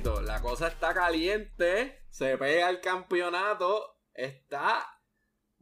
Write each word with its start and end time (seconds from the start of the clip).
La 0.00 0.40
cosa 0.40 0.68
está 0.68 0.94
caliente, 0.94 1.98
se 2.08 2.38
pega 2.38 2.70
el 2.70 2.80
campeonato, 2.80 3.98
está 4.14 4.82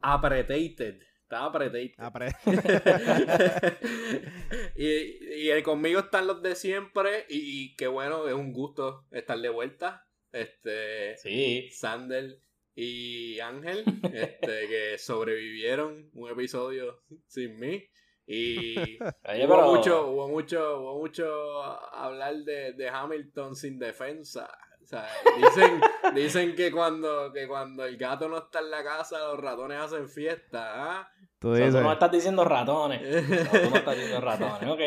apretated. 0.01 1.03
Está 1.23 1.47
apretated. 1.47 1.97
Apre- 1.99 2.37
y, 4.77 5.49
y 5.49 5.63
conmigo 5.65 5.99
están 5.99 6.29
los 6.29 6.41
de 6.43 6.55
siempre. 6.55 7.27
Y, 7.29 7.73
y 7.73 7.77
qué 7.77 7.89
bueno, 7.89 8.29
es 8.29 8.35
un 8.35 8.53
gusto 8.53 9.05
estar 9.11 9.37
de 9.37 9.49
vuelta. 9.49 10.07
Este. 10.31 11.17
Sí. 11.19 11.69
Sander 11.73 12.41
y 12.77 13.41
Ángel, 13.41 13.83
este, 14.13 14.69
que 14.69 14.97
sobrevivieron 14.99 16.09
un 16.15 16.31
episodio 16.31 17.03
sin 17.27 17.59
mí. 17.59 17.85
Y 18.33 18.77
Oye, 19.29 19.47
hubo, 19.47 19.55
pero- 19.57 19.67
mucho, 19.75 20.07
hubo 20.09 20.29
mucho, 20.29 20.81
hubo 20.81 20.99
mucho 20.99 21.63
hablar 21.95 22.37
de, 22.37 22.73
de 22.75 22.89
Hamilton 22.89 23.57
sin 23.57 23.79
defensa. 23.79 24.49
O 24.83 24.87
sea, 24.87 25.07
dicen, 25.37 25.81
dicen 26.15 26.55
que 26.57 26.71
cuando, 26.73 27.33
que 27.33 27.47
cuando 27.49 27.85
el 27.85 27.97
gato 27.97 28.29
no 28.29 28.39
está 28.39 28.61
en 28.61 28.71
la 28.71 28.83
casa, 28.85 29.19
los 29.19 29.41
ratones 29.41 29.81
hacen 29.81 30.09
fiesta. 30.09 30.73
¿ah? 31.01 31.09
Tú 31.39 31.51
O 31.51 31.57
sea, 31.57 31.67
dices. 31.67 31.81
tú 31.81 31.87
no 31.87 31.93
estás 31.93 32.11
diciendo 32.13 32.45
ratones. 32.45 33.01
No, 33.03 33.61
tú 33.61 33.71
no 33.71 33.77
estás 33.77 33.95
diciendo 33.97 34.21
ratones, 34.21 34.69
ok. 34.71 34.81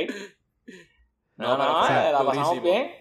No, 1.36 1.58
No, 1.58 1.58
no, 1.58 1.86
eh, 1.88 2.12
la 2.12 2.24
pasamos 2.24 2.36
durísimo. 2.50 2.62
bien. 2.64 2.92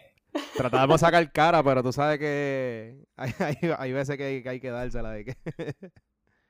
Tratábamos 0.56 1.00
de 1.00 1.06
sacar 1.06 1.32
cara, 1.32 1.62
pero 1.62 1.82
tú 1.82 1.92
sabes 1.92 2.18
que 2.18 3.04
hay, 3.16 3.32
hay, 3.38 3.56
hay 3.78 3.92
veces 3.92 4.16
que 4.16 4.24
hay, 4.24 4.42
que 4.42 4.48
hay 4.48 4.60
que 4.60 4.70
dársela 4.70 5.10
de 5.10 5.24
que. 5.26 5.36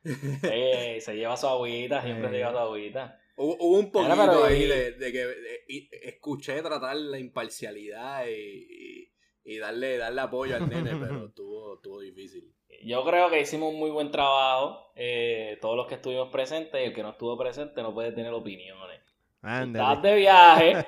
Eh, 0.05 0.99
se 1.01 1.15
lleva 1.17 1.37
su 1.37 1.47
agüita, 1.47 2.03
siempre 2.03 2.29
se 2.29 2.35
Eh. 2.35 2.39
lleva 2.39 2.53
su 2.53 2.59
agüita. 2.59 3.19
Hubo, 3.37 3.57
hubo 3.61 3.79
un 3.79 3.91
poquito 3.91 4.15
pero 4.17 4.45
ahí 4.45 4.63
y- 4.65 4.67
de, 4.67 4.93
de 4.93 5.13
que 5.13 5.19
de- 5.27 5.61
y- 5.69 5.89
escuché 6.03 6.61
tratar 6.63 6.97
la 6.97 7.19
imparcialidad 7.19 8.27
y, 8.27 8.31
y- 8.33 9.13
y 9.45 9.59
darle, 9.59 9.97
darle 9.99 10.21
apoyo 10.21 10.55
al 10.57 10.69
nene, 10.69 10.93
pero 10.97 11.27
estuvo, 11.29 11.75
estuvo 11.77 12.01
difícil. 12.01 12.53
Yo 12.85 13.05
creo 13.05 13.31
que 13.31 13.41
hicimos 13.41 13.73
un 13.73 13.79
muy 13.79 13.91
buen 13.91 14.11
trabajo. 14.11 14.93
eh, 14.97 15.59
todos 15.61 15.77
los 15.77 15.87
que 15.87 15.95
estuvimos 15.97 16.29
presentes 16.31 16.81
y 16.81 16.85
el 16.85 16.95
que 16.95 17.03
no 17.03 17.11
estuvo 17.11 17.37
presente 17.39 17.83
no 17.83 17.93
puede 17.95 18.13
tener 18.13 18.33
opiniones. 18.33 19.01
Ándale. 19.41 19.95
Estás 19.95 20.03
de 20.03 20.17
viaje. 20.17 20.87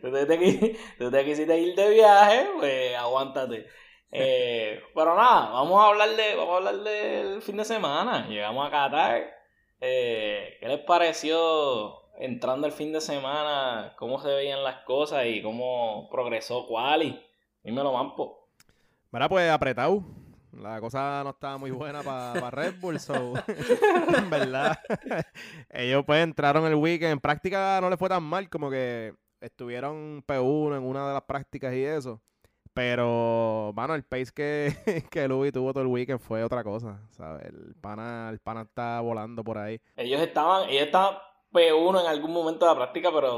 tú, 0.00 0.10
te, 0.12 0.38
qui- 0.38 0.76
tú 0.98 1.10
te 1.10 1.24
quisiste 1.24 1.58
ir 1.58 1.74
de 1.74 1.90
viaje, 1.90 2.46
pues 2.58 2.94
aguántate. 2.96 3.66
Eh, 4.12 4.80
pero 4.94 5.14
nada, 5.16 5.50
vamos 5.50 5.80
a 5.82 5.88
hablar 5.88 6.10
de, 6.10 6.34
vamos 6.36 6.54
a 6.54 6.56
hablar 6.58 6.76
del 6.84 7.42
fin 7.42 7.56
de 7.56 7.64
semana. 7.64 8.26
Llegamos 8.28 8.66
a 8.66 8.70
Qatar. 8.70 9.39
Eh, 9.80 10.58
¿Qué 10.60 10.68
les 10.68 10.80
pareció 10.80 12.12
entrando 12.18 12.66
el 12.66 12.72
fin 12.72 12.92
de 12.92 13.00
semana? 13.00 13.94
¿Cómo 13.96 14.20
se 14.20 14.28
veían 14.28 14.62
las 14.62 14.84
cosas 14.84 15.24
y 15.26 15.42
cómo 15.42 16.08
progresó 16.10 16.66
Quali? 16.66 17.18
Dímelo, 17.62 17.92
Mampo. 17.92 18.48
Mira, 19.10 19.28
pues 19.28 19.50
apretado. 19.50 20.02
La 20.52 20.80
cosa 20.80 21.22
no 21.24 21.30
estaba 21.30 21.58
muy 21.58 21.70
buena 21.70 22.02
para 22.02 22.50
Red 22.50 22.74
Bull, 22.80 22.98
so, 22.98 23.34
verdad. 24.30 24.78
Ellos 25.70 26.04
pues 26.04 26.22
entraron 26.24 26.66
el 26.66 26.74
weekend. 26.74 27.12
En 27.12 27.20
práctica 27.20 27.80
no 27.80 27.88
les 27.88 27.98
fue 27.98 28.08
tan 28.08 28.22
mal, 28.22 28.50
como 28.50 28.68
que 28.68 29.14
estuvieron 29.40 30.24
P1 30.26 30.76
en 30.76 30.82
una 30.82 31.06
de 31.06 31.14
las 31.14 31.22
prácticas 31.22 31.72
y 31.74 31.84
eso. 31.84 32.20
Pero, 32.72 33.72
mano, 33.74 33.94
el 33.94 34.04
pace 34.04 34.30
que, 34.34 34.72
que 35.10 35.28
Louis 35.28 35.52
tuvo 35.52 35.72
todo 35.72 35.82
el 35.82 35.88
weekend 35.88 36.20
fue 36.20 36.44
otra 36.44 36.62
cosa, 36.62 37.00
¿sabes? 37.10 37.46
El 37.46 37.74
pana, 37.80 38.28
el 38.30 38.38
pana 38.38 38.62
está 38.62 39.00
volando 39.00 39.42
por 39.42 39.58
ahí. 39.58 39.80
Ellos 39.96 40.20
estaban, 40.20 40.68
ellos 40.68 40.86
estaban 40.86 41.16
P1 41.52 42.00
en 42.02 42.06
algún 42.06 42.32
momento 42.32 42.66
de 42.66 42.72
la 42.72 42.76
práctica, 42.76 43.10
pero 43.12 43.36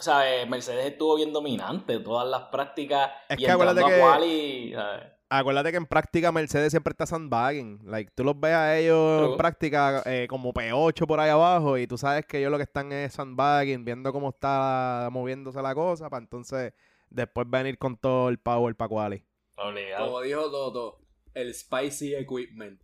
o 0.00 0.02
sea, 0.02 0.34
eh, 0.34 0.46
Mercedes 0.46 0.86
estuvo 0.86 1.16
bien 1.16 1.30
dominante 1.30 1.98
todas 1.98 2.26
las 2.26 2.44
prácticas 2.44 3.10
Es 3.28 3.38
y 3.38 3.44
que 3.44 3.50
acuérdate 3.50 3.84
que- 3.84 4.02
a 4.02 4.06
quali, 4.12 4.72
¿sabes? 4.74 5.02
Acuérdate 5.32 5.70
que 5.70 5.76
en 5.76 5.86
práctica 5.86 6.32
Mercedes 6.32 6.72
siempre 6.72 6.90
está 6.90 7.06
sandbagging. 7.06 7.82
Like, 7.84 8.10
tú 8.16 8.24
los 8.24 8.40
ves 8.40 8.52
a 8.52 8.76
ellos 8.76 9.30
en 9.30 9.36
práctica 9.36 10.02
eh, 10.04 10.26
como 10.28 10.52
P8 10.52 11.06
por 11.06 11.20
ahí 11.20 11.30
abajo 11.30 11.78
y 11.78 11.86
tú 11.86 11.96
sabes 11.96 12.26
que 12.26 12.38
ellos 12.38 12.50
lo 12.50 12.56
que 12.56 12.64
están 12.64 12.90
es 12.90 13.12
sandbagging, 13.12 13.84
viendo 13.84 14.12
cómo 14.12 14.30
está 14.30 15.08
moviéndose 15.12 15.62
la 15.62 15.72
cosa 15.72 16.10
para 16.10 16.20
entonces 16.20 16.72
después 17.10 17.48
venir 17.50 17.76
con 17.78 17.96
todo 17.96 18.28
el 18.28 18.38
power 18.38 18.74
para 18.76 18.88
quali. 18.88 19.24
Obligado. 19.56 20.06
Como 20.06 20.20
dijo 20.22 20.50
Toto, 20.50 20.98
el 21.34 21.52
spicy 21.54 22.14
equipment. 22.14 22.80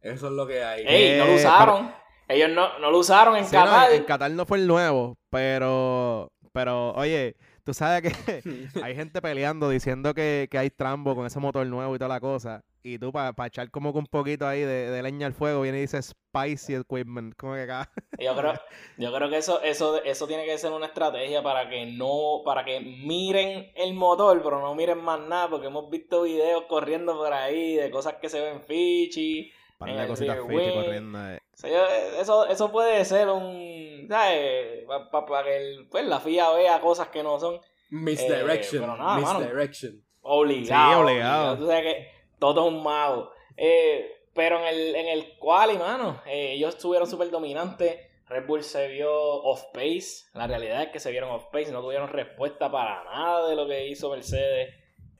Eso 0.00 0.26
es 0.26 0.32
lo 0.32 0.46
que 0.46 0.62
hay. 0.62 0.84
Ey, 0.86 1.18
no 1.18 1.26
lo 1.26 1.32
Eh, 1.32 1.36
usaron. 1.36 1.92
Ellos 2.28 2.50
no, 2.50 2.78
no 2.78 2.90
lo 2.90 2.98
usaron 2.98 3.36
en 3.36 3.44
Sí, 3.44 3.54
no, 3.54 3.64
Qatar. 3.64 3.92
en 3.92 4.04
Qatar 4.04 4.30
no 4.30 4.46
fue 4.46 4.58
el 4.58 4.66
nuevo, 4.66 5.18
pero, 5.30 6.32
pero 6.52 6.92
oye, 6.92 7.36
tú 7.64 7.74
sabes 7.74 8.02
que 8.02 8.42
hay 8.84 8.94
gente 8.94 9.20
peleando 9.20 9.68
diciendo 9.68 10.14
que, 10.14 10.48
que 10.50 10.58
hay 10.58 10.70
trambo 10.70 11.14
con 11.14 11.26
ese 11.26 11.40
motor 11.40 11.66
nuevo 11.66 11.94
y 11.94 11.98
toda 11.98 12.08
la 12.08 12.20
cosa. 12.20 12.62
Y 12.86 12.98
tú, 12.98 13.12
para 13.12 13.32
echar 13.46 13.70
como 13.70 13.94
que 13.94 13.98
un 13.98 14.06
poquito 14.06 14.46
ahí 14.46 14.60
de, 14.60 14.90
de 14.90 15.02
leña 15.02 15.26
al 15.26 15.32
fuego, 15.32 15.62
viene 15.62 15.78
y 15.78 15.80
dice 15.82 16.02
spicy 16.02 16.74
equipment. 16.74 17.34
Como 17.34 17.54
que 17.54 17.62
acá. 17.62 17.90
Yo 18.18 18.36
creo, 18.36 18.52
yo 18.98 19.10
creo 19.10 19.30
que 19.30 19.38
eso, 19.38 19.62
eso, 19.62 20.04
eso 20.04 20.26
tiene 20.26 20.44
que 20.44 20.58
ser 20.58 20.70
una 20.70 20.86
estrategia 20.86 21.42
para 21.42 21.70
que 21.70 21.86
no, 21.86 22.42
para 22.44 22.62
que 22.62 22.80
miren 22.80 23.72
el 23.74 23.94
motor, 23.94 24.42
pero 24.42 24.60
no 24.60 24.74
miren 24.74 24.98
más 25.02 25.18
nada, 25.18 25.48
porque 25.48 25.68
hemos 25.68 25.88
visto 25.88 26.24
videos 26.24 26.64
corriendo 26.68 27.16
por 27.16 27.32
ahí 27.32 27.76
de 27.76 27.90
cosas 27.90 28.16
que 28.20 28.28
se 28.28 28.40
ven 28.40 28.60
fichi. 28.60 29.50
Para 29.78 29.92
En 29.92 29.98
la 29.98 30.06
cosita 30.06 30.34
fichi 30.34 30.72
corriendo. 30.74 31.30
eh. 31.30 31.40
O 31.54 31.56
sea, 31.56 31.70
yo- 31.70 32.20
eso, 32.20 32.46
eso 32.48 32.70
puede 32.70 33.02
ser 33.06 33.28
un, 33.30 33.83
¿sabes? 34.08 34.84
Para 35.10 35.44
que 35.44 35.56
el- 35.56 35.88
pues, 35.88 36.04
la 36.06 36.20
FIA 36.20 36.50
vea 36.52 36.80
cosas 36.80 37.08
que 37.08 37.22
no 37.22 37.38
son 37.40 37.60
Misdirection. 37.90 38.82
Eh, 38.82 38.86
pero 38.86 38.96
nada, 38.96 39.18
mano. 39.20 39.38
misdirection. 39.40 40.02
obligado. 40.22 40.92
Sí, 40.92 41.00
obligado. 41.00 41.58
Tú 41.58 41.66
sabes 41.66 41.82
que 41.84 42.10
todo 42.38 42.66
es 42.66 42.72
un 42.74 42.82
mago. 42.82 43.30
Eh, 43.56 44.10
pero 44.34 44.58
en 44.58 44.64
el, 44.66 44.94
en 44.96 45.08
el 45.08 45.38
quali, 45.38 45.76
mano, 45.78 46.20
eh, 46.26 46.52
ellos 46.54 46.74
estuvieron 46.74 47.08
súper 47.08 47.30
dominantes. 47.30 47.98
Red 48.26 48.46
Bull 48.46 48.62
se 48.64 48.88
vio 48.88 49.12
off 49.12 49.62
pace. 49.74 50.24
La 50.32 50.46
realidad 50.46 50.82
es 50.82 50.88
que 50.88 50.98
se 50.98 51.10
vieron 51.10 51.30
off 51.30 51.44
pace. 51.52 51.70
No 51.70 51.82
tuvieron 51.82 52.08
respuesta 52.08 52.70
para 52.72 53.04
nada 53.04 53.48
de 53.48 53.54
lo 53.54 53.66
que 53.68 53.86
hizo 53.86 54.10
Mercedes. 54.10 54.74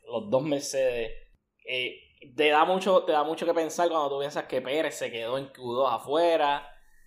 Los 0.05 0.31
dos 0.31 0.43
Mercedes. 0.43 1.13
Eh, 1.67 1.97
te, 2.35 2.49
da 2.49 2.65
mucho, 2.65 3.05
te 3.05 3.13
da 3.13 3.23
mucho 3.23 3.45
que 3.47 3.53
pensar 3.55 3.89
cuando 3.89 4.09
tú 4.09 4.19
piensas 4.19 4.45
que 4.45 4.63
Pérez 4.63 4.95
se 4.97 5.11
quedó 5.13 5.37
en 5.39 5.53
Q2 5.53 5.95
afuera. 5.95 6.67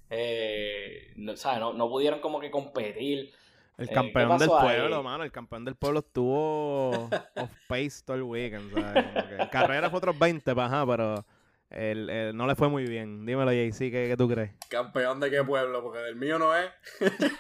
Eh, 0.10 1.12
no, 1.16 1.36
¿sabes? 1.36 1.60
No, 1.60 1.74
no 1.74 1.90
pudieron 1.90 2.20
como 2.20 2.40
que 2.40 2.50
competir. 2.52 3.32
El 3.78 3.90
Eh, 3.90 3.92
campeón 3.94 4.38
¿qué 4.38 4.44
del 4.46 4.52
ahí? 4.54 4.62
pueblo, 4.62 5.04
mano. 5.04 5.24
El 5.24 5.32
campeón 5.32 5.64
del 5.66 5.76
pueblo 5.76 6.00
estuvo 6.00 6.90
off 7.36 7.52
pace 7.68 8.02
todo 8.06 8.16
el 8.18 8.24
weekend. 8.24 8.74
¿sabes? 8.74 9.06
En 9.40 9.48
carrera 9.50 9.90
fue 9.90 9.98
otros 9.98 10.18
20, 10.18 10.56
pa, 10.56 10.66
ajá, 10.66 10.86
pero 10.88 11.26
el- 11.70 12.10
el- 12.10 12.36
no 12.36 12.48
le 12.48 12.56
fue 12.56 12.70
muy 12.70 12.86
bien. 12.86 13.26
Dímelo, 13.26 13.52
JC, 13.52 13.92
¿qué, 13.92 14.08
qué 14.08 14.16
tú 14.18 14.28
crees? 14.28 14.52
Campeón 14.70 15.20
de 15.20 15.30
qué 15.30 15.44
pueblo, 15.44 15.84
porque 15.84 16.00
del 16.00 16.16
mío 16.16 16.40
no 16.40 16.56
es. 16.56 16.70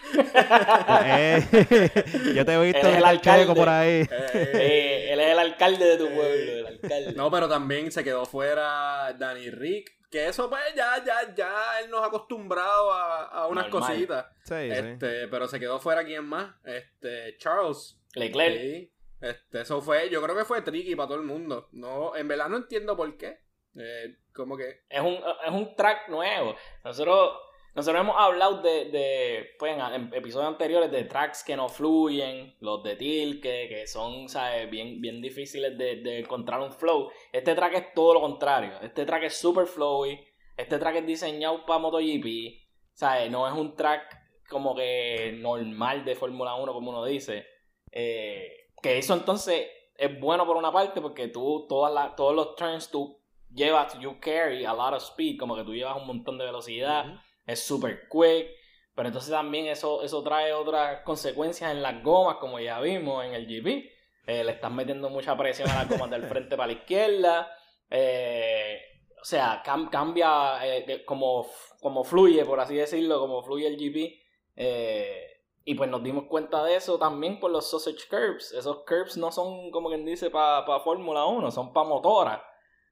Eh, 1.05 1.43
yo 2.35 2.45
te 2.45 2.53
he 2.53 2.61
visto 2.65 2.87
el 2.87 3.03
alcalde. 3.05 3.53
por 3.55 3.69
ahí. 3.69 4.01
Eh, 4.01 4.07
eh, 4.11 4.51
Eh, 4.53 5.13
él 5.13 5.19
es 5.19 5.31
el 5.31 5.39
alcalde 5.39 5.85
de 5.85 5.97
tu 5.97 6.05
pueblo. 6.05 6.51
El 6.51 6.67
alcalde. 6.67 7.13
No, 7.15 7.31
pero 7.31 7.47
también 7.47 7.91
se 7.91 8.03
quedó 8.03 8.25
fuera 8.25 9.13
Danny 9.13 9.49
Rick. 9.49 9.96
Que 10.09 10.27
eso, 10.27 10.49
pues, 10.49 10.61
ya, 10.75 11.03
ya, 11.03 11.35
ya 11.35 11.79
él 11.81 11.89
nos 11.89 12.01
ha 12.01 12.05
acostumbrado 12.07 12.93
a, 12.93 13.25
a 13.25 13.47
unas 13.47 13.69
Normal. 13.69 13.89
cositas. 13.91 14.25
Sí, 14.43 14.55
sí. 14.55 14.69
Este, 14.71 15.27
pero 15.27 15.47
se 15.47 15.59
quedó 15.59 15.79
fuera 15.79 16.05
quién 16.05 16.23
más. 16.25 16.55
Este, 16.63 17.35
Charles. 17.37 17.99
Leclerc. 18.15 18.55
Sí. 18.57 18.93
Este, 19.19 19.61
eso 19.61 19.81
fue, 19.81 20.09
yo 20.09 20.21
creo 20.21 20.35
que 20.35 20.45
fue 20.45 20.61
tricky 20.61 20.95
para 20.95 21.07
todo 21.09 21.17
el 21.17 21.25
mundo. 21.25 21.67
No, 21.73 22.15
en 22.15 22.27
verdad 22.27 22.47
no 22.49 22.57
entiendo 22.57 22.95
por 22.95 23.17
qué. 23.17 23.41
Eh, 23.75 24.17
como 24.33 24.55
que. 24.55 24.83
Es 24.89 25.01
un, 25.01 25.15
es 25.45 25.51
un 25.51 25.75
track 25.75 26.07
nuevo. 26.09 26.55
Nosotros, 26.83 27.31
nosotros 27.77 28.01
hemos 28.01 28.15
hablado 28.17 28.63
de, 28.63 28.85
de 28.85 29.49
pues, 29.59 29.77
en, 29.77 30.11
episodios 30.11 30.49
anteriores 30.49 30.89
de 30.89 31.03
tracks 31.03 31.43
que 31.43 31.55
no 31.55 31.69
fluyen, 31.69 32.55
los 32.59 32.81
de 32.81 32.95
Tilke, 32.95 33.69
que 33.69 33.85
son 33.85 34.27
¿sabes? 34.27 34.67
Bien, 34.67 34.99
bien 34.99 35.21
difíciles 35.21 35.77
de, 35.77 35.97
de 35.97 36.21
encontrar 36.21 36.59
un 36.59 36.73
flow. 36.73 37.11
Este 37.31 37.53
track 37.53 37.73
es 37.75 37.93
todo 37.93 38.15
lo 38.15 38.21
contrario. 38.21 38.73
Este 38.81 39.05
track 39.05 39.25
es 39.25 39.37
super 39.37 39.67
flowy. 39.67 40.19
Este 40.57 40.79
track 40.79 40.95
es 40.95 41.05
diseñado 41.05 41.67
para 41.67 41.77
MotoGP. 41.77 42.65
¿sabes? 42.93 43.29
No 43.29 43.47
es 43.47 43.53
un 43.53 43.75
track 43.75 44.23
como 44.49 44.73
que 44.73 45.37
normal 45.39 46.03
de 46.03 46.15
Fórmula 46.15 46.55
1, 46.55 46.73
como 46.73 46.89
uno 46.89 47.05
dice. 47.05 47.45
Eh, 47.91 48.71
que 48.81 48.97
eso 48.97 49.13
entonces 49.13 49.67
es 49.95 50.19
bueno 50.19 50.47
por 50.47 50.57
una 50.57 50.71
parte 50.71 50.99
porque 50.99 51.27
tú 51.27 51.67
todas 51.69 51.93
las, 51.93 52.15
todos 52.15 52.35
los 52.35 52.55
turns 52.55 52.89
tú 52.89 53.21
llevas, 53.53 53.99
you 53.99 54.19
carry 54.19 54.65
a 54.65 54.73
lot 54.73 54.95
of 54.95 55.03
speed, 55.03 55.37
como 55.39 55.55
que 55.55 55.63
tú 55.63 55.75
llevas 55.75 55.95
un 55.95 56.07
montón 56.07 56.39
de 56.39 56.45
velocidad. 56.45 57.21
Es 57.47 57.63
super 57.63 58.07
quick, 58.09 58.49
pero 58.93 59.07
entonces 59.07 59.31
también 59.31 59.65
eso, 59.67 60.03
eso 60.03 60.21
trae 60.21 60.53
otras 60.53 61.01
consecuencias 61.01 61.71
en 61.71 61.81
las 61.81 62.03
gomas, 62.03 62.37
como 62.37 62.59
ya 62.59 62.79
vimos 62.79 63.25
en 63.25 63.33
el 63.33 63.47
GP. 63.47 63.91
Eh, 64.27 64.43
le 64.43 64.51
estás 64.51 64.71
metiendo 64.71 65.09
mucha 65.09 65.35
presión 65.37 65.69
a 65.69 65.75
las 65.83 65.89
gomas 65.89 66.09
del 66.11 66.23
frente 66.27 66.55
para 66.57 66.67
la 66.67 66.73
izquierda. 66.73 67.49
Eh, 67.89 68.79
o 69.21 69.25
sea, 69.25 69.63
cam- 69.63 69.89
cambia 69.89 70.59
eh, 70.63 71.03
como, 71.05 71.47
como 71.81 72.03
fluye, 72.03 72.43
por 72.45 72.59
así 72.59 72.75
decirlo, 72.75 73.19
como 73.19 73.41
fluye 73.43 73.67
el 73.67 73.77
GP. 73.77 74.19
Eh, 74.55 75.23
Y 75.63 75.75
pues 75.75 75.89
nos 75.89 76.01
dimos 76.01 76.25
cuenta 76.29 76.63
de 76.63 76.75
eso 76.75 76.97
también 76.97 77.39
por 77.39 77.51
los 77.51 77.69
sausage 77.69 78.07
curbs. 78.09 78.53
Esos 78.53 78.83
curbs 78.85 79.17
no 79.17 79.31
son 79.31 79.69
como 79.71 79.89
quien 79.89 80.05
dice 80.05 80.29
para 80.29 80.65
pa 80.65 80.79
Fórmula 80.79 81.25
1, 81.25 81.51
son 81.51 81.73
para 81.73 81.87
motora. 81.89 82.43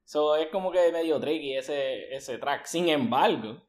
So 0.04 0.36
es 0.36 0.48
como 0.50 0.72
que 0.72 0.92
medio 0.92 1.20
tricky 1.20 1.56
ese, 1.58 2.14
ese 2.14 2.38
track. 2.38 2.66
Sin 2.66 2.90
embargo, 2.90 3.62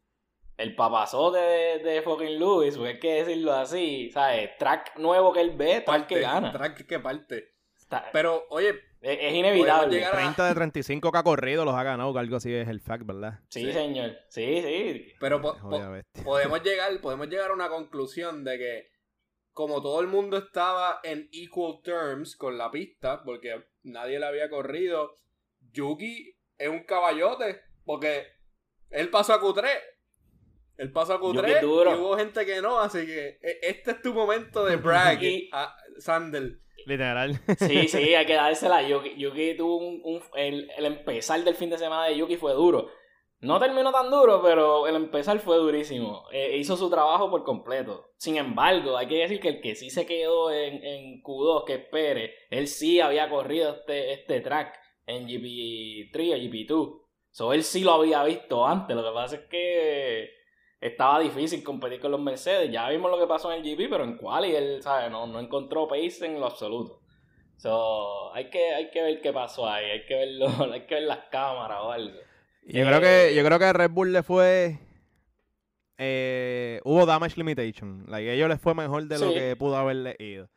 el 0.57 0.75
papazote 0.75 1.39
de, 1.39 1.79
de 1.81 2.03
fucking 2.03 2.39
Lewis, 2.39 2.77
pues 2.77 2.95
hay 2.95 3.01
que 3.01 3.15
decirlo 3.15 3.53
así, 3.53 4.11
¿sabes? 4.11 4.57
Track 4.59 4.97
nuevo 4.99 5.33
que 5.33 5.41
él 5.41 5.57
ve, 5.57 5.83
track 5.83 6.07
que 6.07 6.21
gana. 6.21 6.53
Track 6.53 6.87
que 6.87 6.99
parte. 6.99 7.57
Pero, 8.13 8.45
oye, 8.51 8.75
es, 9.01 9.35
inevitable. 9.35 10.05
30 10.05 10.49
de 10.49 10.55
35 10.55 11.13
que 11.13 11.19
ha 11.19 11.23
corrido 11.23 11.65
los 11.65 11.75
ha 11.75 11.83
ganado, 11.83 12.13
que 12.13 12.19
algo 12.19 12.37
así 12.37 12.53
es 12.53 12.69
el 12.69 12.81
fact, 12.81 13.07
¿verdad? 13.07 13.41
Sí, 13.49 13.73
señor. 13.73 14.17
Sí, 14.29 14.63
sí. 14.63 15.13
Pero 15.21 15.41
podemos, 15.41 16.63
llegar, 16.63 17.01
podemos 17.01 17.29
llegar 17.29 17.51
a 17.51 17.55
una 17.55 17.69
conclusión 17.69 18.45
de 18.45 18.59
que 18.59 18.89
como 19.53 19.81
todo 19.81 20.01
el 20.01 20.09
mundo 20.09 20.37
estaba 20.37 21.01
en 21.03 21.29
equal 21.33 21.81
terms 21.83 22.37
con 22.37 22.59
la 22.59 22.71
pista, 22.71 23.23
porque 23.23 23.65
nadie 23.85 24.19
la 24.19 24.29
había 24.29 24.51
corrido, 24.51 25.19
Yuki 25.73 26.37
es 26.59 26.69
un 26.69 26.85
caballote, 26.85 27.63
porque 27.85 28.27
él 28.91 29.09
pasó 29.11 29.35
a 29.35 29.41
Q3. 29.41 29.67
Él 30.79 30.93
pasó 30.93 31.15
a 31.15 31.21
Q3 31.21 31.63
y 31.63 31.65
hubo 31.65 32.17
gente 32.17 32.45
que 32.45 32.61
no, 32.61 32.79
así 32.79 33.07
que 33.07 33.39
e, 33.41 33.59
este 33.63 33.93
es 33.93 34.03
tu 34.03 34.13
momento 34.13 34.65
de 34.65 34.77
brag, 34.77 35.19
a 35.53 35.75
Sandel. 35.99 36.61
Literal. 36.87 37.41
Sí, 37.59 37.89
sí, 37.89 38.15
hay 38.15 38.27
que 38.27 38.35
dársela. 38.35 38.87
Yuki, 38.87 39.17
Yuki 39.17 39.57
tuvo 39.57 39.79
un, 39.79 40.23
el, 40.35 40.71
el, 40.77 40.85
empezar 40.85 41.43
del 41.43 41.57
fin 41.57 41.71
de 41.71 41.79
semana 41.79 42.07
de 42.07 42.17
Yuki 42.17 42.37
fue 42.37 42.53
duro. 42.53 42.89
No 43.41 43.59
terminó 43.59 43.93
tan 43.93 44.11
duro, 44.11 44.41
pero 44.43 44.87
el 44.87 44.95
empezar 44.95 45.39
fue 45.41 45.57
durísimo. 45.57 46.25
E, 46.31 46.57
hizo 46.57 46.77
su 46.77 46.89
trabajo 46.89 47.29
por 47.29 47.43
completo. 47.43 48.13
Sin 48.17 48.37
embargo, 48.37 48.97
hay 48.97 49.09
que 49.09 49.17
decir 49.17 49.41
que 49.41 49.49
el 49.49 49.61
que 49.61 49.75
sí 49.75 49.91
se 49.91 50.07
quedó 50.07 50.53
en, 50.53 50.85
en 50.85 51.23
Q2, 51.23 51.65
que 51.65 51.75
espere, 51.75 52.35
él 52.51 52.69
sí 52.69 53.01
había 53.01 53.29
corrido 53.29 53.75
este, 53.75 54.13
este 54.13 54.41
track 54.41 54.79
en 55.07 55.27
GP3 55.27 56.35
o 56.35 56.37
GP2. 56.37 57.03
So, 57.31 57.53
él 57.53 57.65
sí 57.65 57.83
lo 57.83 57.93
había 57.93 58.23
visto 58.23 58.65
antes. 58.65 58.97
Lo 58.97 59.03
que 59.05 59.15
pasa 59.15 59.37
es 59.37 59.43
que 59.51 60.36
estaba 60.81 61.21
difícil 61.21 61.63
competir 61.63 62.01
con 62.01 62.11
los 62.11 62.21
Mercedes. 62.21 62.71
Ya 62.71 62.89
vimos 62.89 63.11
lo 63.11 63.19
que 63.19 63.27
pasó 63.27 63.53
en 63.53 63.65
el 63.65 63.77
GP, 63.77 63.91
pero 63.91 64.05
en 64.05 64.17
Quali 64.17 64.55
él, 64.55 64.83
¿sabes? 64.83 65.11
No, 65.11 65.27
no 65.27 65.41
encontró 65.41 65.89
pace 65.89 66.27
en 66.27 66.41
lo 66.41 66.47
absoluto. 66.47 67.01
So, 67.57 68.35
hay 68.35 68.51
que, 68.51 68.75
hay 68.75 68.91
que 68.91 69.03
ver 69.03 69.21
qué 69.21 69.33
pasó 69.33 69.69
ahí, 69.69 69.87
hay 69.87 70.07
que 70.07 70.15
verlo, 70.15 70.49
hay 70.73 70.87
que 70.87 70.95
ver 70.97 71.05
las 71.05 71.21
cámaras 71.31 71.79
o 71.83 71.93
algo. 71.93 72.19
Yo 72.67 72.85
creo 72.85 73.01
que, 73.01 73.35
yo 73.35 73.45
creo 73.45 73.59
que 73.59 73.65
a 73.65 73.73
Red 73.73 73.91
Bull 73.91 74.13
le 74.13 74.23
fue 74.23 74.79
eh, 75.99 76.81
hubo 76.85 77.07
damage 77.07 77.37
limitation. 77.37 78.05
Like, 78.09 78.33
ellos 78.33 78.49
les 78.49 78.61
fue 78.61 78.75
mejor 78.75 79.05
de 79.07 79.19
lo 79.19 79.33
que 79.33 79.57
pudo 79.57 79.77
haberle 79.77 80.17
ido. 80.19 80.49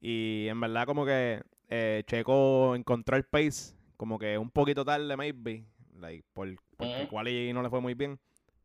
Y 0.00 0.46
en 0.48 0.60
verdad 0.60 0.86
como 0.86 1.04
que 1.04 1.42
eh, 1.68 2.02
Checo 2.06 2.74
encontró 2.74 3.16
el 3.16 3.24
pace 3.24 3.74
como 3.96 4.18
que 4.18 4.38
un 4.38 4.50
poquito 4.50 4.84
tarde 4.84 5.16
maybe. 5.16 5.64
Like, 5.98 6.24
por, 6.32 6.48
porque 6.76 7.08
Quali 7.08 7.52
no 7.52 7.62
le 7.62 7.70
fue 7.70 7.80
muy 7.80 7.94
bien. 7.94 8.18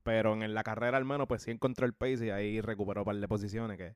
Pero 0.09 0.33
en 0.33 0.55
la 0.55 0.63
carrera 0.63 0.97
al 0.97 1.05
menos, 1.05 1.27
pues 1.27 1.43
sí 1.43 1.51
encontró 1.51 1.85
el 1.85 1.93
pace 1.93 2.25
y 2.25 2.29
ahí 2.31 2.61
recuperó 2.61 3.01
un 3.01 3.05
par 3.05 3.15
de 3.15 3.27
posiciones 3.27 3.77
que 3.77 3.93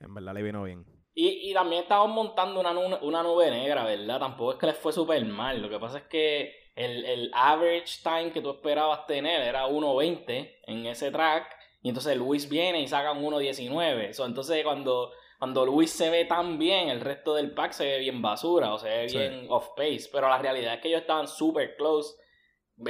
en 0.00 0.12
verdad 0.12 0.34
le 0.34 0.42
vino 0.42 0.64
bien. 0.64 0.84
Y, 1.14 1.50
y 1.50 1.54
también 1.54 1.82
estaban 1.82 2.10
montando 2.10 2.58
una, 2.58 2.72
una 2.72 3.22
nube 3.22 3.48
negra, 3.48 3.84
¿verdad? 3.84 4.18
Tampoco 4.18 4.54
es 4.54 4.58
que 4.58 4.66
les 4.66 4.76
fue 4.76 4.92
súper 4.92 5.24
mal. 5.24 5.62
Lo 5.62 5.70
que 5.70 5.78
pasa 5.78 5.98
es 5.98 6.04
que 6.08 6.52
el, 6.74 7.04
el 7.04 7.30
average 7.32 8.02
time 8.02 8.32
que 8.32 8.40
tú 8.40 8.50
esperabas 8.50 9.06
tener 9.06 9.40
era 9.40 9.68
1.20 9.68 10.52
en 10.66 10.86
ese 10.86 11.12
track. 11.12 11.46
Y 11.80 11.90
entonces 11.90 12.16
Luis 12.16 12.48
viene 12.48 12.82
y 12.82 12.88
saca 12.88 13.12
un 13.12 13.22
1.19. 13.22 14.14
So, 14.14 14.26
entonces 14.26 14.64
cuando, 14.64 15.12
cuando 15.38 15.64
Luis 15.64 15.92
se 15.92 16.10
ve 16.10 16.24
tan 16.24 16.58
bien, 16.58 16.88
el 16.88 17.00
resto 17.00 17.36
del 17.36 17.52
pack 17.52 17.70
se 17.70 17.84
ve 17.84 17.98
bien 18.00 18.20
basura 18.20 18.74
o 18.74 18.80
se 18.80 18.88
ve 18.88 19.06
bien 19.06 19.46
off 19.48 19.68
pace. 19.76 20.08
Pero 20.10 20.28
la 20.28 20.38
realidad 20.38 20.74
es 20.74 20.80
que 20.80 20.88
ellos 20.88 21.02
estaban 21.02 21.28
súper 21.28 21.76
close 21.76 22.16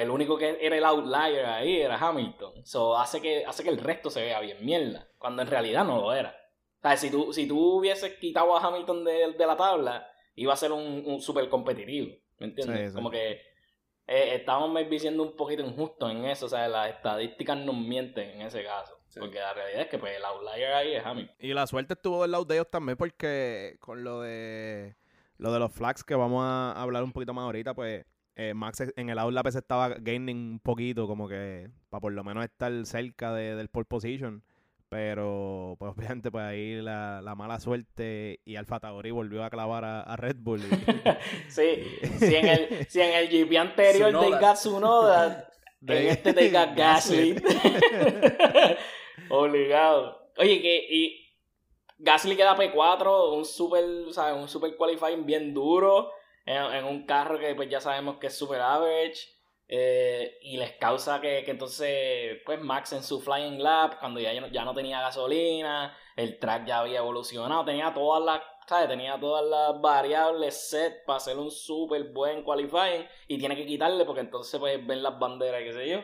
el 0.00 0.10
único 0.10 0.38
que 0.38 0.58
era 0.60 0.76
el 0.76 0.84
outlier 0.84 1.44
ahí 1.46 1.80
era 1.80 1.96
Hamilton. 1.96 2.51
Eso 2.62 2.96
hace 2.96 3.20
que, 3.20 3.44
hace 3.44 3.62
que 3.62 3.70
el 3.70 3.78
resto 3.78 4.10
se 4.10 4.22
vea 4.22 4.40
bien 4.40 4.64
mierda. 4.64 5.08
Cuando 5.18 5.42
en 5.42 5.48
realidad 5.48 5.84
no 5.84 6.00
lo 6.00 6.12
era. 6.12 6.36
O 6.78 6.82
sea, 6.82 6.96
si 6.96 7.10
tú, 7.10 7.32
si 7.32 7.46
tú 7.46 7.78
hubieses 7.78 8.14
quitado 8.14 8.56
a 8.56 8.60
Hamilton 8.66 9.04
de, 9.04 9.34
la 9.38 9.56
tabla, 9.56 10.08
iba 10.34 10.52
a 10.52 10.56
ser 10.56 10.72
un, 10.72 11.04
un 11.06 11.20
super 11.20 11.48
competitivo. 11.48 12.14
¿Me 12.38 12.46
entiendes? 12.46 12.92
Como 12.92 13.10
que 13.10 13.40
eh, 14.06 14.34
estamos 14.34 14.70
siendo 14.98 15.22
un 15.22 15.36
poquito 15.36 15.62
injustos 15.62 16.10
en 16.10 16.24
eso. 16.24 16.46
O 16.46 16.48
sea, 16.48 16.68
las 16.68 16.90
estadísticas 16.90 17.58
nos 17.58 17.76
mienten 17.76 18.30
en 18.30 18.42
ese 18.42 18.64
caso. 18.64 18.98
Porque 19.18 19.38
la 19.38 19.52
realidad 19.52 19.82
es 19.82 19.88
que 19.88 19.98
pues, 19.98 20.16
el 20.16 20.24
outlier 20.24 20.72
ahí 20.72 20.94
es 20.94 21.04
Hamilton. 21.04 21.36
Y 21.38 21.52
la 21.52 21.66
suerte 21.66 21.94
estuvo 21.94 22.22
del 22.22 22.30
lado 22.30 22.44
de 22.44 22.54
ellos 22.56 22.70
también 22.70 22.96
porque 22.96 23.76
con 23.80 24.02
lo 24.04 24.22
de 24.22 24.96
lo 25.36 25.52
de 25.52 25.58
los 25.58 25.72
flags 25.72 26.04
que 26.04 26.14
vamos 26.14 26.42
a 26.44 26.72
hablar 26.80 27.02
un 27.02 27.12
poquito 27.12 27.34
más 27.34 27.44
ahorita, 27.44 27.74
pues 27.74 28.06
eh, 28.36 28.54
Max 28.54 28.82
en 28.96 29.10
el 29.10 29.18
outlap 29.18 29.48
se 29.48 29.58
estaba 29.58 29.90
gaining 29.90 30.52
un 30.52 30.60
poquito, 30.60 31.06
como 31.06 31.28
que 31.28 31.68
para 31.90 32.00
por 32.00 32.12
lo 32.12 32.24
menos 32.24 32.44
estar 32.44 32.72
cerca 32.86 33.32
de, 33.34 33.54
del 33.54 33.68
pole 33.68 33.84
position. 33.84 34.42
Pero, 34.88 35.76
pues 35.78 35.92
obviamente, 35.96 36.30
pues 36.30 36.44
ahí 36.44 36.80
la, 36.80 37.34
mala 37.36 37.60
suerte 37.60 38.40
y 38.44 38.56
Alfa 38.56 38.80
Tauri 38.80 39.10
volvió 39.10 39.44
a 39.44 39.50
clavar 39.50 39.84
a, 39.84 40.16
Red 40.16 40.36
Bull. 40.38 40.60
sí, 41.48 41.84
si 42.18 42.34
en 42.34 42.46
el, 42.46 42.86
si 42.88 43.00
en 43.00 43.14
el 43.14 43.28
GP 43.28 43.56
anterior 43.56 44.18
they 44.20 44.30
got 44.32 44.56
Sunoda, 44.56 45.48
en 45.86 46.08
este 46.08 46.50
got 46.50 46.74
Gasly. 46.74 47.42
Obligado. 49.28 50.30
Oye, 50.38 50.60
que 50.62 50.86
y 50.90 51.34
Gasly 51.98 52.36
queda 52.36 52.56
P4, 52.56 53.36
un 53.36 53.44
super, 53.44 53.84
¿sabes? 54.12 54.40
Un 54.40 54.48
super 54.48 54.74
qualifying 54.76 55.24
bien 55.26 55.52
duro 55.52 56.10
en, 56.46 56.84
un 56.84 57.06
carro 57.06 57.38
que 57.38 57.54
pues 57.54 57.68
ya 57.68 57.80
sabemos 57.80 58.18
que 58.18 58.28
es 58.28 58.36
super 58.36 58.60
average. 58.60 59.28
Eh, 59.74 60.38
y 60.42 60.58
les 60.58 60.72
causa 60.72 61.20
que, 61.20 61.38
entonces, 61.46 62.40
pues 62.44 62.60
Max 62.60 62.92
en 62.92 63.02
su 63.02 63.20
flying 63.22 63.62
lap, 63.62 63.98
cuando 64.00 64.20
ya, 64.20 64.32
ya 64.50 64.64
no 64.66 64.74
tenía 64.74 65.00
gasolina, 65.00 65.96
el 66.16 66.38
track 66.38 66.66
ya 66.66 66.80
había 66.80 66.98
evolucionado, 66.98 67.64
tenía 67.64 67.94
todas 67.94 68.22
las, 68.22 68.42
¿sabes? 68.66 68.88
Tenía 68.88 69.18
todas 69.18 69.44
las 69.46 69.80
variables 69.80 70.68
set 70.68 71.04
para 71.06 71.16
hacer 71.16 71.38
un 71.38 71.50
súper 71.50 72.12
buen 72.12 72.42
qualifying 72.44 73.08
y 73.28 73.38
tiene 73.38 73.56
que 73.56 73.64
quitarle 73.64 74.04
porque 74.04 74.20
entonces 74.20 74.60
pues 74.60 74.86
ven 74.86 75.02
las 75.02 75.18
banderas, 75.18 75.62
qué 75.62 75.72
sé 75.72 75.88
yo. 75.88 76.00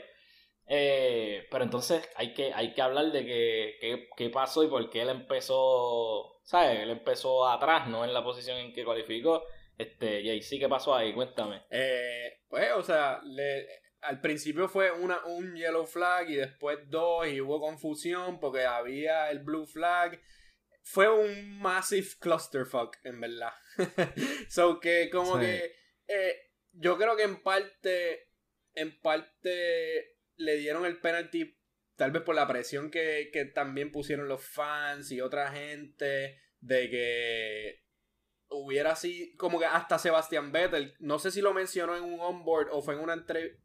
Eh, 0.71 1.47
pero 1.51 1.65
entonces 1.65 2.07
hay 2.17 2.35
que, 2.35 2.53
hay 2.53 2.75
que 2.75 2.83
hablar 2.83 3.11
de 3.11 3.25
qué 3.25 4.09
que, 4.17 4.29
pasó 4.31 4.63
y 4.63 4.69
por 4.69 4.91
qué 4.91 5.03
él 5.03 5.09
empezó, 5.09 6.41
¿sabes? 6.45 6.81
Él 6.81 6.91
empezó 6.91 7.47
atrás, 7.49 7.89
¿no? 7.89 8.05
En 8.05 8.13
la 8.13 8.23
posición 8.23 8.59
en 8.59 8.73
que 8.73 8.85
cualificó. 8.85 9.45
Este, 9.79 10.25
Jay, 10.25 10.43
sí, 10.43 10.59
¿qué 10.59 10.69
pasó 10.69 10.95
ahí? 10.95 11.15
Cuéntame. 11.15 11.63
Eh, 11.71 12.41
pues, 12.49 12.73
o 12.75 12.83
sea, 12.83 13.21
le, 13.23 13.67
al 14.01 14.21
principio 14.21 14.69
fue 14.69 14.91
una, 14.91 15.25
un 15.27 15.55
yellow 15.55 15.87
flag 15.87 16.29
y 16.31 16.35
después 16.35 16.79
dos 16.89 17.29
y 17.29 17.41
hubo 17.41 17.61
confusión 17.61 18.41
porque 18.41 18.65
había 18.65 19.31
el 19.31 19.39
blue 19.39 19.67
flag. 19.67 20.21
Fue 20.83 21.09
un 21.09 21.59
massive 21.61 22.09
clusterfuck, 22.19 22.97
en 23.05 23.21
verdad. 23.21 23.53
so 24.49 24.81
que 24.81 25.11
como 25.11 25.39
que 25.39 25.77
eh, 26.09 26.37
yo 26.73 26.97
creo 26.99 27.17
que 27.17 27.25
en 27.25 27.41
parte, 27.43 28.31
en 28.75 29.01
parte 29.01 30.17
le 30.37 30.57
dieron 30.57 30.87
el 30.87 31.01
penalty 31.01 31.57
tal 31.95 32.11
vez 32.11 32.23
por 32.23 32.35
la 32.35 32.47
presión 32.47 32.91
que, 32.91 33.31
que 33.33 33.45
también 33.45 33.93
pusieron 33.93 34.29
los 34.29 34.43
fans 34.43 35.11
y 35.13 35.21
otra 35.21 35.53
gente 35.53 36.41
de 36.61 36.91
que 36.91 37.88
hubiera 38.51 38.93
así, 38.93 39.35
como 39.37 39.59
que 39.59 39.67
hasta 39.67 39.99
Sebastián 39.99 40.53
Vettel, 40.53 40.95
no 40.99 41.19
sé 41.19 41.31
si 41.31 41.41
lo 41.41 41.55
mencionó 41.55 41.97
en 41.97 42.05
un 42.05 42.21
onboard 42.21 42.69
o 42.73 42.83
fue 42.83 42.95
en 42.95 43.01
una, 43.01 43.25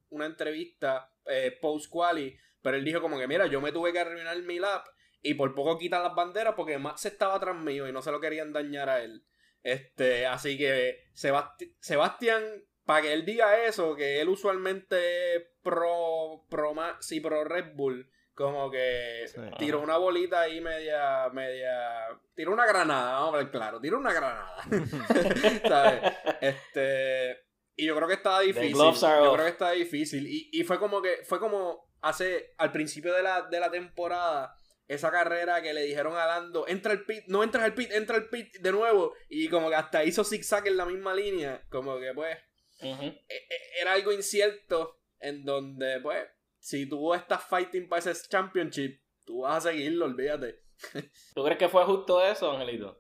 una 0.10 0.26
entrevista 0.26 1.14
eh, 1.26 1.58
post-quali, 1.62 2.38
pero 2.62 2.78
él 2.78 2.86
dijo 2.86 3.02
como 3.02 3.18
que, 3.18 3.28
mira, 3.28 3.48
yo 3.48 3.62
me 3.62 3.72
tuve 3.72 3.94
que 3.94 4.00
arruinar 4.00 4.42
mi 4.44 4.60
lap 4.60 4.86
y 5.22 5.36
por 5.36 5.56
poco 5.56 5.78
quitan 5.78 6.04
las 6.04 6.16
banderas 6.16 6.54
porque 6.56 6.78
Max 6.78 7.06
estaba 7.06 7.36
atrás 7.36 7.56
mío 7.56 7.88
y 7.88 7.92
no 7.92 8.02
se 8.02 8.12
lo 8.12 8.20
querían 8.20 8.54
dañar 8.54 8.90
a 8.90 9.02
él. 9.02 9.26
Este, 9.64 10.26
así 10.26 10.58
que 10.58 11.06
Sebastián, 11.14 12.44
para 12.86 13.02
que 13.02 13.14
él 13.14 13.26
diga 13.26 13.66
eso, 13.66 13.96
que 13.96 14.20
él 14.20 14.28
usualmente 14.28 15.52
pro, 15.62 16.46
pro 16.50 16.74
Max 16.74 17.14
y 17.14 17.22
pro 17.22 17.46
Red 17.46 17.76
Bull, 17.76 18.10
como 18.34 18.72
que 18.72 19.26
tiró 19.60 19.82
una 19.82 19.98
bolita 19.98 20.42
ahí 20.42 20.60
media, 20.60 21.30
media, 21.32 22.08
tiró 22.36 22.52
una 22.52 22.66
granada, 22.66 23.20
vamos 23.20 23.36
a 23.36 23.38
ver 23.38 23.52
claro, 23.52 23.80
tiró 23.80 23.98
una 23.98 24.14
granada, 24.14 24.64
¿sabes? 25.68 26.14
Este, 26.42 27.46
y 27.76 27.86
yo 27.86 27.96
creo 27.96 28.08
que 28.08 28.16
estaba 28.16 28.40
difícil, 28.42 28.74
yo 28.74 29.34
creo 29.34 29.46
que 29.46 29.52
estaba 29.52 29.72
difícil, 29.72 30.28
y, 30.28 30.50
y 30.52 30.64
fue 30.64 30.80
como 30.80 31.02
que, 31.02 31.24
fue 31.24 31.40
como 31.40 31.92
hace, 32.02 32.54
al 32.58 32.72
principio 32.72 33.14
de 33.14 33.24
la, 33.24 33.44
de 33.44 33.60
la 33.60 33.70
temporada, 33.70 34.58
esa 34.88 35.12
carrera 35.12 35.62
que 35.62 35.74
le 35.74 35.84
dijeron 35.84 36.16
a 36.18 36.26
Lando, 36.26 36.68
entra 36.68 36.92
el 36.92 37.06
pit, 37.06 37.24
no 37.28 37.44
entras 37.44 37.64
al 37.64 37.74
pit, 37.74 37.92
entra 37.92 38.18
el 38.18 38.30
pit 38.30 38.58
de 38.58 38.72
nuevo, 38.72 39.14
y 39.30 39.48
como 39.48 39.70
que 39.70 39.76
hasta 39.76 40.04
hizo 40.04 40.24
zigzag 40.24 40.68
en 40.68 40.78
la 40.78 40.86
misma 40.86 41.14
línea, 41.14 41.64
como 41.70 42.00
que 42.00 42.14
pues, 42.14 42.38
e, 42.82 42.90
e, 42.90 43.82
era 43.82 43.94
algo 43.94 44.12
incierto, 44.12 45.00
en 45.20 45.46
donde 45.46 46.00
pues, 46.02 46.28
si 46.64 46.88
tú 46.88 47.14
estás 47.14 47.44
fighting 47.44 47.90
para 47.90 48.00
ese 48.00 48.14
championship, 48.30 48.98
tú 49.26 49.42
vas 49.42 49.66
a 49.66 49.70
seguirlo, 49.70 50.06
olvídate. 50.06 50.62
¿Tú 51.36 51.44
crees 51.44 51.58
que 51.58 51.68
fue 51.68 51.84
justo 51.84 52.24
eso, 52.24 52.50
Angelito? 52.50 52.98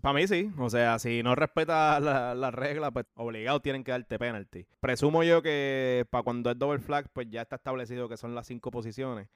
Para 0.00 0.14
mí 0.14 0.28
sí, 0.28 0.52
o 0.56 0.70
sea, 0.70 1.00
si 1.00 1.24
no 1.24 1.34
respetas 1.34 2.00
las 2.00 2.36
la 2.36 2.50
reglas, 2.52 2.92
pues 2.92 3.06
obligado 3.14 3.60
tienen 3.60 3.82
que 3.82 3.90
darte 3.90 4.20
penalty. 4.20 4.66
Presumo 4.78 5.24
yo 5.24 5.42
que 5.42 6.06
para 6.08 6.22
cuando 6.22 6.50
es 6.50 6.58
double 6.58 6.78
flag, 6.78 7.10
pues 7.12 7.26
ya 7.28 7.42
está 7.42 7.56
establecido 7.56 8.08
que 8.08 8.16
son 8.16 8.36
las 8.36 8.46
cinco 8.46 8.70
posiciones. 8.70 9.28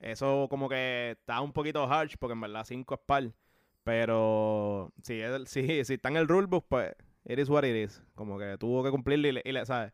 Eso 0.00 0.48
como 0.50 0.68
que 0.68 1.12
está 1.12 1.40
un 1.40 1.52
poquito 1.52 1.84
harsh, 1.84 2.16
porque 2.18 2.32
en 2.32 2.40
verdad 2.40 2.64
cinco 2.64 2.94
es 2.94 3.00
par. 3.06 3.32
Pero 3.84 4.92
si, 5.04 5.20
es, 5.20 5.42
si, 5.48 5.84
si 5.84 5.94
está 5.94 6.08
en 6.08 6.16
el 6.16 6.26
rulebook, 6.26 6.66
pues 6.68 6.92
it 7.24 7.38
is 7.38 7.48
what 7.48 7.62
it 7.62 7.76
is. 7.76 8.02
Como 8.16 8.40
que 8.40 8.58
tuvo 8.58 8.82
que 8.82 8.90
cumplirle 8.90 9.40
y 9.44 9.52
le, 9.52 9.66
¿sabes? 9.66 9.92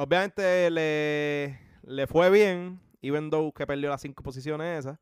Obviamente 0.00 0.70
le, 0.70 1.58
le 1.82 2.06
fue 2.06 2.30
bien, 2.30 2.78
even 3.02 3.30
though 3.30 3.52
que 3.52 3.66
perdió 3.66 3.90
las 3.90 4.00
cinco 4.00 4.22
posiciones 4.22 4.78
esas. 4.78 4.98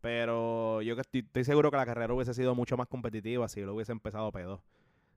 Pero 0.00 0.80
yo 0.80 0.94
estoy, 0.98 1.20
estoy 1.20 1.44
seguro 1.44 1.70
que 1.70 1.76
la 1.76 1.84
carrera 1.84 2.14
hubiese 2.14 2.32
sido 2.32 2.54
mucho 2.54 2.78
más 2.78 2.88
competitiva 2.88 3.46
si 3.48 3.60
lo 3.60 3.74
hubiese 3.74 3.92
empezado 3.92 4.32
P2. 4.32 4.58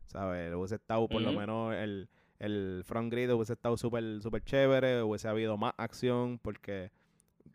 ¿Sabes? 0.08 0.54
Hubiese 0.54 0.76
estado 0.76 1.08
por 1.08 1.22
lo 1.22 1.32
menos 1.32 1.74
el, 1.76 2.10
el 2.40 2.84
front 2.86 3.10
grid 3.10 3.32
hubiese 3.32 3.54
estado 3.54 3.78
súper 3.78 4.22
super 4.22 4.44
chévere, 4.44 5.02
hubiese 5.02 5.30
habido 5.30 5.56
más 5.56 5.74
acción 5.78 6.38
porque 6.38 6.92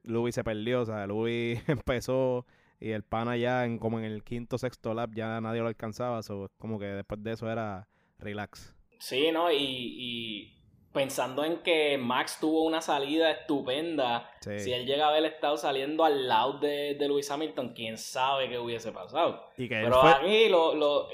Louis 0.03 0.35
se 0.35 0.43
perdió, 0.43 0.81
o 0.81 0.87
sea, 0.87 1.07
Louis 1.07 1.61
empezó 1.69 2.47
y 2.81 2.93
el 2.93 3.03
pana 3.03 3.37
ya 3.37 3.67
en, 3.67 3.79
como 3.79 3.99
en 3.99 4.07
el 4.07 4.25
quinto 4.25 4.57
sexto 4.57 4.95
lap 4.95 5.11
ya 5.15 5.43
nadie 5.43 5.61
lo 5.61 5.69
alcanzaba, 5.69 6.23
so, 6.23 6.51
como 6.59 6.79
que 6.79 6.87
después 6.87 7.23
de 7.23 7.33
eso 7.33 7.51
era 7.51 7.87
relax. 8.19 8.75
Sí, 8.99 9.31
¿no? 9.31 9.53
y 9.53 10.60
pensando 10.93 11.45
en 11.45 11.59
que 11.59 11.99
Max 11.99 12.39
tuvo 12.41 12.65
una 12.65 12.81
salida 12.81 13.31
estupenda, 13.31 14.31
si 14.41 14.73
él 14.73 14.87
llega 14.87 15.07
a 15.07 15.09
haber 15.11 15.25
estado 15.25 15.57
saliendo 15.57 16.05
al 16.05 16.27
lado 16.27 16.59
de, 16.59 16.97
de 16.99 17.09
Lewis 17.09 17.31
Hamilton, 17.31 17.73
quién 17.75 17.97
sabe 17.97 18.49
qué 18.49 18.59
hubiese 18.59 18.91
pasado. 18.91 19.45
Pero 19.57 20.03
aquí 20.03 20.49
lo, 20.49 20.75
lo... 20.75 21.09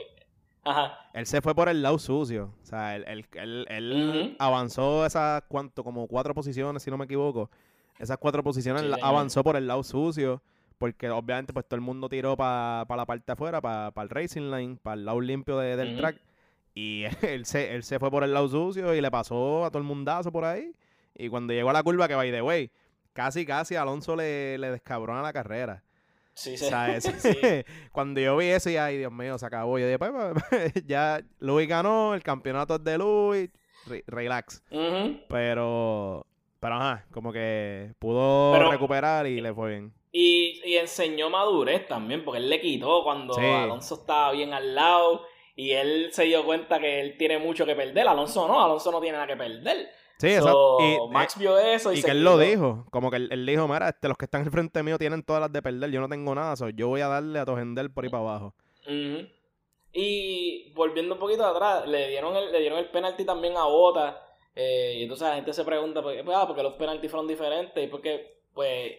Ajá. 0.65 1.11
Él 1.13 1.27
se 1.27 1.41
fue 1.41 1.55
por 1.55 1.69
el 1.69 1.83
lado 1.83 1.99
sucio. 1.99 2.55
O 2.63 2.67
sea, 2.67 2.97
él, 2.97 3.27
él, 3.35 4.37
avanzó 4.39 5.07
esas, 5.07 5.43
¿cuánto? 5.47 5.85
Como 5.85 6.09
cuatro 6.09 6.35
posiciones, 6.35 6.83
si 6.83 6.91
no 6.91 6.99
me 6.99 7.05
equivoco. 7.05 7.51
Esas 7.99 8.19
cuatro 8.19 8.43
posiciones 8.43 8.85
avanzó 9.01 9.45
por 9.45 9.57
el 9.57 9.67
lado 9.67 9.83
sucio. 9.85 10.43
Porque 10.79 11.09
obviamente 11.09 11.55
pues 11.55 11.65
todo 11.67 11.77
el 11.77 11.81
mundo 11.81 12.09
tiró 12.09 12.37
para 12.37 12.85
la 12.85 13.07
parte 13.07 13.25
de 13.27 13.33
afuera, 13.33 13.63
para 13.63 13.93
el 13.97 14.09
racing 14.11 14.51
line, 14.51 14.77
para 14.83 14.95
el 14.95 15.07
lado 15.07 15.21
limpio 15.21 15.57
del 15.59 15.97
track. 15.97 16.21
Y 16.77 17.05
él 17.23 17.47
se, 17.47 17.75
él 17.75 17.83
se 17.83 17.99
fue 17.99 18.11
por 18.11 18.23
el 18.23 18.33
lado 18.33 18.49
sucio 18.49 18.95
y 18.95 19.01
le 19.01 19.11
pasó 19.11 19.65
a 19.65 19.71
todo 19.71 19.79
el 19.79 19.85
mundazo 19.85 20.31
por 20.31 20.45
ahí. 20.45 20.73
Y 21.15 21.29
cuando 21.29 21.55
llegó 21.55 21.71
a 21.71 21.73
la 21.73 21.83
curva, 21.83 22.07
que 22.07 22.15
by 22.15 22.31
the 22.31 22.43
way, 22.43 22.71
casi, 23.15 23.47
casi 23.47 23.75
Alonso 23.75 24.15
le, 24.15 24.59
le 24.59 24.71
descabrona 24.71 25.23
la 25.23 25.33
carrera. 25.33 25.83
Sí, 26.35 26.59
sí. 26.59 26.69
Cuando 27.93 28.21
yo 28.21 28.37
vi 28.37 28.49
eso, 28.49 28.69
y 28.69 28.77
ay, 28.77 28.99
Dios 28.99 29.11
mío, 29.11 29.39
se 29.39 29.47
acabó. 29.47 29.79
Yo 29.79 29.87
dije, 29.87 29.99
pues, 29.99 30.13
pues, 30.13 30.45
pues 30.51 30.87
ya 30.87 31.23
Luis 31.39 31.67
ganó, 31.67 32.15
el 32.15 32.23
campeonato 32.23 32.75
es 32.75 32.85
de 32.85 32.99
Luis, 32.99 33.51
relax. 34.07 34.63
Pero, 35.31 36.27
pero 36.61 36.75
ajá, 36.75 37.07
como 37.11 37.33
que 37.33 37.95
pudo 37.99 38.71
recuperar 38.71 39.27
y 39.27 39.41
le 39.41 39.55
fue 39.55 39.71
bien. 39.71 39.95
Y, 40.13 40.61
y, 40.63 40.77
enseñó 40.77 41.31
madurez 41.31 41.87
también, 41.87 42.23
porque 42.23 42.41
él 42.41 42.51
le 42.51 42.61
quitó 42.61 43.03
cuando 43.03 43.35
Alonso 43.39 43.95
estaba 43.95 44.33
bien 44.33 44.53
al 44.53 44.75
lado 44.75 45.23
y 45.57 45.73
él 45.73 46.11
se 46.13 46.25
dio 46.25 46.45
cuenta 46.45 46.79
que 46.79 47.01
él 47.01 47.17
tiene 47.17 47.39
mucho 47.39 47.65
que 47.65 47.75
perder. 47.75 48.07
Alonso 48.07 48.47
no, 48.47 48.63
Alonso 48.63 48.93
no 48.93 49.01
tiene 49.01 49.17
nada 49.17 49.27
que 49.27 49.37
perder. 49.37 49.91
Sí, 50.19 50.29
exacto. 50.29 50.79
Y, 50.81 51.13
Max 51.13 51.39
vio 51.39 51.59
eso 51.59 51.93
y, 51.93 51.99
y 51.99 52.03
que 52.03 52.11
él 52.11 52.23
lo 52.23 52.39
dijo. 52.39 52.87
Como 52.91 53.11
que 53.11 53.17
él, 53.17 53.47
dijo, 53.47 53.67
mira, 53.67 53.89
este, 53.89 54.09
los 54.09 54.19
que 54.19 54.27
están 54.27 54.43
al 54.43 54.51
frente 54.51 54.83
mío 54.83 54.99
tienen 54.99 55.23
todas 55.23 55.41
las 55.41 55.53
de 55.53 55.63
perder. 55.63 55.91
Yo 55.91 56.01
no 56.01 56.09
tengo 56.09 56.35
nada. 56.35 56.55
yo 56.75 56.89
voy 56.89 57.01
a 57.01 57.09
darle 57.09 57.39
a 57.39 57.47
Tojendel 57.47 57.91
por 57.91 58.05
ahí 58.05 58.11
para 58.11 58.23
abajo. 58.23 58.55
Y 59.93 60.73
volviendo 60.75 61.15
un 61.15 61.21
poquito 61.21 61.45
atrás, 61.45 61.89
le 61.89 62.09
dieron 62.09 62.37
el, 62.37 62.53
le 62.53 62.61
dieron 62.61 62.79
el 62.79 62.91
penalti 62.91 63.25
también 63.25 63.57
a 63.57 63.65
Bota. 63.65 64.23
Eh, 64.55 64.97
y 64.99 65.03
entonces 65.05 65.27
la 65.27 65.37
gente 65.37 65.55
se 65.55 65.65
pregunta, 65.65 66.03
¿por 66.03 66.15
qué? 66.15 66.23
Pues, 66.23 66.37
ah, 66.37 66.47
porque 66.47 66.63
los 66.63 66.75
penaltis 66.75 67.11
fueron 67.11 67.27
diferentes. 67.27 67.83
Y 67.83 67.87
porque, 67.87 68.43
pues, 68.53 68.93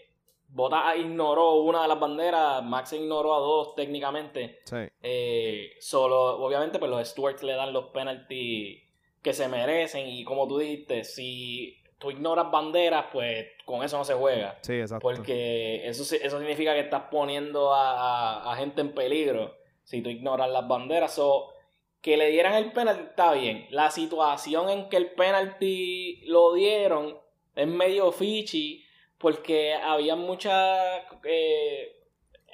Bota 0.50 0.96
ignoró 0.96 1.56
una 1.56 1.82
de 1.82 1.88
las 1.89 2.00
banderas, 2.00 2.63
Max 2.63 2.94
ignoró 2.94 3.36
a 3.36 3.39
dos 3.39 3.75
técnicamente. 3.75 4.62
Sí. 4.63 4.77
Eh, 5.01 5.72
solo, 5.80 6.38
obviamente, 6.44 6.80
pues 6.80 6.89
los 6.89 7.08
Stewards 7.08 7.44
le 7.44 7.54
dan 7.54 7.74
los 7.74 7.86
penalties 7.86 8.84
que 9.22 9.34
se 9.34 9.48
merecen. 9.48 10.08
Y 10.08 10.24
como 10.24 10.48
tú 10.48 10.58
dijiste, 10.58 11.04
si 11.04 11.77
tú 11.98 12.12
ignoras 12.12 12.50
banderas, 12.50 13.08
pues 13.12 13.48
con 13.66 13.84
eso 13.84 13.98
no 13.98 14.06
se 14.06 14.13
juega. 14.13 14.58
Sí, 14.62 14.74
exacto. 14.74 15.01
Porque 15.01 15.88
eso, 15.88 16.04
eso 16.16 16.39
significa 16.39 16.74
que 16.74 16.82
estás 16.82 17.04
poniendo 17.12 17.74
a, 17.74 18.56
gente 18.58 18.82
en 18.82 18.94
peligro 18.94 19.56
si 19.84 20.01
tú 20.01 20.10
ignoras 20.10 20.50
las 20.50 20.68
banderas. 20.68 21.20
O 21.20 21.54
que 22.01 22.16
le 22.16 22.30
dieran 22.30 22.54
el 22.54 22.72
penalti 22.72 23.04
está 23.04 23.34
bien. 23.34 23.68
La 23.70 23.92
situación 23.92 24.70
en 24.70 24.88
que 24.88 24.98
el 24.98 25.12
penalti 25.12 26.22
lo 26.25 26.54
dieron 26.54 27.20
es 27.56 27.68
medio 27.68 28.12
fichi 28.12 28.87
porque 29.19 29.74
había 29.74 30.15
muchas 30.15 31.03
eh, 31.24 31.97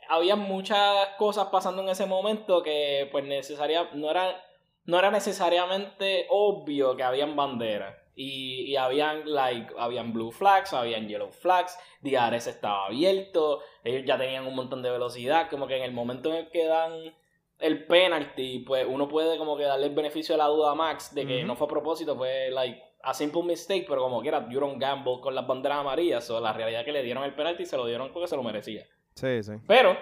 había 0.10 0.36
muchas 0.36 1.10
cosas 1.18 1.48
pasando 1.52 1.82
en 1.82 1.90
ese 1.90 2.06
momento 2.06 2.64
que 2.64 3.10
pues 3.12 3.26
necesaria 3.26 3.90
no 3.94 4.10
era 4.10 4.44
no 4.86 5.00
era 5.00 5.12
necesariamente 5.12 6.28
obvio 6.30 6.96
que 6.96 7.04
habían 7.04 7.36
banderas. 7.36 7.98
Y, 8.16 8.66
y 8.68 8.76
habían 8.76 9.24
like 9.26 9.74
habían 9.76 10.14
blue 10.14 10.32
flags 10.32 10.72
habían 10.72 11.08
yellow 11.08 11.32
flags 11.32 11.80
DRS 12.02 12.46
estaba 12.46 12.86
abierto 12.86 13.62
ellos 13.84 14.04
ya 14.06 14.20
tenían 14.20 14.46
un 14.46 14.54
montón 14.54 14.84
de 14.84 14.92
velocidad 14.92 15.50
como 15.50 15.66
que 15.66 15.78
en 15.78 15.82
el 15.82 15.94
momento 15.94 16.30
en 16.30 16.36
el 16.36 16.52
que 16.52 16.68
dan 16.68 17.16
el 17.58 17.88
penalty 17.88 18.60
pues 18.60 18.86
uno 18.88 19.08
puede 19.08 19.40
como 19.40 19.58
que 19.58 19.64
darle 19.64 19.88
el 19.88 19.96
beneficio 19.96 20.36
de 20.36 20.38
la 20.38 20.46
duda 20.46 20.74
a 20.74 20.76
Max 20.76 21.16
de 21.16 21.26
que 21.26 21.44
no 21.44 21.56
fue 21.56 21.66
a 21.66 21.72
propósito 21.72 22.16
fue 22.16 22.52
like 22.52 22.84
a 23.04 23.14
simple 23.14 23.44
mistake, 23.44 23.86
pero 23.88 24.02
como 24.02 24.22
quiera, 24.22 24.48
you 24.50 24.60
don't 24.60 24.82
gamble 24.82 25.20
con 25.22 25.36
las 25.36 25.46
banderas 25.46 25.80
amarillas. 25.80 26.30
O 26.30 26.40
la 26.40 26.54
realidad 26.54 26.82
es 26.82 26.86
que 26.86 26.94
le 26.94 27.04
dieron 27.04 27.24
el 27.24 27.36
penalti 27.36 27.64
y 27.64 27.66
se 27.66 27.76
lo 27.76 27.86
dieron 27.86 28.12
porque 28.14 28.28
se 28.28 28.38
lo 28.38 28.44
merecía. 28.44 28.86
Sí, 29.14 29.44
sí. 29.44 29.52
Pero, 29.68 29.98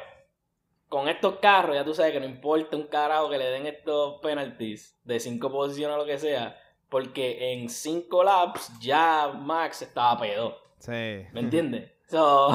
con 0.88 1.10
estos 1.10 1.40
carros, 1.40 1.76
ya 1.76 1.84
tú 1.84 1.96
sabes 1.96 2.14
que 2.14 2.20
no 2.20 2.28
importa 2.28 2.78
un 2.78 2.84
carajo 2.84 3.30
que 3.30 3.40
le 3.40 3.46
den 3.46 3.66
estos 3.66 4.22
penalties 4.22 5.00
de 5.04 5.20
cinco 5.20 5.52
posiciones 5.52 5.96
o 5.96 6.00
lo 6.00 6.06
que 6.06 6.20
sea, 6.20 6.56
porque 6.90 7.54
en 7.54 7.70
cinco 7.70 8.24
laps 8.24 8.72
ya 8.80 9.34
Max 9.36 9.82
estaba 9.82 10.20
pedo. 10.20 10.56
Sí. 10.78 11.26
¿Me 11.32 11.40
entiendes? 11.40 11.92
So, 12.08 12.50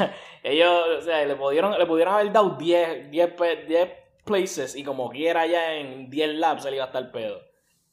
ellos, 0.44 0.86
o 0.98 1.02
sea, 1.02 1.24
le 1.24 1.34
pudieron, 1.34 1.76
le 1.76 1.86
pudieron 1.86 2.14
haber 2.14 2.30
dado 2.30 2.50
10, 2.50 3.10
10, 3.10 3.36
10 3.66 3.90
places 4.24 4.76
y 4.76 4.84
como 4.84 5.10
quiera 5.10 5.46
ya 5.46 5.74
en 5.74 6.08
10 6.08 6.34
laps 6.34 6.66
él 6.66 6.74
iba 6.74 6.84
a 6.84 6.88
estar 6.88 7.10
pedo. 7.10 7.40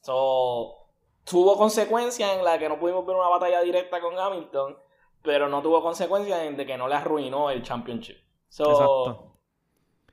So, 0.02 0.85
tuvo 1.26 1.56
consecuencias 1.56 2.36
en 2.36 2.44
la 2.44 2.58
que 2.58 2.68
no 2.68 2.78
pudimos 2.78 3.04
ver 3.04 3.16
una 3.16 3.28
batalla 3.28 3.60
directa 3.60 4.00
con 4.00 4.18
Hamilton, 4.18 4.76
pero 5.22 5.48
no 5.48 5.60
tuvo 5.60 5.82
consecuencias 5.82 6.40
en 6.42 6.56
de 6.56 6.64
que 6.64 6.78
no 6.78 6.88
le 6.88 6.94
arruinó 6.94 7.50
el 7.50 7.62
championship. 7.62 8.16
Exacto. 8.48 9.32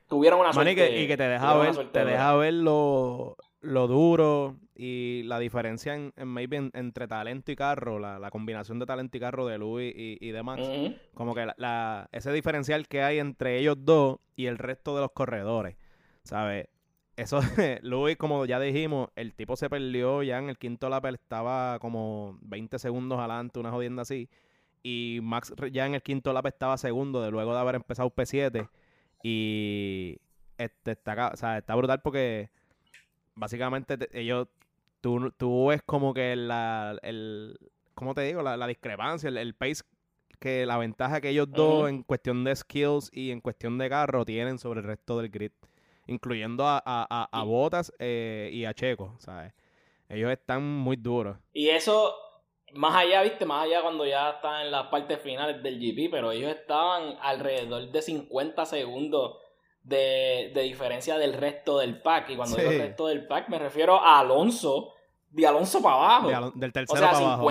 Tuvieron 0.08 0.40
una 0.40 0.52
suerte. 0.52 0.72
y, 1.00 1.06
que, 1.06 1.16
te 1.16 1.28
deja 1.28 1.56
ver, 1.56 1.90
te 1.90 2.04
deja 2.04 2.34
ver 2.34 2.54
lo, 2.54 3.36
duro 3.62 4.56
y 4.74 5.22
la 5.24 5.38
diferencia 5.38 5.94
en, 5.94 6.12
maybe 6.26 6.70
entre 6.74 7.08
talento 7.08 7.50
y 7.52 7.56
carro, 7.56 7.98
la, 7.98 8.30
combinación 8.30 8.78
de 8.78 8.86
talento 8.86 9.16
y 9.16 9.20
carro 9.20 9.46
de 9.46 9.56
Luis 9.56 9.94
y, 9.96 10.30
de 10.30 10.42
Max. 10.42 10.62
Como 11.14 11.34
que 11.34 11.46
la, 11.56 12.08
ese 12.12 12.32
diferencial 12.32 12.86
que 12.86 13.02
hay 13.02 13.18
entre 13.18 13.58
ellos 13.58 13.76
dos 13.78 14.18
y 14.36 14.46
el 14.46 14.58
resto 14.58 14.94
de 14.94 15.02
los 15.02 15.12
corredores. 15.12 15.76
¿Sabes? 16.24 16.68
Eso, 17.16 17.40
Luis, 17.82 18.16
como 18.16 18.44
ya 18.46 18.58
dijimos, 18.58 19.08
el 19.16 19.34
tipo 19.34 19.56
se 19.56 19.70
perdió 19.70 20.22
ya 20.22 20.38
en 20.38 20.48
el 20.48 20.58
quinto 20.58 20.88
lap, 20.88 21.06
estaba 21.06 21.78
como 21.78 22.38
20 22.42 22.78
segundos 22.78 23.18
adelante, 23.18 23.60
una 23.60 23.70
jodienda 23.70 24.02
así. 24.02 24.28
Y 24.82 25.20
Max 25.22 25.54
ya 25.72 25.86
en 25.86 25.94
el 25.94 26.02
quinto 26.02 26.32
lap 26.32 26.46
estaba 26.46 26.76
segundo, 26.76 27.22
de 27.22 27.30
luego 27.30 27.54
de 27.54 27.60
haber 27.60 27.76
empezado 27.76 28.10
P7. 28.10 28.68
Y 29.22 30.18
este 30.58 30.92
está, 30.92 31.30
o 31.32 31.36
sea, 31.36 31.58
está 31.58 31.74
brutal 31.74 32.02
porque 32.02 32.50
básicamente 33.34 33.96
ellos, 34.12 34.48
tú, 35.00 35.30
tú 35.36 35.68
ves 35.68 35.82
como 35.82 36.12
que 36.14 36.36
la, 36.36 36.98
el, 37.02 37.58
¿cómo 37.94 38.14
te 38.14 38.22
digo? 38.22 38.42
La, 38.42 38.66
discrepancia, 38.66 39.28
el, 39.30 39.54
pace, 39.54 39.84
que 40.40 40.66
la 40.66 40.76
ventaja 40.76 41.20
que 41.20 41.30
ellos 41.30 41.50
dos 41.50 41.88
en 41.88 42.02
cuestión 42.02 42.44
de 42.44 42.54
skills 42.54 43.10
y 43.12 43.30
en 43.30 43.40
cuestión 43.40 43.78
de 43.78 43.88
carro 43.88 44.24
tienen 44.24 44.58
sobre 44.58 44.80
el 44.80 44.86
resto 44.86 45.18
del 45.18 45.30
grid 45.30 45.52
incluyendo 46.06 46.66
a, 46.66 46.82
a, 46.84 47.28
a, 47.30 47.42
Botas 47.44 47.92
eh, 47.98 48.50
y 48.52 48.64
a 48.64 48.74
Checo, 48.74 49.14
¿sabes? 49.18 49.52
Ellos 50.08 50.30
están 50.30 50.62
muy 50.62 50.96
duros. 50.96 51.36
Y 51.52 51.70
eso, 51.70 52.14
más 52.74 52.94
allá, 52.94 53.22
viste, 53.22 53.46
más 53.46 53.64
allá 53.64 53.82
cuando 53.82 54.04
ya 54.06 54.30
están 54.30 54.62
en 54.66 54.70
las 54.70 54.88
partes 54.88 55.18
finales 55.20 55.62
del 55.62 55.78
GP, 55.78 56.10
pero 56.10 56.32
ellos 56.32 56.50
estaban 56.50 57.16
alrededor 57.20 57.90
de 57.90 58.02
50 58.02 58.66
segundos 58.66 59.38
de, 59.82 60.52
diferencia 60.62 61.18
del 61.18 61.34
resto 61.34 61.78
del 61.78 62.00
pack. 62.00 62.30
Y 62.30 62.36
cuando 62.36 62.56
digo 62.56 62.70
el 62.70 62.78
resto 62.80 63.06
del 63.06 63.26
pack, 63.26 63.48
me 63.48 63.58
refiero 63.58 63.96
a 63.96 64.18
Alonso, 64.20 64.92
de 65.30 65.46
Alonso 65.46 65.82
para 65.82 65.94
abajo. 65.94 66.52
del 66.54 66.72
tercero 66.72 67.00
para 67.00 67.18
abajo. 67.18 67.50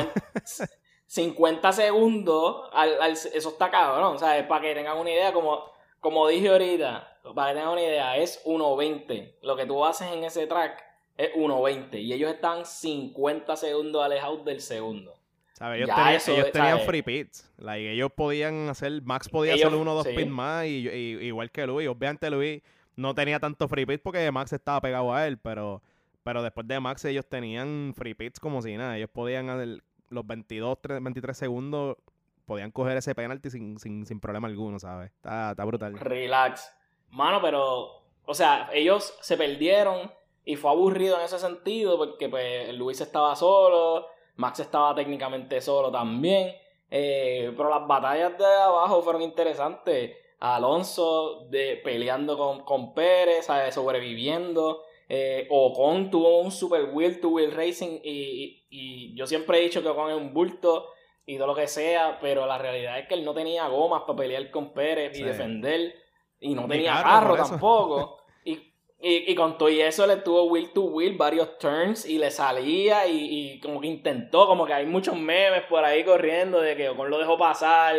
50 1.06 1.72
segundos, 1.74 2.70
al, 2.74 3.00
al- 3.02 3.12
eso 3.12 3.50
está 3.50 3.70
cabrón, 3.70 4.18
¿sabes? 4.18 4.46
Para 4.48 4.62
que 4.62 4.74
tengan 4.74 4.98
una 4.98 5.12
idea, 5.12 5.32
como, 5.32 5.64
como 6.00 6.28
dije 6.28 6.50
ahorita, 6.50 7.13
para 7.36 7.50
que 7.52 7.56
tengan 7.56 7.72
una 7.74 7.82
idea, 7.82 8.18
es 8.18 8.44
1.20. 8.46 9.36
Lo 9.42 9.56
que 9.56 9.66
tú 9.66 9.84
haces 9.86 10.12
en 10.12 10.24
ese 10.24 10.46
track 10.48 10.84
es 11.18 11.32
1.20 11.36 12.02
y 12.02 12.14
ellos 12.14 12.32
están 12.34 12.66
50 12.66 13.56
segundos 13.56 14.04
alejados 14.04 14.44
del 14.46 14.62
segundo. 14.62 15.14
¿Sabes? 15.54 15.78
Ellos, 15.78 15.90
tenían, 15.96 16.14
eso, 16.16 16.32
ellos 16.34 16.52
tenían 16.52 16.72
¿sabes? 16.72 16.86
free 16.88 17.02
pits. 17.04 17.50
Like, 17.58 17.92
ellos 17.94 18.12
podían 18.16 18.70
hacer, 18.70 19.02
Max 19.04 19.30
podía 19.30 19.54
Ellos- 19.54 19.68
hacer 19.68 19.80
uno 19.80 19.92
o 19.92 19.96
dos 19.96 20.08
sí. 20.08 20.14
pits 20.16 20.30
más, 20.30 20.66
y, 20.66 20.90
y- 20.90 21.26
igual 21.28 21.52
que 21.52 21.66
Luis. 21.68 21.88
Obviamente 21.88 22.30
Luis 22.32 22.62
no 22.96 23.14
tenía 23.14 23.40
tanto 23.40 23.68
free 23.68 23.86
pits 23.86 24.02
porque 24.04 24.30
Max 24.32 24.52
estaba 24.52 24.82
pegado 24.82 25.14
a 25.14 25.28
él, 25.28 25.38
pero, 25.38 25.82
pero 26.24 26.42
después 26.42 26.68
de 26.68 26.80
Max 26.80 27.06
ellos 27.06 27.26
tenían 27.30 27.94
free 27.96 28.16
pits 28.16 28.40
como 28.40 28.62
si 28.64 28.76
nada. 28.76 28.98
Ellos 28.98 29.10
podían 29.14 29.50
hacer 29.50 29.84
los 30.10 30.26
22, 30.28 30.80
3, 30.82 31.02
23 31.04 31.38
segundos, 31.38 31.98
podían 32.46 32.72
coger 32.72 32.98
ese 32.98 33.14
penalti 33.16 33.50
sin, 33.52 33.78
sin, 33.80 34.06
sin 34.08 34.20
problema 34.20 34.48
alguno, 34.48 34.80
¿sabes? 34.80 35.12
Está, 35.12 35.52
está 35.52 35.64
brutal. 35.66 35.98
Relax. 36.00 36.76
Mano, 37.14 37.40
pero, 37.42 38.02
o 38.26 38.34
sea, 38.34 38.70
ellos 38.74 39.16
se 39.22 39.38
perdieron 39.38 40.12
y 40.46 40.56
fue 40.56 40.72
aburrido 40.72 41.18
en 41.18 41.24
ese 41.26 41.40
sentido 41.40 41.98
porque 41.98 42.28
pues 42.30 42.74
Luis 42.74 43.00
estaba 43.02 43.36
solo, 43.36 44.08
Max 44.36 44.60
estaba 44.60 44.94
técnicamente 44.96 45.62
solo 45.62 45.92
también, 45.92 46.54
eh, 46.92 47.54
pero 47.56 47.70
las 47.70 47.88
batallas 47.88 48.38
de 48.38 48.46
abajo 48.46 49.02
fueron 49.02 49.22
interesantes. 49.22 50.18
Alonso 50.40 51.46
de, 51.50 51.78
peleando 51.84 52.38
con, 52.38 52.66
con 52.66 52.94
Pérez, 52.94 53.46
¿sabes? 53.46 53.74
sobreviviendo. 53.76 54.84
Eh, 55.08 55.48
Ocon 55.50 56.10
tuvo 56.10 56.40
un 56.40 56.52
super 56.52 56.86
wheel 56.92 57.20
to 57.22 57.30
wheel 57.30 57.52
racing 57.52 58.00
y, 58.04 58.12
y- 58.12 58.64
y 58.70 59.16
yo 59.16 59.28
siempre 59.28 59.60
he 59.60 59.62
dicho 59.62 59.82
que 59.82 59.90
Ocon 59.90 60.10
es 60.12 60.18
un 60.18 60.34
bulto 60.34 60.90
y 61.26 61.38
todo 61.38 61.48
lo 61.48 61.56
que 61.56 61.68
sea, 61.68 62.18
pero 62.22 62.46
la 62.46 62.58
realidad 62.58 63.00
es 63.00 63.08
que 63.08 63.14
él 63.14 63.24
no 63.24 63.34
tenía 63.34 63.68
gomas 63.68 64.02
para 64.04 64.18
pelear 64.18 64.50
con 64.52 64.74
Pérez 64.74 65.18
y 65.18 65.24
defender 65.24 65.96
y 66.44 66.54
no 66.56 66.64
Ni 66.64 66.68
tenía 66.70 67.02
carro, 67.02 67.36
tampoco. 67.36 68.18
Y, 68.46 68.54
y, 69.02 69.32
y 69.32 69.36
con 69.36 69.58
todo 69.58 69.70
y 69.70 69.82
eso 69.82 70.06
le 70.08 70.18
tuvo 70.18 70.44
wheel 70.46 70.72
to 70.74 70.82
wheel 70.84 71.18
varios 71.18 71.58
turns 71.58 72.06
y 72.06 72.18
le 72.18 72.30
salía 72.32 73.06
y, 73.08 73.54
y 73.56 73.60
como 73.60 73.82
que 73.82 73.88
intentó, 73.88 74.46
como 74.48 74.66
que 74.66 74.74
hay 74.74 74.86
muchos 74.86 75.16
memes 75.18 75.64
por 75.64 75.84
ahí 75.84 76.04
corriendo 76.06 76.62
de 76.62 76.76
que 76.78 76.88
Ocon 76.90 77.10
lo 77.10 77.18
dejó 77.18 77.38
pasar 77.38 77.96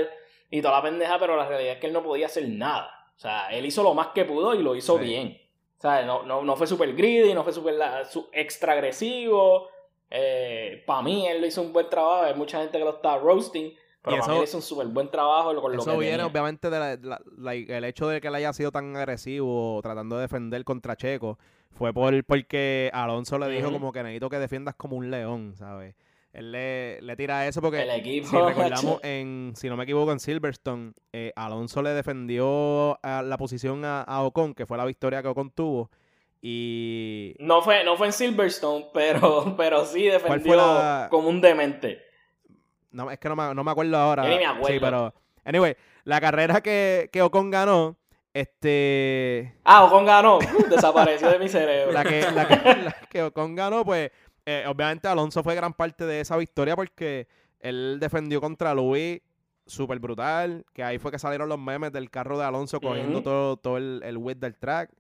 y 0.51 0.63
toda 0.63 0.77
la 0.77 0.83
pendeja, 0.83 1.19
pero 1.19 1.37
la 1.37 1.47
realidad 1.47 1.75
es 1.75 1.79
que 1.81 1.89
él 1.89 1.93
no 1.93 2.03
podía 2.03 2.27
hacer 2.27 2.49
nada. 2.49 3.11
O 3.17 3.19
sea, 3.21 3.49
él 3.53 3.67
hizo 3.67 3.83
lo 3.83 3.93
más 3.95 4.09
que 4.09 4.25
pudo 4.25 4.55
y 4.55 4.63
lo 4.63 4.75
hizo 4.77 4.97
Sí. 4.99 5.05
bien. 5.05 5.41
O 5.77 5.81
sea, 5.81 6.03
no, 6.03 6.23
no, 6.23 6.43
no 6.43 6.57
fue 6.57 6.67
super 6.67 6.95
greedy, 6.95 7.35
no 7.35 7.43
fue 7.45 7.53
su- 7.53 8.29
extra 8.33 8.73
agresivo. 8.73 9.69
Para 10.87 11.03
mí, 11.03 11.27
él 11.27 11.41
lo 11.41 11.47
hizo 11.47 11.61
un 11.63 11.73
buen 11.73 11.89
trabajo. 11.91 12.25
Hay 12.25 12.35
mucha 12.35 12.61
gente 12.61 12.79
que 12.79 12.85
lo 12.85 12.91
está 12.91 13.19
roasting. 13.19 13.75
Pero 14.05 14.17
Y 14.17 14.21
para 14.21 14.33
eso- 14.33 14.39
mí, 14.41 14.45
hizo 14.45 14.57
un 14.59 14.63
súper 14.63 14.87
buen 14.89 15.11
trabajo 15.11 15.59
con 15.61 15.73
lo 15.73 15.81
Eso 15.83 15.93
que 15.93 15.97
viene 15.99 16.19
tenía. 16.19 16.27
obviamente 16.27 16.69
del 16.69 17.17
el 17.71 17.85
hecho 17.85 18.07
de 18.07 18.21
que 18.21 18.29
él 18.29 18.35
haya 18.35 18.53
sido 18.53 18.71
tan 18.71 18.95
agresivo 18.97 19.81
tratando 19.83 20.17
de 20.17 20.23
defender 20.23 20.63
contra 20.65 20.95
Checo. 20.95 21.39
Fue 21.71 21.93
por 21.93 22.23
porque 22.25 22.91
Alonso 22.93 23.39
le 23.39 23.49
dijo 23.49 23.73
como 23.73 23.93
que 23.93 24.03
necesito 24.03 24.29
que 24.31 24.39
defiendas 24.39 24.75
como 24.77 24.97
un 24.97 25.11
león, 25.11 25.55
¿sabes? 25.57 25.95
Él 26.33 26.53
le, 26.53 27.01
le 27.01 27.17
tira 27.17 27.47
eso 27.47 27.63
porque 27.63 27.83
El 27.83 27.91
equipo. 27.91 28.27
si 28.29 28.37
recordamos 28.41 29.01
en, 29.05 29.53
si 29.57 29.69
no 29.69 29.77
me 29.77 29.85
equivoco, 29.85 30.13
en 30.13 30.21
Silverstone, 30.21 30.93
eh, 31.13 31.33
Alonso 31.37 31.81
le 31.81 31.91
defendió 31.91 32.99
a 33.05 33.23
la 33.23 33.37
posición 33.39 33.85
a, 33.85 34.03
a 34.03 34.23
Ocon, 34.23 34.53
que 34.55 34.67
fue 34.67 34.77
la 34.77 34.85
victoria 34.85 35.23
que 35.23 35.29
Ocon 35.29 35.51
tuvo. 35.51 35.91
Y 36.47 37.35
No 37.39 37.63
fue, 37.63 37.85
no 37.85 37.97
fue 37.97 38.09
en 38.09 38.13
Silverstone, 38.13 38.87
pero, 38.95 39.55
pero 39.57 39.85
sí 39.87 40.03
defendió 40.05 40.57
la- 40.57 41.09
como 41.11 41.29
un 41.29 41.41
demente. 41.41 42.03
No, 42.95 43.11
es 43.11 43.19
que 43.19 43.29
no 43.29 43.37
me, 43.37 43.55
no 43.55 43.63
me 43.65 43.71
acuerdo 43.71 43.97
ahora. 43.97 44.23
Yo 44.25 44.31
ni 44.31 44.39
me 44.39 44.47
acuerdo. 44.47 44.67
Sí, 44.75 44.81
pero 44.81 45.15
anyway, 45.45 45.77
la 46.05 46.21
carrera 46.21 46.61
que, 46.63 47.11
que 47.13 47.21
Ocon 47.23 47.51
ganó, 47.51 47.97
este 48.33 49.55
Ah, 49.65 49.85
Ocon 49.85 50.05
ganó. 50.07 50.39
Uh, 50.39 50.69
desapareció 50.69 51.29
de 51.31 51.39
mi 51.39 51.49
cerebro. 51.49 51.93
la 51.93 52.05
que, 52.05 52.23
la 52.33 52.49
que, 52.49 52.55
la 52.83 52.93
que 53.11 53.23
Ocon 53.23 53.55
ganó, 53.55 53.85
pues 53.85 54.11
eh, 54.47 54.65
obviamente 54.67 55.09
Alonso 55.09 55.43
fue 55.43 55.55
gran 55.55 55.73
parte 55.73 56.05
de 56.07 56.21
esa 56.21 56.37
victoria 56.37 56.77
porque 56.77 57.27
él 57.61 57.99
defendió 58.01 58.41
contra 58.41 58.75
Luis 58.75 59.21
súper 59.67 59.99
brutal, 59.99 60.67
que 60.75 60.83
ahí 60.85 60.99
fue 60.99 61.11
que 61.11 61.19
salieron 61.19 61.49
los 61.49 61.59
memes 61.59 61.91
del 61.93 62.11
carro 62.11 62.39
de 62.39 62.45
Alonso 62.45 62.81
cogiendo 62.81 63.23
todo, 63.23 63.57
todo 63.57 63.79
el, 63.79 64.03
el 64.05 64.19
width 64.19 64.39
del 64.39 64.57
track. 64.57 64.91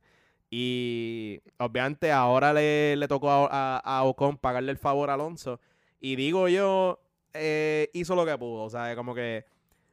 Y 0.50 1.40
obviamente 1.58 2.12
ahora 2.12 2.52
le, 2.52 2.96
le 2.96 3.08
tocó 3.08 3.30
a, 3.30 3.46
a- 3.50 3.78
a 3.98 4.04
Ocon 4.04 4.38
pagarle 4.38 4.70
el 4.72 4.78
favor 4.78 5.10
a 5.10 5.14
Alonso. 5.14 5.60
Y 6.00 6.16
digo 6.16 6.48
yo, 6.48 7.00
eh, 7.34 7.90
hizo 7.92 8.14
lo 8.14 8.24
que 8.24 8.38
pudo. 8.38 8.64
O 8.64 8.70
sea, 8.70 8.94
como 8.96 9.14
que 9.14 9.44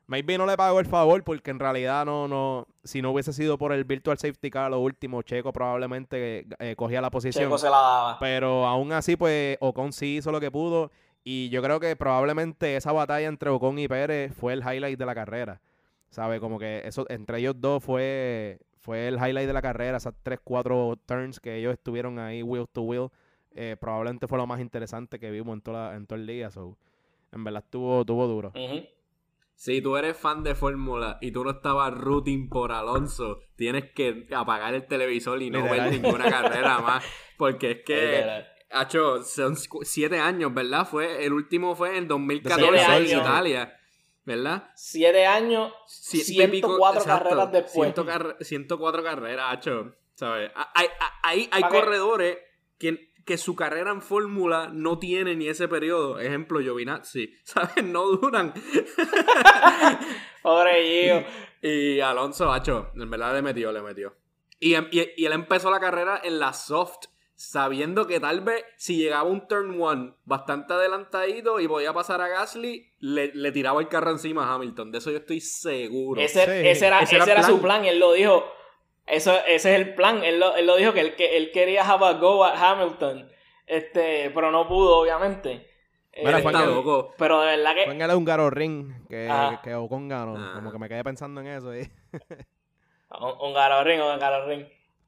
maybe 0.07 0.37
no 0.37 0.45
le 0.45 0.57
pagó 0.57 0.79
el 0.79 0.85
favor 0.85 1.23
porque 1.23 1.51
en 1.51 1.59
realidad 1.59 2.05
no, 2.05 2.27
no, 2.27 2.67
si 2.83 3.01
no 3.01 3.11
hubiese 3.11 3.33
sido 3.33 3.57
por 3.57 3.71
el 3.71 3.83
Virtual 3.83 4.17
Safety 4.17 4.49
Car, 4.49 4.71
lo 4.71 4.79
último, 4.79 5.21
Checo 5.21 5.53
probablemente 5.53 6.45
eh, 6.59 6.75
cogía 6.75 7.01
la 7.01 7.09
posición. 7.11 7.45
Checo 7.45 7.57
se 7.57 7.69
la 7.69 7.77
daba. 7.77 8.19
Pero 8.19 8.65
aún 8.67 8.91
así, 8.93 9.15
pues 9.15 9.57
Ocon 9.59 9.93
sí 9.93 10.17
hizo 10.17 10.31
lo 10.31 10.39
que 10.39 10.51
pudo. 10.51 10.91
Y 11.23 11.49
yo 11.49 11.61
creo 11.61 11.79
que 11.79 11.95
probablemente 11.95 12.75
esa 12.75 12.91
batalla 12.91 13.27
entre 13.27 13.49
Ocon 13.49 13.77
y 13.79 13.87
Pérez 13.87 14.33
fue 14.33 14.53
el 14.53 14.59
highlight 14.61 14.97
de 14.97 15.05
la 15.05 15.15
carrera. 15.15 15.61
¿Sabe? 16.09 16.39
Como 16.39 16.59
que 16.59 16.81
eso 16.83 17.05
entre 17.09 17.37
ellos 17.39 17.55
dos 17.57 17.81
fue, 17.83 18.59
fue 18.79 19.07
el 19.07 19.15
highlight 19.15 19.47
de 19.47 19.53
la 19.53 19.61
carrera. 19.61 19.97
Esas 19.97 20.13
3, 20.23 20.39
4 20.43 20.97
turns 21.05 21.39
que 21.39 21.55
ellos 21.57 21.71
estuvieron 21.73 22.19
ahí 22.19 22.43
wheel 22.43 22.67
to 22.71 22.81
wheel. 22.81 23.09
eh, 23.53 23.77
probablemente 23.79 24.27
fue 24.27 24.37
lo 24.37 24.47
más 24.47 24.59
interesante 24.59 25.19
que 25.19 25.29
vimos 25.31 25.53
en, 25.53 25.61
toda, 25.61 25.95
en 25.95 26.05
todo 26.07 26.17
el 26.19 26.27
día. 26.27 26.51
So, 26.51 26.75
en 27.31 27.43
verdad 27.43 27.63
estuvo, 27.65 28.01
estuvo 28.01 28.27
duro. 28.27 28.53
Si 29.55 29.79
tú 29.81 29.95
eres 29.95 30.17
fan 30.17 30.43
de 30.43 30.55
Fórmula 30.55 31.19
y 31.21 31.31
tú 31.31 31.43
no 31.43 31.51
estabas 31.51 31.93
rooting 31.93 32.49
por 32.49 32.71
Alonso, 32.71 33.41
tienes 33.55 33.91
que 33.91 34.27
apagar 34.35 34.73
el 34.73 34.87
televisor 34.87 35.39
y 35.41 35.51
no 35.51 35.59
Literal. 35.61 35.89
ver 35.91 36.01
ninguna 36.01 36.29
carrera 36.29 36.79
más. 36.81 37.03
Porque 37.37 37.71
es 37.71 37.77
que, 37.85 37.93
Literal. 37.95 38.47
Hacho, 38.71 39.21
son 39.23 39.55
siete 39.83 40.17
años, 40.19 40.53
¿verdad? 40.53 40.87
Fue, 40.87 41.25
el 41.25 41.33
último 41.33 41.75
fue 41.75 41.97
en 41.97 42.07
2014 42.07 42.65
Siete 42.79 43.11
en. 43.13 43.19
Italia, 43.19 43.77
¿verdad? 44.25 44.69
Siete 44.75 45.25
años, 45.27 45.73
Ciento 45.87 46.43
y 46.55 46.61
pico- 46.61 46.67
104 46.77 47.01
exacto, 47.01 47.23
carreras 47.29 47.51
después. 47.51 47.93
100 47.93 48.05
carre- 48.07 48.35
104 48.43 49.03
carreras, 49.03 49.45
Hacho. 49.53 49.93
¿Sabes? 50.15 50.51
Hay, 50.73 50.87
hay, 51.23 51.49
hay 51.51 51.63
corredores 51.63 52.37
que, 52.79 53.10
que 53.25 53.37
su 53.37 53.55
carrera 53.55 53.91
en 53.91 54.01
Fórmula 54.01 54.69
no 54.73 54.97
tiene 54.99 55.35
ni 55.35 55.47
ese 55.47 55.67
periodo. 55.67 56.19
Ejemplo, 56.19 56.59
Giovinazzi. 56.59 57.33
¿Sabes? 57.43 57.83
No 57.83 58.03
duran. 58.09 58.53
Pobre 60.41 60.83
Gio. 60.83 61.23
Y 61.63 61.99
Alonso, 61.99 62.51
Hacho, 62.51 62.89
en 62.95 63.07
verdad 63.07 63.35
le 63.35 63.43
metió, 63.43 63.71
le 63.71 63.83
metió. 63.83 64.15
Y, 64.59 64.73
em- 64.73 64.87
y- 64.91 65.11
y 65.15 65.25
él 65.27 65.33
empezó 65.33 65.69
la 65.69 65.79
carrera 65.79 66.19
en 66.23 66.39
la 66.39 66.53
soft, 66.53 67.05
sabiendo 67.35 68.07
que 68.07 68.19
tal 68.19 68.41
vez 68.41 68.65
si 68.77 68.97
llegaba 68.97 69.29
un 69.29 69.47
turn 69.47 69.79
one 69.79 70.15
bastante 70.25 70.73
adelantadito 70.73 71.59
y 71.59 71.67
podía 71.67 71.93
pasar 71.93 72.19
a 72.21 72.27
Gasly, 72.29 72.93
le, 72.97 73.31
le 73.35 73.51
tiraba 73.51 73.79
el 73.79 73.89
carro 73.89 74.09
encima 74.09 74.45
a 74.49 74.55
Hamilton. 74.55 74.91
De 74.91 74.97
eso 74.97 75.11
yo 75.11 75.17
estoy 75.17 75.39
seguro. 75.39 76.19
Ese, 76.19 76.45
Sí. 76.45 76.67
ese 76.67 76.87
era, 76.87 77.01
Ese 77.01 77.17
ese 77.17 77.31
era 77.31 77.43
su 77.43 77.61
plan. 77.61 77.85
él 77.85 77.99
lo 77.99 78.13
dijo. 78.13 78.43
Eso, 79.11 79.33
ese 79.47 79.73
es 79.73 79.79
el 79.79 79.93
plan. 79.93 80.23
Él 80.23 80.39
lo, 80.39 80.55
él 80.55 80.65
lo 80.65 80.75
dijo 80.77 80.93
que 80.93 81.01
él, 81.01 81.15
que 81.15 81.37
él 81.37 81.51
quería 81.51 81.83
have 81.83 82.05
a 82.05 82.13
go 82.13 82.43
at 82.43 82.55
Hamilton. 82.57 83.29
Este, 83.67 84.31
pero 84.33 84.51
no 84.51 84.67
pudo, 84.67 84.97
obviamente. 84.99 85.67
Eh, 86.13 86.23
está 86.29 86.65
loco. 86.65 87.13
pero 87.17 87.39
de 87.41 87.55
verdad 87.57 87.73
que. 87.75 87.85
Fue 87.85 87.93
en 87.93 88.01
el 88.01 88.11
húngaro 88.11 88.49
ring 88.49 89.07
que, 89.07 89.27
Ah. 89.29 89.61
que 89.63 89.73
Ocon 89.75 90.07
ganó. 90.09 90.35
Ah. 90.37 90.51
Como 90.55 90.71
que 90.71 90.77
me 90.79 90.89
quedé 90.89 91.03
pensando 91.03 91.39
en 91.41 91.47
eso. 91.47 91.71
Un, 93.19 93.33
un 93.47 93.53
Garoring, 93.53 94.01
un 94.01 94.19
Garoring. 94.19 94.61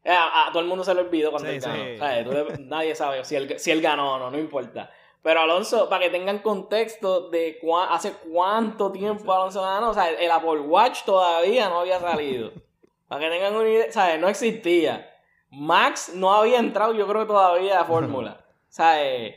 Eh, 0.03 0.11
a, 0.11 0.47
a 0.47 0.51
todo 0.51 0.61
el 0.61 0.67
mundo 0.67 0.83
se 0.83 0.93
le 0.93 1.01
olvidó 1.01 1.31
cuando 1.31 1.49
Sí, 1.49 1.55
él 1.55 1.61
ganó. 1.61 1.75
sí. 1.75 1.93
O 1.93 1.97
sea, 1.97 2.23
tú 2.25 2.31
le- 2.31 2.57
nadie 2.65 2.95
sabe 2.95 3.23
si 3.23 3.35
él, 3.37 3.57
si 3.59 3.71
él 3.71 3.81
ganó 3.81 4.15
o 4.15 4.19
no, 4.19 4.29
no 4.31 4.37
importa. 4.37 4.91
Pero 5.21 5.39
Alonso, 5.39 5.87
para 5.87 6.03
que 6.03 6.09
tengan 6.09 6.39
contexto 6.39 7.29
de 7.29 7.59
cua- 7.61 7.87
hace 7.89 8.11
cuánto 8.29 8.91
tiempo 8.91 9.33
Alonso 9.33 9.61
ganó, 9.61 9.91
o 9.91 9.93
sea, 9.93 10.09
el, 10.09 10.17
el 10.17 10.31
Apple 10.31 10.59
Watch 10.59 11.03
todavía 11.05 11.69
no 11.69 11.79
había 11.79 11.99
salido. 11.99 12.51
para 13.07 13.21
que 13.21 13.29
tengan 13.29 13.55
una 13.55 13.69
idea, 13.69 13.91
¿sabes? 13.91 14.19
No 14.19 14.27
existía. 14.29 15.09
Max 15.49 16.13
no 16.15 16.33
había 16.33 16.59
entrado, 16.59 16.93
yo 16.93 17.07
creo 17.07 17.21
que 17.21 17.27
todavía 17.27 17.79
a 17.79 17.85
Fórmula. 17.85 18.43
¿Sabes? 18.69 19.35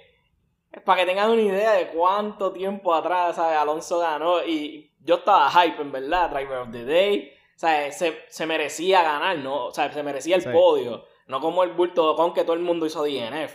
Para 0.85 1.00
que 1.00 1.07
tengan 1.07 1.31
una 1.31 1.42
idea 1.42 1.72
de 1.72 1.88
cuánto 1.88 2.52
tiempo 2.52 2.94
atrás, 2.94 3.37
¿sabes? 3.37 3.57
Alonso 3.59 3.98
ganó 3.98 4.42
y 4.44 4.92
yo 5.00 5.16
estaba 5.16 5.50
hype, 5.50 5.81
en 5.81 5.92
verdad, 5.92 6.31
Driver 6.31 6.59
of 6.59 6.70
the 6.72 6.85
Day. 6.85 7.33
Sea, 7.55 7.90
se, 7.92 8.18
se 8.29 8.46
merecía 8.46 9.02
ganar, 9.02 9.38
¿no? 9.38 9.66
O 9.66 9.74
sea, 9.74 9.90
se 9.90 10.02
merecía 10.02 10.37
el 10.37 10.42
Sí. 10.42 10.48
podio. 10.50 11.05
No 11.26 11.40
como 11.40 11.62
el 11.64 11.72
bulto 11.72 12.14
con 12.14 12.35
que 12.35 12.44
todo 12.44 12.55
el 12.55 12.61
mundo 12.61 12.85
hizo 12.87 13.02
DNF. 13.02 13.55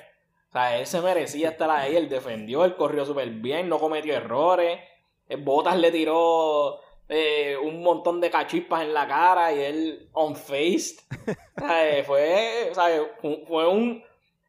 O 0.50 0.52
sea, 0.54 0.78
él 0.78 0.86
se 0.88 1.02
merecía 1.02 1.50
estar 1.50 1.70
ahí, 1.70 1.96
él 1.96 2.10
defendió, 2.10 2.66
él 2.66 2.76
corrió 2.76 3.06
súper 3.06 3.30
bien, 3.30 3.70
no 3.70 3.80
cometió 3.80 4.14
errores. 4.16 4.80
Botas 5.40 5.78
le 5.78 5.92
tiró 5.92 6.82
eh, 7.14 7.58
un 7.62 7.84
montón 7.84 8.22
de 8.22 8.30
cachispas 8.32 8.84
en 8.84 8.94
la 8.94 9.06
cara 9.06 9.52
y 9.52 9.60
él 9.60 10.10
unfaced. 10.14 11.00
eh, 11.70 12.04
fue, 12.08 12.72
fue 13.48 13.68
un... 13.68 14.02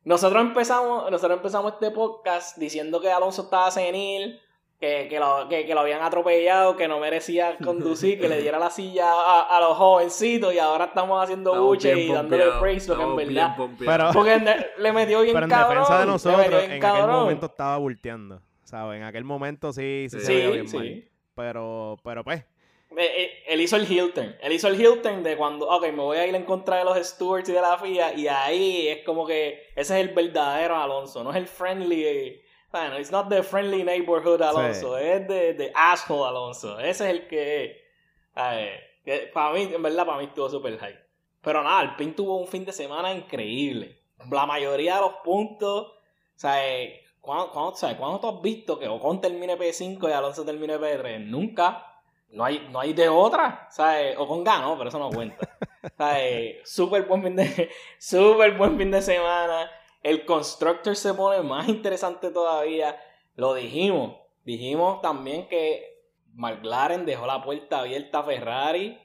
Nosotros 0.05 0.41
empezamos, 0.43 1.11
nosotros 1.11 1.39
empezamos 1.39 1.73
este 1.75 1.91
podcast 1.91 2.57
diciendo 2.59 3.01
que 3.01 3.11
Alonso 3.11 3.43
estaba 3.43 3.69
senil, 3.73 4.41
que, 4.79 5.09
que, 5.09 5.19
lo, 5.19 5.49
que, 5.49 5.65
que 5.67 5.75
lo 5.75 5.81
habían 5.81 6.03
atropellado, 6.03 6.77
que 6.77 6.87
no 6.89 6.99
merecía 7.01 7.57
conducir, 7.59 8.21
que 8.21 8.29
le 8.29 8.41
diera 8.41 8.59
la 8.61 8.71
silla 8.71 9.13
a, 9.13 9.57
a 9.57 9.61
los 9.61 9.77
jovencitos 9.77 10.55
y 10.55 10.59
ahora 10.61 10.87
estamos 10.87 11.23
haciendo 11.23 11.51
Estamos 11.51 11.69
buche 11.69 12.01
y 12.01 12.13
dándole 12.13 12.45
praise, 12.61 12.89
lo 12.89 12.97
que 12.97 13.03
en 13.05 13.17
verdad. 13.17 13.57
Pero, 13.79 14.11
Porque 14.13 14.41
le 14.79 14.93
metió 14.93 15.21
bien 15.23 15.35
pero 15.35 15.45
en 15.47 15.51
cabrón. 15.51 15.79
defensa 15.83 16.01
de 16.01 16.07
nosotros, 16.07 16.63
en 16.65 16.85
aquel 16.85 17.07
momento 17.07 17.47
estaba 17.47 17.77
bulteando. 17.79 18.41
¿Sabes? 18.65 18.99
En 18.99 19.05
aquel 19.05 19.25
momento 19.25 19.73
sí, 19.73 20.07
sí, 20.11 20.19
se 20.21 20.27
Sí, 20.27 20.33
veía 20.35 20.47
Sí, 20.47 20.53
bien 20.53 20.69
sí. 20.69 20.77
mal. 20.77 21.05
Pero, 21.35 21.97
pero 22.03 22.25
pues, 22.25 22.45
él 22.97 23.61
hizo 23.61 23.77
el 23.77 23.91
Hilton. 23.91 24.37
Él 24.41 24.53
hizo 24.53 24.69
el 24.69 24.81
Hilton 24.81 25.23
de 25.23 25.37
cuando, 25.37 25.69
ok, 25.69 25.83
me 25.87 26.03
voy 26.03 26.19
a 26.19 26.27
ir 26.27 26.35
en 26.35 26.45
contra 26.45 26.77
de 26.79 26.85
los 26.85 26.97
stewards 27.07 27.49
y 27.49 27.53
de 27.53 27.61
la 27.61 27.77
FIA. 27.79 28.15
Y 28.15 28.29
ahí 28.29 28.89
es 28.89 29.05
como 29.05 29.27
que 29.27 29.69
ese 29.77 30.01
es 30.01 30.09
el 30.09 30.15
verdadero 30.15 30.77
Alonso. 30.77 31.23
No 31.25 31.31
es 31.31 31.37
el 31.37 31.47
friendly. 31.47 32.05
eh, 32.05 32.43
Bueno, 32.71 32.99
it's 32.99 33.11
not 33.13 33.29
the 33.29 33.43
friendly 33.43 33.83
neighborhood 33.85 34.41
Alonso. 34.43 34.97
Es 34.99 35.27
de, 35.29 35.55
de 35.55 35.73
asshole 35.75 36.29
Alonso. 36.29 36.79
Ese 36.79 37.05
es 37.05 37.11
el 37.11 37.27
que. 37.29 37.83
eh, 38.37 39.31
para 39.33 39.53
mí, 39.53 39.63
en 39.75 39.83
verdad, 39.83 40.07
para 40.07 40.19
mí 40.19 40.25
estuvo 40.25 40.49
super 40.49 40.79
high. 40.79 40.99
Pero 41.43 41.63
nada, 41.63 41.83
el 41.83 41.97
Pin 41.97 42.15
tuvo 42.15 42.37
un 42.37 42.47
fin 42.47 42.65
de 42.65 42.73
semana 42.73 43.13
increíble. 43.13 43.99
La 44.31 44.47
mayoría 44.47 44.97
de 44.97 45.01
los 45.01 45.15
puntos. 45.25 45.87
O 45.89 46.39
sea, 46.43 46.67
eh, 46.69 47.03
¿cuándo, 47.21 47.51
cuándo- 47.53 47.75
sabes, 47.75 47.97
¿cuándo 47.97 48.21
tú 48.21 48.29
has 48.29 48.41
visto 48.43 48.79
que 48.79 48.87
Ocon 48.89 49.21
termine 49.21 49.57
P5 49.59 50.09
y 50.09 50.13
Alonso 50.13 50.45
termine 50.45 50.79
P3? 50.79 51.19
Nunca. 51.27 51.89
No 52.33 52.45
hay, 52.45 52.67
no 52.71 52.81
hay 52.81 52.95
de 52.95 53.09
otra, 53.11 53.69
¿sabes? 53.71 54.17
O 54.19 54.27
con 54.27 54.43
ganó, 54.43 54.77
pero 54.77 54.89
eso 54.89 54.99
no 54.99 55.11
cuenta. 55.11 55.49
¿Sabes? 55.99 56.69
Súper 56.69 57.03
buen 57.03 57.23
fin 57.23 57.37
de 57.37 57.71
súper 57.99 58.57
buen 58.57 58.79
fin 58.79 58.91
de 58.91 59.03
semana. 59.03 59.71
El 60.03 60.25
constructor 60.25 60.97
se 60.97 61.13
pone 61.13 61.43
más 61.43 61.69
interesante 61.69 62.31
todavía. 62.31 62.99
Lo 63.37 63.55
dijimos. 63.55 64.17
Dijimos 64.45 65.03
también 65.03 65.47
que 65.47 66.07
McLaren 66.33 67.05
dejó 67.05 67.27
la 67.27 67.43
puerta 67.43 67.81
abierta 67.81 68.21
a 68.21 68.25
Ferrari 68.25 68.99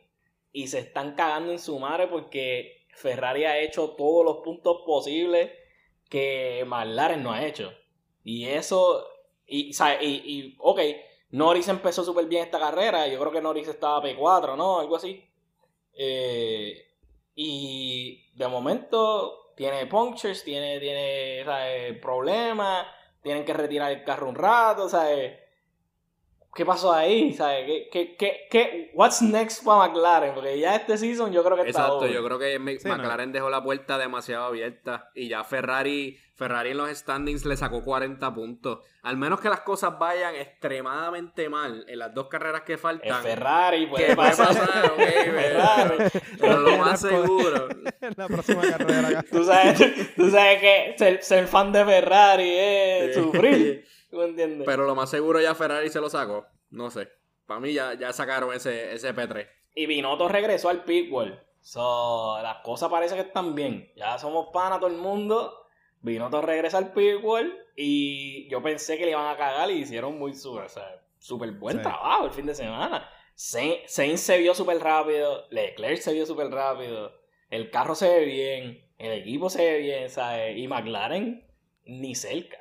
y 0.53 0.67
se 0.67 0.79
están 0.79 1.13
cagando 1.15 1.51
en 1.51 1.59
su 1.59 1.77
madre 1.79 2.07
porque 2.07 2.87
Ferrari 2.95 3.43
ha 3.43 3.59
hecho 3.59 3.91
todos 3.91 4.25
los 4.25 4.37
puntos 4.37 4.83
posibles 4.85 5.51
que 6.09 6.63
McLaren 6.65 7.21
no 7.21 7.33
ha 7.33 7.45
hecho. 7.45 7.73
Y 8.23 8.45
eso, 8.45 9.05
y, 9.45 9.73
¿sabes? 9.73 9.99
y, 10.01 10.21
y 10.25 10.55
ok, 10.59 10.79
Norris 11.31 11.67
empezó 11.67 12.03
súper 12.03 12.25
bien 12.25 12.43
esta 12.43 12.59
carrera. 12.59 13.07
Yo 13.07 13.19
creo 13.19 13.31
que 13.31 13.41
Norris 13.41 13.67
estaba 13.67 14.01
P4, 14.01 14.55
¿no? 14.55 14.79
Algo 14.79 14.95
así. 14.95 15.27
Eh, 15.93 16.87
y 17.35 18.31
de 18.35 18.47
momento 18.47 19.53
tiene 19.55 19.85
punctures, 19.87 20.43
tiene, 20.43 20.79
tiene 20.79 21.43
problemas, 22.01 22.87
tienen 23.21 23.43
que 23.43 23.53
retirar 23.53 23.91
el 23.91 24.03
carro 24.03 24.29
un 24.29 24.35
rato, 24.35 24.87
¿sabes? 24.87 25.46
¿Qué 26.57 26.65
pasó 26.65 26.91
ahí? 26.91 27.33
¿Sabes? 27.33 27.65
¿Qué, 27.67 27.87
qué, 27.91 28.15
qué, 28.17 28.47
qué- 28.49 28.91
what's 28.95 29.21
next 29.21 29.63
para 29.63 29.87
McLaren? 29.87 30.33
Porque 30.33 30.59
ya 30.59 30.75
este 30.75 30.97
season 30.97 31.31
yo 31.31 31.43
creo 31.43 31.55
que 31.55 31.69
está 31.69 31.81
Exacto, 31.83 31.97
over. 31.99 32.11
yo 32.11 32.23
creo 32.25 32.39
que 32.39 32.79
Sí, 32.79 32.87
no. 32.87 32.97
McLaren 32.97 33.31
dejó 33.31 33.51
la 33.51 33.61
puerta 33.63 33.99
demasiado 33.99 34.45
abierta 34.45 35.11
y 35.13 35.27
ya 35.29 35.43
Ferrari, 35.43 36.17
Ferrari 36.33 36.71
en 36.71 36.77
los 36.77 36.89
standings 36.89 37.45
le 37.45 37.55
sacó 37.57 37.83
40 37.83 38.33
puntos. 38.33 38.79
Al 39.03 39.17
menos 39.17 39.39
que 39.39 39.49
las 39.49 39.61
cosas 39.61 39.99
vayan 39.99 40.33
extremadamente 40.35 41.47
mal 41.47 41.85
en 41.87 41.99
las 41.99 42.13
dos 42.13 42.27
carreras 42.27 42.61
que 42.63 42.73
Es 42.73 42.81
faltan. 42.81 43.21
Ferrari, 43.21 43.85
puede 43.85 44.07
¿Qué 44.07 44.15
puede 44.15 44.29
pasar. 44.29 44.47
pasar? 44.57 44.91
Ferrari. 44.95 46.09
Pero 46.39 46.59
lo 46.59 46.77
más 46.77 46.99
seguro. 47.09 47.67
en 48.01 48.13
la 48.17 48.27
próxima 48.27 48.61
carrera. 48.63 49.23
Tú 49.31 49.43
sabes, 49.43 50.15
tú, 50.15 50.29
sabes 50.31 50.59
que 50.59 50.95
ser, 50.97 51.23
ser 51.23 51.47
fan 51.47 51.71
de 51.71 51.85
Ferrari 51.85 52.49
es 52.57 53.15
sufrir. 53.15 53.85
¿Tú 54.11 54.17
me 54.17 54.25
entiendes? 54.25 54.65
Pero 54.65 54.85
lo 54.85 54.95
más 54.95 55.09
seguro 55.09 55.39
ya 55.41 55.55
Ferrari 55.55 55.89
se 55.89 55.99
lo 56.01 56.09
sacó. 56.09 56.45
No 56.69 56.89
sé. 56.91 57.09
Para 57.45 57.59
mí 57.59 57.73
ya, 57.73 57.93
ya 57.93 58.11
sacaron 58.13 58.53
ese, 58.53 58.93
ese 58.93 59.13
P3. 59.15 59.47
Y 59.75 59.85
Binotto 59.85 60.27
regresó 60.27 60.69
al 60.69 60.83
pitwall. 60.83 61.39
So, 61.61 62.39
las 62.41 62.57
cosas 62.63 62.89
parece 62.89 63.15
que 63.15 63.21
están 63.21 63.53
bien. 63.55 63.91
Ya 63.95 64.17
somos 64.17 64.47
pana 64.53 64.79
todo 64.79 64.89
el 64.89 64.97
mundo. 64.97 65.65
Binotto 66.01 66.41
regresa 66.41 66.77
al 66.77 66.93
pitwall. 66.93 67.53
Y 67.75 68.49
yo 68.49 68.61
pensé 68.63 68.97
que 68.97 69.05
le 69.05 69.11
iban 69.11 69.27
a 69.27 69.37
cagar 69.37 69.69
y 69.71 69.75
hicieron 69.79 70.17
muy 70.17 70.33
súper, 70.33 70.63
o 70.65 70.69
sea, 70.69 71.01
súper 71.19 71.51
buen 71.51 71.77
Sí. 71.77 71.83
trabajo 71.83 72.25
el 72.25 72.31
fin 72.31 72.45
de 72.47 72.55
semana. 72.55 73.09
Sain- 73.35 73.81
Sainz 73.85 74.21
se 74.21 74.37
vio 74.39 74.53
súper 74.55 74.79
rápido. 74.79 75.45
Leclerc 75.51 75.97
se 76.01 76.13
vio 76.13 76.25
súper 76.25 76.49
rápido. 76.49 77.11
El 77.49 77.69
carro 77.69 77.93
se 77.95 78.09
ve 78.09 78.25
bien. 78.25 78.83
El 78.97 79.11
equipo 79.11 79.49
se 79.49 79.63
ve 79.63 79.77
bien, 79.79 80.09
¿sabes? 80.09 80.57
Y 80.57 80.67
McLaren 80.67 81.45
ni 81.85 82.15
cerca. 82.15 82.57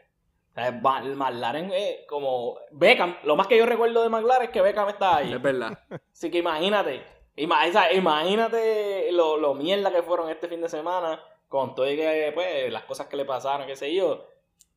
McLaren 0.57 1.71
es 1.73 2.07
como 2.09 2.59
Beckham. 2.71 3.17
Lo 3.25 3.37
más 3.37 3.47
que 3.47 3.59
yo 3.59 3.67
recuerdo 3.67 4.03
de 4.03 4.09
McLaren 4.09 4.47
es 4.47 4.51
que 4.51 4.63
Beckham 4.63 4.89
está 4.89 5.17
ahí. 5.17 5.33
Es 5.33 5.43
verdad. 5.43 5.79
Así 6.13 6.31
que 6.31 6.39
imagínate, 6.39 7.03
imagínate 7.37 9.13
lo, 9.13 9.37
lo 9.37 9.55
mierda 9.55 9.93
que 9.93 10.03
fueron 10.03 10.31
este 10.31 10.49
fin 10.49 10.63
de 10.63 10.69
semana, 10.69 11.23
con 11.49 11.75
todo 11.75 11.91
y 11.91 11.97
que, 11.97 12.33
pues, 12.35 12.73
las 12.73 12.85
cosas 12.85 13.07
que 13.07 13.17
le 13.17 13.25
pasaron, 13.25 13.67
qué 13.67 13.77
sé 13.77 13.95
yo. 13.95 14.27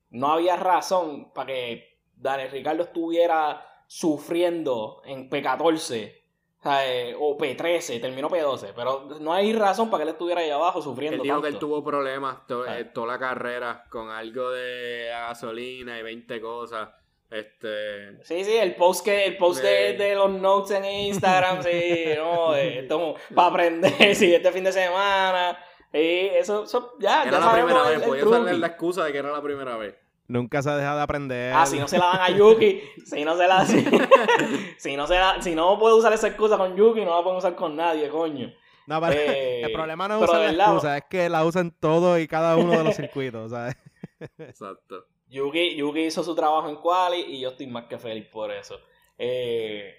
No 0.10 0.28
había 0.32 0.56
razón 0.56 1.32
para 1.34 1.48
que 1.48 2.00
Daniel 2.16 2.52
Ricardo 2.52 2.84
estuviera 2.84 3.66
sufriendo 3.88 5.02
en 5.06 5.30
P14 5.30 6.19
¿sabes? 6.62 7.16
o 7.20 7.38
P13, 7.38 8.02
terminó 8.02 8.30
P12, 8.30 8.74
pero 8.76 9.08
no 9.20 9.34
hay 9.34 9.54
razón 9.54 9.90
para 9.90 10.04
que 10.04 10.10
él 10.10 10.14
estuviera 10.16 10.42
ahí 10.42 10.50
abajo 10.50 10.82
sufriendo. 10.82 11.18
Él 11.18 11.24
dijo 11.24 11.42
que 11.42 11.48
él 11.48 11.54
tanto. 11.54 11.66
tuvo 11.68 11.84
problemas 11.84 12.46
to- 12.48 12.66
eh, 12.66 12.86
toda 12.86 13.08
la 13.08 13.20
carrera 13.20 13.86
con 13.90 14.10
algo 14.10 14.52
de 14.52 15.08
gasolina 15.10 15.98
y 16.00 16.04
20 16.04 16.42
cosas. 16.42 16.90
Este. 17.32 18.24
Sí, 18.24 18.44
sí, 18.44 18.58
el 18.58 18.74
post 18.76 19.06
que 19.06 19.26
el 19.26 19.38
post 19.38 19.62
de, 19.62 19.94
de 19.94 20.16
los 20.16 20.32
notes 20.32 20.72
en 20.72 20.84
Instagram, 20.86 21.62
sí, 21.62 22.06
no, 22.18 22.56
eh, 22.56 22.80
esto 22.84 23.14
para 23.36 23.50
aprender, 23.50 24.16
sí, 24.16 24.34
este 24.34 24.52
fin 24.52 24.64
de 24.64 24.72
semana, 24.72 25.58
y 25.94 26.26
eso, 26.28 26.64
eso 26.64 26.96
ya, 27.00 27.22
Era 27.24 27.32
ya 27.34 27.40
la 27.40 27.54
primera 27.54 27.84
vez. 27.84 28.02
Podía 28.02 28.26
usarle 28.26 28.58
la 28.58 28.68
excusa 28.68 29.06
de 29.06 29.12
que 29.12 29.18
era 29.20 29.32
la 29.32 29.42
primera 29.44 29.78
vez. 29.78 29.96
Nunca 30.30 30.62
se 30.62 30.70
ha 30.70 30.78
dejado 30.78 30.98
de 30.98 31.04
aprender. 31.04 31.54
Ah, 31.54 31.66
si 31.66 31.78
no 31.80 31.88
se 31.88 31.98
la 31.98 32.06
dan 32.06 32.22
a 32.22 32.30
Yuki, 32.30 32.82
si 33.04 33.26
no 33.26 33.36
se 33.36 33.48
la, 33.48 33.66
si, 33.66 33.84
si 34.78 34.96
no 34.96 35.06
se 35.08 35.16
la, 35.16 35.42
si 35.42 35.56
no 35.56 35.78
puede 35.78 35.96
usar 35.96 36.14
esa 36.14 36.28
excusa 36.28 36.56
con 36.58 36.76
Yuki, 36.78 37.02
no 37.04 37.16
la 37.18 37.24
pueden 37.24 37.40
usar 37.40 37.56
con 37.56 37.76
nadie, 37.76 38.08
coño. 38.10 38.54
No, 38.88 39.02
pero 39.02 39.14
Eh, 39.14 39.64
el 39.64 39.72
problema 39.74 40.08
no 40.08 40.16
es 40.16 40.20
pero 40.22 40.32
usar 40.32 40.42
la 40.42 40.48
verdad- 40.52 40.68
excusa, 40.76 40.98
es 40.98 41.04
que 41.10 41.30
la 41.30 41.44
usan 41.46 41.72
todo 41.80 42.18
y 42.20 42.28
cada 42.28 42.56
uno 42.58 42.78
de 42.78 42.84
los 42.84 42.96
circuitos, 42.96 43.52
¿sabes? 43.52 43.76
Exacto. 44.38 45.06
Yuki, 45.28 45.76
Yuki 45.76 46.06
hizo 46.06 46.24
su 46.24 46.34
trabajo 46.36 46.70
en 46.70 46.76
Quali 46.78 47.22
y 47.22 47.40
yo 47.42 47.50
estoy 47.50 47.68
más 47.68 47.86
que 47.86 47.98
feliz 48.00 48.26
por 48.28 48.52
eso. 48.52 48.80
Eh, 49.18 49.94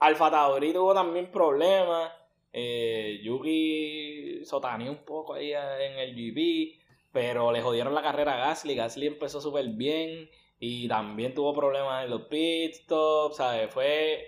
Alfa 0.00 0.30
Tauri 0.30 0.72
tuvo 0.72 0.94
también 0.94 1.30
problemas. 1.32 2.12
Eh, 2.52 3.20
Yuki 3.22 4.44
sotaneó 4.44 4.90
un 4.92 5.04
poco 5.04 5.34
ahí 5.34 5.52
en 5.52 5.98
el 5.98 6.14
GP, 6.14 6.80
pero 7.16 7.50
le 7.50 7.62
jodieron 7.62 7.94
la 7.94 8.02
carrera 8.02 8.34
a 8.34 8.48
Gasly. 8.48 8.74
Gasly 8.74 9.06
empezó 9.06 9.40
súper 9.40 9.66
bien 9.68 10.28
y 10.58 10.86
también 10.86 11.32
tuvo 11.32 11.54
problemas 11.54 12.04
en 12.04 12.10
los 12.10 12.22
pit 12.24 12.74
stops, 12.74 13.36
¿sabes? 13.38 13.72
Fue, 13.72 14.22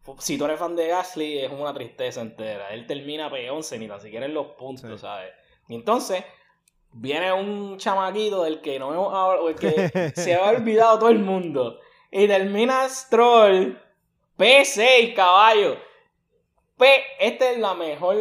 fu- 0.00 0.16
si 0.18 0.36
tú 0.36 0.46
eres 0.46 0.58
fan 0.58 0.74
de 0.74 0.88
Gasly, 0.88 1.38
es 1.38 1.52
una 1.52 1.72
tristeza 1.72 2.20
entera. 2.20 2.74
Él 2.74 2.84
termina 2.88 3.30
P11, 3.30 3.78
ni 3.78 3.86
tan 3.86 4.00
siquiera 4.00 4.26
en 4.26 4.34
los 4.34 4.48
puntos, 4.58 4.90
Sí. 4.90 4.98
¿sabes? 4.98 5.30
Y 5.68 5.76
entonces, 5.76 6.24
viene 6.90 7.32
un 7.32 7.78
chamaquito 7.78 8.42
del 8.42 8.60
que 8.60 8.76
no 8.80 8.92
hemos 8.92 9.14
hablado, 9.14 9.54
que 9.54 10.10
se 10.16 10.34
ha 10.34 10.50
olvidado 10.50 10.98
todo 10.98 11.10
el 11.10 11.20
mundo. 11.20 11.78
Y 12.10 12.26
termina 12.26 12.88
Stroll 12.88 13.80
P6, 14.36 15.14
caballo. 15.14 15.76
P, 16.76 16.86
este 17.20 17.52
es 17.52 17.58
la 17.58 17.74
mejor, 17.74 18.16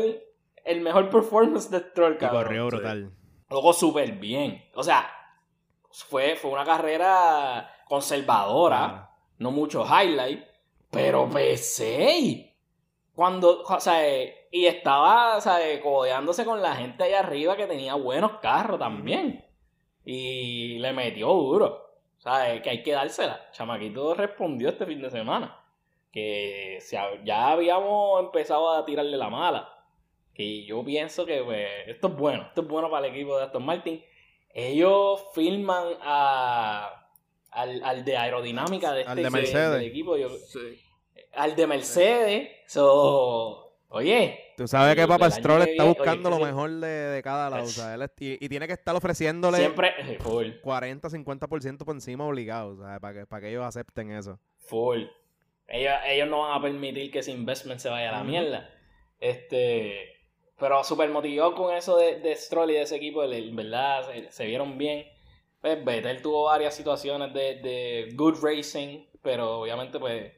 el 0.63 0.81
mejor 0.81 1.09
performance 1.09 1.71
de 1.71 1.79
Stroll, 1.79 2.13
Y 2.13 2.17
cabrón. 2.17 2.43
corrió 2.43 2.67
brutal. 2.67 3.11
Luego 3.51 3.73
súper 3.73 4.13
bien. 4.13 4.63
O 4.75 4.81
sea, 4.81 5.11
fue, 5.91 6.37
fue 6.37 6.51
una 6.51 6.63
carrera 6.63 7.69
conservadora, 7.85 9.11
no 9.39 9.51
mucho 9.51 9.85
highlight, 9.85 10.41
pero 10.89 11.29
P6. 11.29 12.49
Cuando, 13.13 13.61
o 13.63 13.79
sea, 13.81 14.01
y 14.49 14.65
estaba, 14.65 15.35
o 15.35 15.41
sea, 15.41 15.59
codeándose 15.81 16.45
con 16.45 16.61
la 16.61 16.75
gente 16.75 17.03
allá 17.03 17.19
arriba 17.19 17.57
que 17.57 17.67
tenía 17.67 17.95
buenos 17.95 18.39
carros 18.39 18.79
también. 18.79 19.45
Y 20.05 20.79
le 20.79 20.93
metió 20.93 21.27
duro. 21.27 21.91
O 22.17 22.21
sea, 22.21 22.61
que 22.61 22.69
hay 22.69 22.81
que 22.81 22.93
dársela. 22.93 23.51
Chamaquito 23.51 24.13
respondió 24.13 24.69
este 24.69 24.85
fin 24.85 25.01
de 25.01 25.09
semana. 25.09 25.59
Que 26.09 26.79
ya 27.25 27.49
habíamos 27.49 28.21
empezado 28.21 28.71
a 28.71 28.85
tirarle 28.85 29.17
la 29.17 29.29
mala. 29.29 29.80
Que 30.33 30.63
yo 30.65 30.83
pienso 30.83 31.25
que 31.25 31.41
pues, 31.43 31.67
esto 31.87 32.07
es 32.07 32.15
bueno. 32.15 32.43
Esto 32.47 32.61
es 32.61 32.67
bueno 32.67 32.89
para 32.89 33.07
el 33.07 33.13
equipo 33.13 33.37
de 33.37 33.43
Aston 33.45 33.63
Martin. 33.65 34.03
Ellos 34.53 35.23
filman 35.33 35.85
a, 36.01 37.07
al, 37.51 37.83
al 37.83 38.03
de 38.05 38.17
aerodinámica 38.17 38.93
de 38.93 39.01
este 39.01 39.11
Al 39.11 39.17
de 39.17 39.23
de- 39.23 39.29
Mercedes. 39.29 39.71
del 39.79 39.89
equipo. 39.89 40.17
Yo, 40.17 40.29
Sí. 40.29 40.79
al 41.33 41.55
de 41.55 41.67
Mercedes. 41.67 42.49
So, 42.67 43.73
oye, 43.89 44.39
Tú 44.57 44.67
sabes 44.67 44.95
que 44.95 45.07
Papa 45.07 45.31
Stroll 45.31 45.63
está 45.63 45.85
buscando 45.85 46.29
oye, 46.29 46.39
lo 46.39 46.45
mejor 46.45 46.69
de, 46.69 46.87
de 46.87 47.23
cada 47.23 47.49
lado. 47.49 47.63
O 47.63 47.67
sea, 47.67 47.95
él 47.95 48.03
es- 48.03 48.11
y, 48.19 48.37
y 48.45 48.49
tiene 48.49 48.67
que 48.67 48.73
estar 48.73 48.95
ofreciéndole 48.95 49.57
siempre. 49.57 49.93
eh, 49.99 50.17
full. 50.19 50.49
40, 50.61 51.09
50% 51.09 51.77
por 51.85 51.95
encima 51.95 52.25
obligado, 52.27 52.77
¿sabes? 52.77 52.99
Para 52.99 53.13
que, 53.21 53.25
para 53.25 53.41
que 53.41 53.49
ellos 53.49 53.65
acepten 53.65 54.11
eso. 54.11 54.39
Full. 54.67 55.03
Ellos, 55.67 55.93
ellos 56.05 56.27
no 56.29 56.41
van 56.41 56.57
a 56.59 56.61
permitir 56.61 57.09
que 57.11 57.19
ese 57.19 57.31
investment 57.31 57.79
se 57.79 57.89
vaya 57.89 58.09
a 58.09 58.17
la 58.19 58.23
mierda. 58.23 58.69
Este. 59.19 60.20
Pero 60.61 60.83
súper 60.83 61.09
motivado 61.09 61.55
con 61.55 61.73
eso 61.73 61.97
de, 61.97 62.19
de 62.19 62.35
Stroll 62.35 62.69
y 62.69 62.75
de 62.75 62.83
ese 62.83 62.95
equipo, 62.95 63.23
en 63.23 63.55
verdad, 63.55 64.07
se, 64.29 64.45
vieron 64.45 64.77
bien. 64.77 65.07
Pues 65.59 65.83
Vettel 65.83 66.21
tuvo 66.21 66.43
varias 66.43 66.75
situaciones 66.75 67.33
de, 67.33 67.55
de 67.55 68.09
good 68.13 68.35
racing, 68.43 69.07
pero 69.23 69.61
obviamente 69.61 69.97
pues 69.97 70.31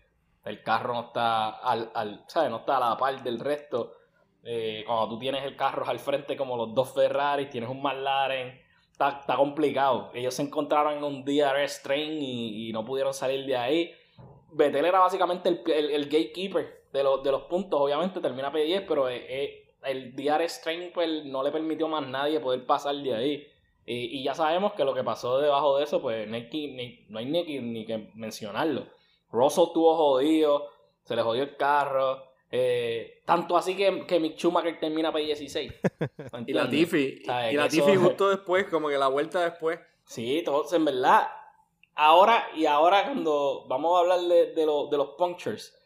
el 0.46 0.64
carro 0.64 0.94
no 0.94 1.08
está 1.08 1.50
al, 1.50 1.92
al 1.94 2.24
¿sabes? 2.28 2.50
No 2.50 2.60
está 2.60 2.78
a 2.78 2.92
la 2.92 2.98
par 2.98 3.22
del 3.22 3.38
resto. 3.38 3.98
Eh, 4.46 4.86
cuando 4.88 5.10
tú 5.10 5.20
tienes 5.20 5.44
el 5.44 5.58
carro 5.58 5.86
al 5.86 6.00
frente 6.00 6.38
como 6.38 6.56
los 6.56 6.74
dos 6.74 6.94
Ferrari, 6.94 7.50
tienes 7.50 7.70
un 7.70 7.82
McLaren, 7.82 8.62
está, 8.94 9.20
está 9.20 9.36
complicado. 9.36 10.10
Ellos 10.14 10.34
se 10.34 10.44
encontraron 10.44 10.94
en 10.94 11.04
un 11.04 11.26
DRS 11.26 11.84
train 11.84 12.14
y, 12.22 12.70
y 12.70 12.72
no 12.72 12.86
pudieron 12.86 13.14
salir 13.14 13.46
de 13.46 13.58
ahí. 13.58 13.94
Vettel 14.54 14.86
era 14.86 15.00
básicamente 15.00 15.50
el, 15.50 15.92
el, 15.92 16.06
gatekeeper 16.06 16.86
de, 16.94 17.04
los, 17.04 17.22
de 17.24 17.32
los 17.32 17.42
puntos. 17.44 17.78
Obviamente 17.82 18.22
termina 18.22 18.54
P10, 18.54 18.86
pero 18.88 19.10
eh, 19.10 19.26
eh, 19.28 19.63
el 19.86 20.16
DRS 20.16 20.62
train 20.62 20.92
pues, 20.94 21.26
no 21.26 21.44
le 21.44 21.52
permitió 21.52 21.88
más 21.88 22.08
nadie 22.08 22.40
poder 22.40 22.66
pasar 22.66 22.96
de 22.96 23.14
ahí. 23.14 23.48
Y, 23.86 24.24
ya 24.24 24.34
sabemos 24.34 24.74
que 24.74 24.86
lo 24.86 24.94
que 24.94 25.04
pasó 25.04 25.40
debajo 25.40 25.78
de 25.78 25.84
eso, 25.84 26.02
pues 26.02 26.28
no 26.28 26.36
hay, 26.36 26.48
ni, 26.52 27.06
no 27.10 27.20
hay 27.20 27.26
ni, 27.26 27.60
ni 27.60 27.86
que 27.86 28.10
mencionarlo. 28.16 28.88
Russell 29.30 29.66
estuvo 29.66 29.96
jodido, 29.96 30.70
se 31.04 31.16
le 31.16 31.22
jodió 31.22 31.44
el 31.44 31.58
carro. 31.58 32.24
Eh, 32.50 33.24
tanto 33.26 33.58
así 33.58 33.76
que, 33.76 34.06
que 34.06 34.20
Mick 34.20 34.38
Schumacher 34.38 34.80
termina 34.80 35.12
P16. 35.12 35.74
y 36.48 36.54
la 36.54 36.70
Tiffy. 36.70 37.24
Y 37.52 37.56
la 37.56 37.68
Tiffy 37.68 37.96
justo 37.96 38.30
después, 38.30 38.68
como 38.68 38.88
que 38.88 38.98
la 38.98 39.08
vuelta 39.08 39.44
después. 39.44 39.80
Sí, 40.06 40.44
todos 40.46 40.72
en 40.74 40.86
verdad. 40.86 41.28
Ahora, 41.96 42.48
y 42.56 42.66
ahora 42.66 43.04
cuando 43.04 43.66
vamos 43.68 43.98
a 43.98 44.02
hablar 44.02 44.20
de, 44.22 44.54
de, 44.54 44.66
los 44.66 45.10
punctures, 45.18 45.78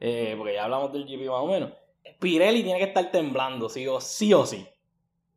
eh, 0.00 0.34
porque 0.36 0.54
ya 0.54 0.64
hablamos 0.64 0.92
del 0.92 1.04
GP 1.04 1.30
más 1.30 1.42
o 1.42 1.46
menos, 1.46 1.72
Pirelli 2.18 2.62
tiene 2.62 2.78
que 2.78 2.86
estar 2.86 3.10
temblando, 3.10 3.68
sí 3.68 3.86
o 3.86 4.00
sí. 4.00 4.32
O 4.32 4.46
sí. 4.46 4.66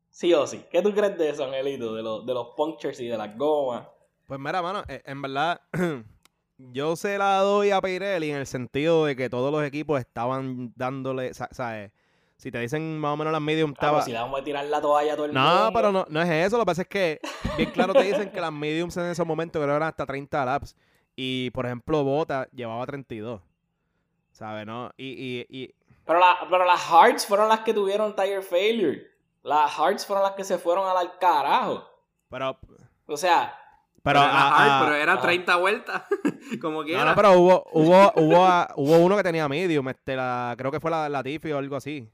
Sí 0.10 0.34
o 0.34 0.46
sí. 0.48 0.66
¿Qué 0.72 0.82
tú 0.82 0.94
crees 0.94 1.18
de 1.18 1.30
eso, 1.30 1.46
Angelito? 1.46 1.94
De, 1.94 2.02
los, 2.02 2.26
de 2.26 2.34
los 2.34 2.48
punctures 2.56 3.00
y 3.00 3.08
de 3.08 3.18
las 3.18 3.38
gomas. 3.38 3.88
Pues 4.26 4.40
mira, 4.40 4.62
mano, 4.62 4.84
eh, 4.88 5.02
en 5.06 5.22
verdad, 5.22 5.62
yo 6.58 6.96
se 6.96 7.18
la 7.18 7.38
doy 7.40 7.72
a 7.72 7.82
Pirelli 7.82 8.32
en 8.32 8.38
el 8.38 8.48
sentido 8.48 9.06
de 9.06 9.16
que 9.16 9.30
todos 9.30 9.52
los 9.52 9.64
equipos 9.64 10.00
estaban 10.00 10.74
dándole, 10.76 11.34
¿sabes? 11.34 11.92
Si 12.40 12.52
te 12.52 12.60
dicen 12.60 12.98
más 13.00 13.14
o 13.14 13.18
menos 13.18 13.34
las 13.34 13.42
medium 13.42 13.72
estaba... 13.72 14.02
si 14.02 14.14
le 14.14 14.18
vamos 14.18 14.40
a 14.40 14.44
tirar 14.46 14.66
la 14.66 14.80
toalla 14.80 15.12
a 15.12 15.16
todo 15.18 15.26
el 15.26 15.34
no, 15.34 15.42
mundo. 15.42 15.66
No, 15.66 15.74
pero 15.74 15.92
no, 15.92 16.06
no 16.10 16.22
es 16.22 16.30
eso. 16.30 16.58
Lo 16.58 16.64
que 16.64 16.68
pasa 16.68 16.82
es 16.84 16.88
que 16.88 17.20
bien 17.58 17.70
claro 17.72 17.92
te 17.94 18.04
dicen 18.04 18.30
que 18.30 18.40
las 18.40 18.54
mediums 18.54 18.96
en 18.96 19.08
esos 19.08 19.28
momentos 19.28 19.62
creo 19.62 19.76
eran 19.76 19.90
hasta 19.90 20.06
30 20.06 20.46
laps. 20.46 20.74
Y, 21.18 21.50
por 21.50 21.66
ejemplo, 21.66 22.02
Bota 22.06 22.48
llevaba 22.54 22.86
32. 22.86 23.42
¿Sabes, 24.32 24.66
no? 24.66 24.90
Y, 24.96 25.08
y, 25.08 25.46
y... 25.50 25.76
Pero, 26.10 26.22
la, 26.22 26.40
pero 26.50 26.66
las 26.66 26.82
Hearts 26.90 27.28
fueron 27.28 27.48
las 27.50 27.60
que 27.60 27.72
tuvieron 27.72 28.16
tire 28.16 28.42
failure. 28.42 29.12
Las 29.44 29.72
Hearts 29.78 30.08
fueron 30.08 30.24
las 30.24 30.34
que 30.34 30.44
se 30.44 30.58
fueron 30.58 30.88
al 30.88 31.20
carajo. 31.20 31.88
Pero... 32.28 32.58
O 33.06 33.16
sea, 33.16 33.56
pero, 34.02 34.20
pero, 34.20 34.96
era 34.96 35.22
30 35.22 35.56
vueltas. 35.58 36.02
como 36.62 36.84
quiera. 36.84 37.02
No, 37.02 37.10
no, 37.12 37.16
pero 37.16 37.34
hubo, 37.34 37.64
hubo, 37.74 38.12
hubo, 38.16 38.68
hubo 38.78 38.98
uno 38.98 39.18
que 39.18 39.22
tenía 39.22 39.48
medium. 39.48 39.88
Este, 39.90 40.16
la, 40.16 40.56
creo 40.58 40.72
que 40.72 40.80
fue 40.80 40.90
la, 40.90 41.10
la 41.10 41.22
Tiffy 41.22 41.52
o 41.52 41.60
algo 41.60 41.76
así. 41.76 42.10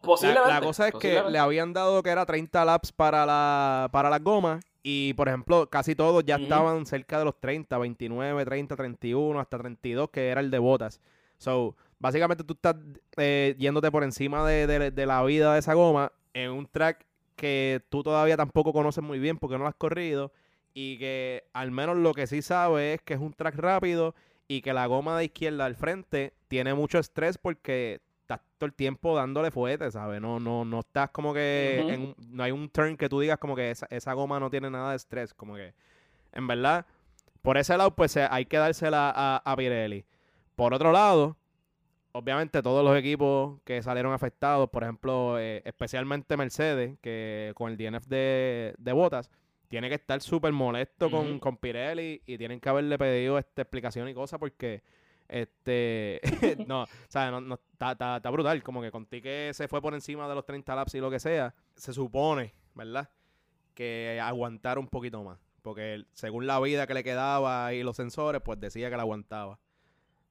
posiblemente. 0.00 0.48
La, 0.48 0.62
cosa 0.62 0.88
es 0.88 0.94
que 0.94 1.22
le 1.22 1.38
habían 1.38 1.74
dado 1.74 2.02
que 2.02 2.08
era 2.08 2.24
30 2.24 2.64
laps 2.64 2.92
para 2.92 3.26
la, 3.26 3.90
para 3.92 4.08
las 4.08 4.24
gomas. 4.24 4.64
Y, 4.82 5.12
por 5.12 5.28
ejemplo, 5.28 5.68
casi 5.68 5.94
todos 5.94 6.24
ya 6.24 6.36
estaban 6.36 6.86
cerca 6.86 7.18
de 7.18 7.26
los 7.26 7.38
30, 7.38 7.76
29, 7.76 8.42
30, 8.46 8.74
31, 8.74 9.38
hasta 9.38 9.58
32, 9.58 10.08
que 10.08 10.28
era 10.28 10.40
el 10.40 10.50
de 10.50 10.58
botas. 10.58 11.02
So, 11.36 11.76
básicamente 11.98 12.44
tú 12.44 12.54
estás 12.54 12.76
eh, 13.16 13.54
yéndote 13.58 13.90
por 13.90 14.04
encima 14.04 14.46
de, 14.46 14.90
de 14.90 15.06
la 15.06 15.22
vida 15.24 15.52
de 15.52 15.58
esa 15.58 15.74
goma 15.74 16.12
en 16.34 16.50
un 16.50 16.66
track 16.66 17.04
que 17.36 17.82
tú 17.88 18.02
todavía 18.02 18.36
tampoco 18.36 18.72
conoces 18.72 19.02
muy 19.02 19.18
bien 19.18 19.38
porque 19.38 19.56
no 19.56 19.62
lo 19.62 19.68
has 19.68 19.74
corrido 19.74 20.32
y 20.74 20.98
que 20.98 21.44
al 21.52 21.70
menos 21.70 21.96
lo 21.96 22.14
que 22.14 22.26
sí 22.26 22.42
sabe 22.42 22.94
es 22.94 23.02
que 23.02 23.14
es 23.14 23.20
un 23.20 23.32
track 23.32 23.56
rápido 23.56 24.14
y 24.48 24.62
que 24.62 24.72
la 24.72 24.86
goma 24.86 25.18
de 25.18 25.26
izquierda 25.26 25.64
al 25.64 25.76
frente 25.76 26.34
tiene 26.48 26.74
mucho 26.74 26.98
estrés 26.98 27.36
porque 27.38 28.00
estás 28.22 28.40
todo 28.58 28.66
el 28.66 28.74
tiempo 28.74 29.16
dándole 29.16 29.50
fuerte, 29.50 29.90
¿sabes? 29.90 30.20
No, 30.20 30.38
no, 30.40 30.64
no 30.64 30.80
estás 30.80 31.10
como 31.10 31.32
que 31.34 32.14
no 32.28 32.42
hay 32.42 32.50
un 32.50 32.68
turn 32.68 32.96
que 32.96 33.08
tú 33.08 33.20
digas 33.20 33.38
como 33.38 33.56
que 33.56 33.70
esa, 33.70 34.12
goma 34.12 34.40
no 34.40 34.50
tiene 34.50 34.70
nada 34.70 34.90
de 34.90 34.96
estrés, 34.96 35.34
como 35.34 35.54
que 35.54 35.74
en 36.32 36.46
verdad, 36.46 36.86
por 37.42 37.56
ese 37.56 37.76
lado 37.76 37.94
pues 37.94 38.16
hay 38.16 38.46
que 38.46 38.56
dársela 38.56 39.40
a, 39.44 39.56
Pirelli. 39.56 40.04
Por 40.56 40.74
otro 40.74 40.92
lado, 40.92 41.36
obviamente 42.12 42.62
todos 42.62 42.84
los 42.84 42.96
equipos 42.96 43.60
que 43.64 43.82
salieron 43.82 44.12
afectados, 44.12 44.68
por 44.70 44.82
ejemplo, 44.82 45.38
eh, 45.38 45.62
especialmente 45.64 46.36
Mercedes, 46.36 46.98
que 47.00 47.52
con 47.54 47.70
el 47.70 47.76
DNF 47.76 48.06
de, 48.06 48.74
de 48.78 48.92
Botas, 48.92 49.30
tiene 49.68 49.88
que 49.88 49.96
estar 49.96 50.20
súper 50.20 50.52
molesto 50.52 51.10
con, 51.10 51.38
con, 51.38 51.56
Pirelli 51.56 52.22
y 52.26 52.38
tienen 52.38 52.58
que 52.58 52.68
haberle 52.68 52.96
pedido 52.98 53.38
esta 53.38 53.62
explicación 53.62 54.08
y 54.08 54.14
cosas 54.14 54.40
porque 54.40 54.82
este 55.28 56.20
no, 56.66 56.84
o 56.84 56.88
sea, 57.08 57.30
no, 57.30 57.40
no 57.40 57.60
está, 57.72 58.18
brutal, 58.30 58.62
como 58.62 58.80
que 58.80 58.90
contigo 58.90 59.24
que 59.24 59.50
se 59.52 59.68
fue 59.68 59.82
por 59.82 59.92
encima 59.94 60.26
de 60.26 60.34
los 60.34 60.46
30 60.46 60.74
laps 60.74 60.94
y 60.94 61.00
lo 61.00 61.10
que 61.10 61.20
sea, 61.20 61.54
se 61.76 61.92
supone, 61.92 62.54
¿verdad? 62.74 63.10
Que 63.74 64.18
aguantara 64.22 64.80
un 64.80 64.88
poquito 64.88 65.22
más, 65.22 65.38
porque 65.60 66.06
según 66.14 66.46
la 66.46 66.58
vida 66.60 66.86
que 66.86 66.94
le 66.94 67.04
quedaba 67.04 67.74
y 67.74 67.82
los 67.82 67.96
sensores, 67.96 68.40
pues 68.42 68.58
decía 68.58 68.88
que 68.88 68.96
la 68.96 69.02
aguantaba. 69.02 69.58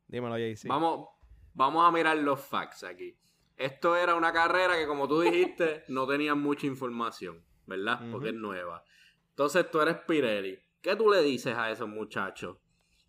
Dímelo, 0.08 0.38
JC. 0.38 0.68
Vamos, 0.68 1.10
vamos 1.58 1.86
a 1.86 1.92
mirar 1.92 2.16
los 2.18 2.40
facts 2.40 2.84
aquí. 2.84 3.18
Esto 3.58 3.96
era 3.98 4.14
una 4.14 4.32
carrera 4.32 4.78
que, 4.78 4.86
como 4.86 5.08
tú 5.08 5.22
dijiste, 5.22 5.84
no 5.90 6.08
tenía 6.08 6.36
mucha 6.36 6.68
información, 6.68 7.44
¿verdad? 7.66 8.00
Porque 8.12 8.30
es 8.30 8.36
nueva. 8.36 8.84
Entonces 9.32 9.70
tú 9.72 9.82
eres 9.82 9.98
Pirelli. 10.08 10.60
¿Qué 10.82 10.96
tú 10.96 11.10
le 11.10 11.24
dices 11.24 11.58
a 11.58 11.72
esos 11.72 11.90
muchachos? 11.90 12.58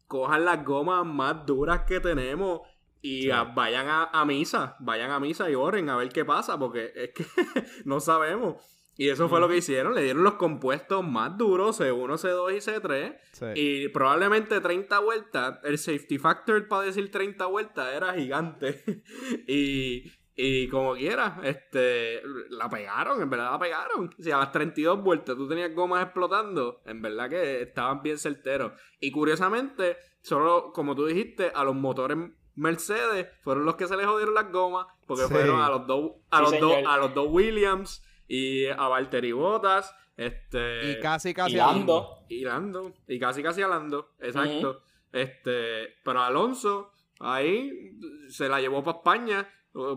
Cojan 0.06 0.46
las 0.46 0.64
gomas 0.64 1.04
más 1.04 1.44
duras 1.44 1.82
que 1.86 2.00
tenemos 2.00 2.62
y 3.02 3.28
vayan 3.28 3.86
a, 3.88 4.24
misa. 4.24 4.76
Vayan 4.80 5.10
a 5.10 5.20
misa 5.20 5.50
y 5.50 5.54
oren 5.54 5.90
a 5.90 5.96
ver 5.96 6.08
qué 6.08 6.24
pasa, 6.24 6.58
porque 6.58 6.92
es 6.94 7.10
que 7.12 7.26
no 7.84 8.00
sabemos. 8.00 8.56
Y 8.98 9.10
eso 9.10 9.28
fue 9.28 9.38
lo 9.38 9.48
que 9.48 9.58
hicieron. 9.58 9.94
Le 9.94 10.02
dieron 10.02 10.24
los 10.24 10.34
compuestos 10.34 11.06
más 11.06 11.38
duros, 11.38 11.80
C1, 11.80 12.18
C2 12.18 12.52
y 12.52 12.56
C3. 12.56 13.54
Y 13.54 13.88
probablemente 13.90 14.60
30 14.60 14.98
vueltas. 14.98 15.60
El 15.62 15.78
safety 15.78 16.18
factor 16.18 16.66
para 16.66 16.82
decir 16.82 17.08
30 17.08 17.46
vueltas 17.46 17.94
era 17.94 18.12
gigante. 18.14 18.82
y, 19.46 20.10
y 20.34 20.68
como 20.68 20.94
quiera, 20.94 21.40
este, 21.44 22.22
la 22.50 22.68
pegaron, 22.68 23.22
en 23.22 23.30
verdad 23.30 23.52
la 23.52 23.58
pegaron. 23.60 24.10
Si 24.18 24.32
a 24.32 24.38
las 24.38 24.50
32 24.50 25.00
vueltas 25.00 25.36
tú 25.36 25.48
tenías 25.48 25.72
gomas 25.72 26.02
explotando, 26.02 26.82
en 26.84 27.00
verdad 27.00 27.30
que 27.30 27.62
estaban 27.62 28.02
bien 28.02 28.18
certeros. 28.18 28.72
Y 28.98 29.12
curiosamente, 29.12 29.96
solo, 30.22 30.72
como 30.72 30.96
tú 30.96 31.06
dijiste, 31.06 31.52
a 31.54 31.62
los 31.62 31.76
motores 31.76 32.18
Mercedes 32.56 33.28
fueron 33.44 33.64
los 33.64 33.76
que 33.76 33.86
se 33.86 33.96
les 33.96 34.06
jodieron 34.06 34.34
las 34.34 34.50
gomas, 34.50 34.88
porque 35.06 35.28
fueron 35.28 35.60
a 35.60 35.68
los 35.68 35.86
dos, 35.86 36.14
a 36.30 36.42
los 36.42 36.58
dos, 36.58 36.74
a 36.84 36.96
los 36.96 37.14
dos 37.14 37.28
Williams 37.30 38.02
y 38.28 38.66
a 38.66 38.86
Valtteri 38.88 39.32
Bottas, 39.32 39.94
este, 40.16 40.92
y 40.92 41.00
casi 41.00 41.34
casi 41.34 41.54
y 41.54 41.56
Lando. 41.56 42.24
y 42.28 42.44
Lando, 42.44 42.94
y 43.06 43.18
casi 43.18 43.42
casi 43.42 43.62
a 43.62 43.68
Lando, 43.68 44.10
exacto. 44.20 44.82
Este, 45.10 45.96
pero 46.04 46.20
Alonso 46.20 46.92
ahí 47.20 47.98
se 48.28 48.48
la 48.48 48.60
llevó 48.60 48.84
para 48.84 48.98
España 48.98 49.48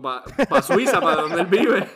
para 0.02 0.62
Suiza, 0.62 1.00
para 1.00 1.22
donde 1.22 1.40
él 1.40 1.46
vive. 1.46 1.88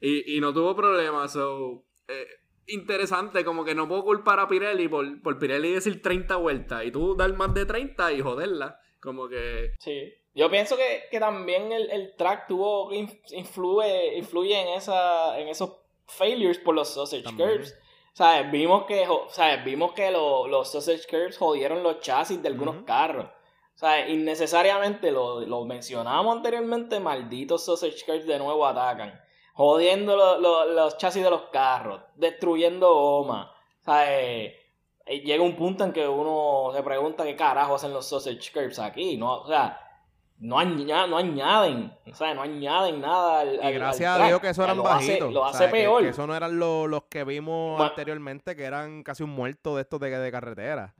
y, 0.00 0.40
no 0.40 0.52
tuvo 0.52 0.74
problemas. 0.74 1.36
Eh, 1.36 2.26
interesante, 2.68 3.44
como 3.44 3.64
que 3.64 3.74
no 3.74 3.88
puedo 3.88 4.04
culpar 4.04 4.40
a 4.40 4.48
Pirelli 4.48 4.88
por, 4.88 5.20
por 5.22 5.38
Pirelli 5.38 5.72
decir 5.72 6.00
30 6.00 6.36
vueltas 6.36 6.84
y 6.84 6.90
tú 6.90 7.14
dar 7.16 7.36
más 7.36 7.52
de 7.54 7.66
30 7.66 8.12
y 8.12 8.20
joderla. 8.20 8.78
Como 9.00 9.28
que. 9.28 9.72
Sí. 9.78 10.12
Yo 10.34 10.48
pienso 10.50 10.76
que, 10.76 11.18
también 11.18 11.72
el, 11.72 12.14
track 12.16 12.46
tuvo 12.46 12.92
influye, 12.92 14.16
influye 14.16 14.60
en, 14.60 14.68
esa, 14.68 15.38
en 15.38 15.48
esos 15.48 15.72
failures 16.06 16.58
por 16.58 16.74
los 16.74 16.88
sausage 16.88 17.24
curves. 17.36 17.76
Vimos 18.52 18.84
que, 18.84 19.06
Vimos 19.64 19.92
que 19.92 20.10
los 20.10 20.70
sausage 20.70 21.06
curves 21.08 21.38
jodieron 21.38 21.82
los 21.82 22.00
chasis 22.00 22.40
de 22.40 22.48
algunos 22.48 22.84
carros. 22.84 23.26
O 23.74 23.78
sea, 23.80 24.06
innecesariamente, 24.08 25.10
lo, 25.10 25.40
lo 25.40 25.64
mencionamos 25.64 26.36
anteriormente, 26.36 27.00
malditos 27.00 27.64
sausage 27.64 28.04
cars 28.04 28.26
de 28.26 28.38
nuevo 28.38 28.66
atacan. 28.66 29.18
Jodiendo 29.54 30.16
los 30.38 30.98
chasis 30.98 31.24
de 31.24 31.30
los 31.30 31.44
carros, 31.50 32.02
destruyendo 32.14 32.92
goma. 32.92 33.54
O 33.80 33.84
sea, 33.84 34.20
eh, 34.20 34.54
eh, 35.06 35.20
llega 35.20 35.42
un 35.42 35.56
punto 35.56 35.84
en 35.84 35.92
que 35.92 36.06
uno 36.06 36.70
se 36.74 36.82
pregunta 36.82 37.24
qué 37.24 37.34
carajo 37.34 37.74
hacen 37.74 37.94
los 37.94 38.06
sausage 38.06 38.52
curves 38.52 38.78
aquí. 38.78 39.16
¿no? 39.16 39.40
O 39.40 39.46
sea, 39.46 39.80
no, 40.40 40.64
no 40.64 41.16
añaden, 41.18 41.92
o 42.10 42.14
sea, 42.14 42.34
no 42.34 42.42
añaden 42.42 43.00
nada 43.00 43.40
al, 43.40 43.54
Y 43.54 43.72
gracias 43.74 44.18
a 44.20 44.26
Dios 44.26 44.40
que 44.40 44.48
eso 44.48 44.64
eran 44.64 44.82
bajitos. 44.82 45.32
lo 45.32 45.44
hace 45.44 45.68
peor. 45.68 46.02
Que, 46.02 46.08
eso 46.08 46.26
no 46.26 46.34
eran 46.34 46.58
los 46.58 47.02
que 47.10 47.24
vimos 47.24 47.80
anteriormente, 47.80 48.56
que 48.56 48.64
eran 48.64 49.02
casi 49.02 49.22
un 49.22 49.30
muerto 49.30 49.76
de 49.76 49.82
estos 49.82 50.00
de, 50.00 50.10
de 50.18 50.30
carretera. 50.32 50.94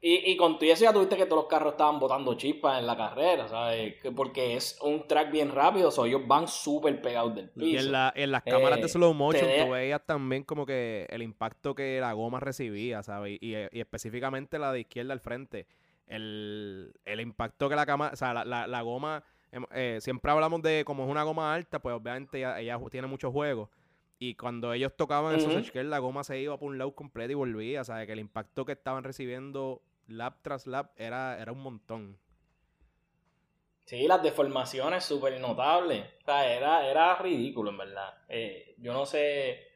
Y, 0.00 0.30
y 0.30 0.36
con 0.36 0.60
todo 0.60 0.70
eso 0.70 0.84
ya 0.84 0.92
tuviste 0.92 1.16
que 1.16 1.26
todos 1.26 1.42
los 1.42 1.48
carros 1.50 1.72
estaban 1.72 1.98
botando 1.98 2.34
chispas 2.34 2.78
en 2.78 2.86
la 2.86 2.96
carrera, 2.96 3.48
¿sabes? 3.48 4.00
Que 4.00 4.12
porque 4.12 4.54
es 4.54 4.78
un 4.80 5.08
track 5.08 5.32
bien 5.32 5.50
rápido, 5.50 5.88
o 5.88 6.06
ellos 6.06 6.20
van 6.24 6.46
súper 6.46 7.02
pegados 7.02 7.34
del 7.34 7.48
piso. 7.50 7.66
Y 7.66 7.76
en, 7.78 7.90
la, 7.90 8.12
en 8.14 8.30
las 8.30 8.44
cámaras 8.44 8.78
de 8.78 8.84
Eh, 8.86 8.88
slow 8.90 9.12
motion 9.12 9.44
de- 9.48 9.64
tú 9.64 9.70
veías 9.72 10.00
también 10.06 10.44
como 10.44 10.66
que 10.66 11.06
el 11.10 11.20
impacto 11.22 11.74
que 11.74 11.98
la 12.00 12.12
goma 12.12 12.38
recibía, 12.38 13.02
¿sabes? 13.02 13.38
Y, 13.40 13.56
y 13.56 13.80
específicamente 13.80 14.58
la 14.60 14.70
de 14.72 14.80
izquierda 14.80 15.12
al 15.14 15.20
frente. 15.20 15.66
El, 16.08 16.94
el 17.04 17.20
impacto 17.20 17.68
que 17.68 17.76
la 17.76 17.86
cámara, 17.86 18.12
o 18.12 18.16
sea, 18.16 18.32
la, 18.34 18.44
la, 18.44 18.66
la 18.66 18.82
goma, 18.82 19.22
em, 19.52 19.64
eh, 19.72 19.98
siempre 20.00 20.30
hablamos 20.32 20.62
de 20.62 20.84
como 20.84 21.04
es 21.04 21.10
una 21.10 21.22
goma 21.22 21.54
alta, 21.54 21.78
pues 21.80 21.94
obviamente 21.94 22.38
ella, 22.38 22.58
ella 22.60 22.78
tiene 22.90 23.06
mucho 23.06 23.30
juego. 23.30 23.70
Y 24.18 24.34
cuando 24.34 24.72
ellos 24.72 24.92
tocaban 24.96 25.34
el 25.34 25.40
sausage 25.40 25.70
curl, 25.72 25.90
la 25.90 25.98
goma 26.00 26.24
se 26.24 26.40
iba 26.40 26.56
por 26.58 26.68
un 26.68 26.78
lado 26.78 26.92
completo 26.94 27.30
y 27.32 27.34
volvía, 27.36 27.84
¿sabes? 27.84 28.06
Que 28.06 28.14
el 28.14 28.18
impacto 28.20 28.64
que 28.64 28.72
estaban 28.72 29.04
recibiendo 29.04 29.80
lap 30.08 30.38
tras 30.42 30.66
lap 30.66 30.90
era, 30.96 31.38
era 31.40 31.52
un 31.52 31.60
montón. 31.60 32.18
Sí, 33.84 34.06
las 34.06 34.22
deformaciones 34.22 35.04
súper 35.04 35.40
notables. 35.40 36.04
O 36.22 36.24
sea, 36.24 36.52
era, 36.52 36.86
era 36.88 37.14
ridículo, 37.16 37.70
en 37.70 37.78
verdad. 37.78 38.14
Eh, 38.28 38.74
yo 38.78 38.92
no 38.92 39.06
sé. 39.06 39.66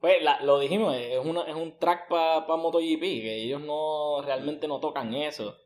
Pues 0.00 0.22
la- 0.22 0.40
lo 0.42 0.58
dijimos, 0.58 0.94
es, 0.94 1.18
una, 1.24 1.42
es 1.42 1.54
un 1.54 1.78
track 1.78 2.08
para 2.08 2.44
MotoGP, 2.56 3.00
que 3.00 3.34
ellos 3.44 3.60
no 3.62 4.20
realmente 4.22 4.68
no 4.68 4.78
tocan 4.80 5.14
eso. 5.14 5.56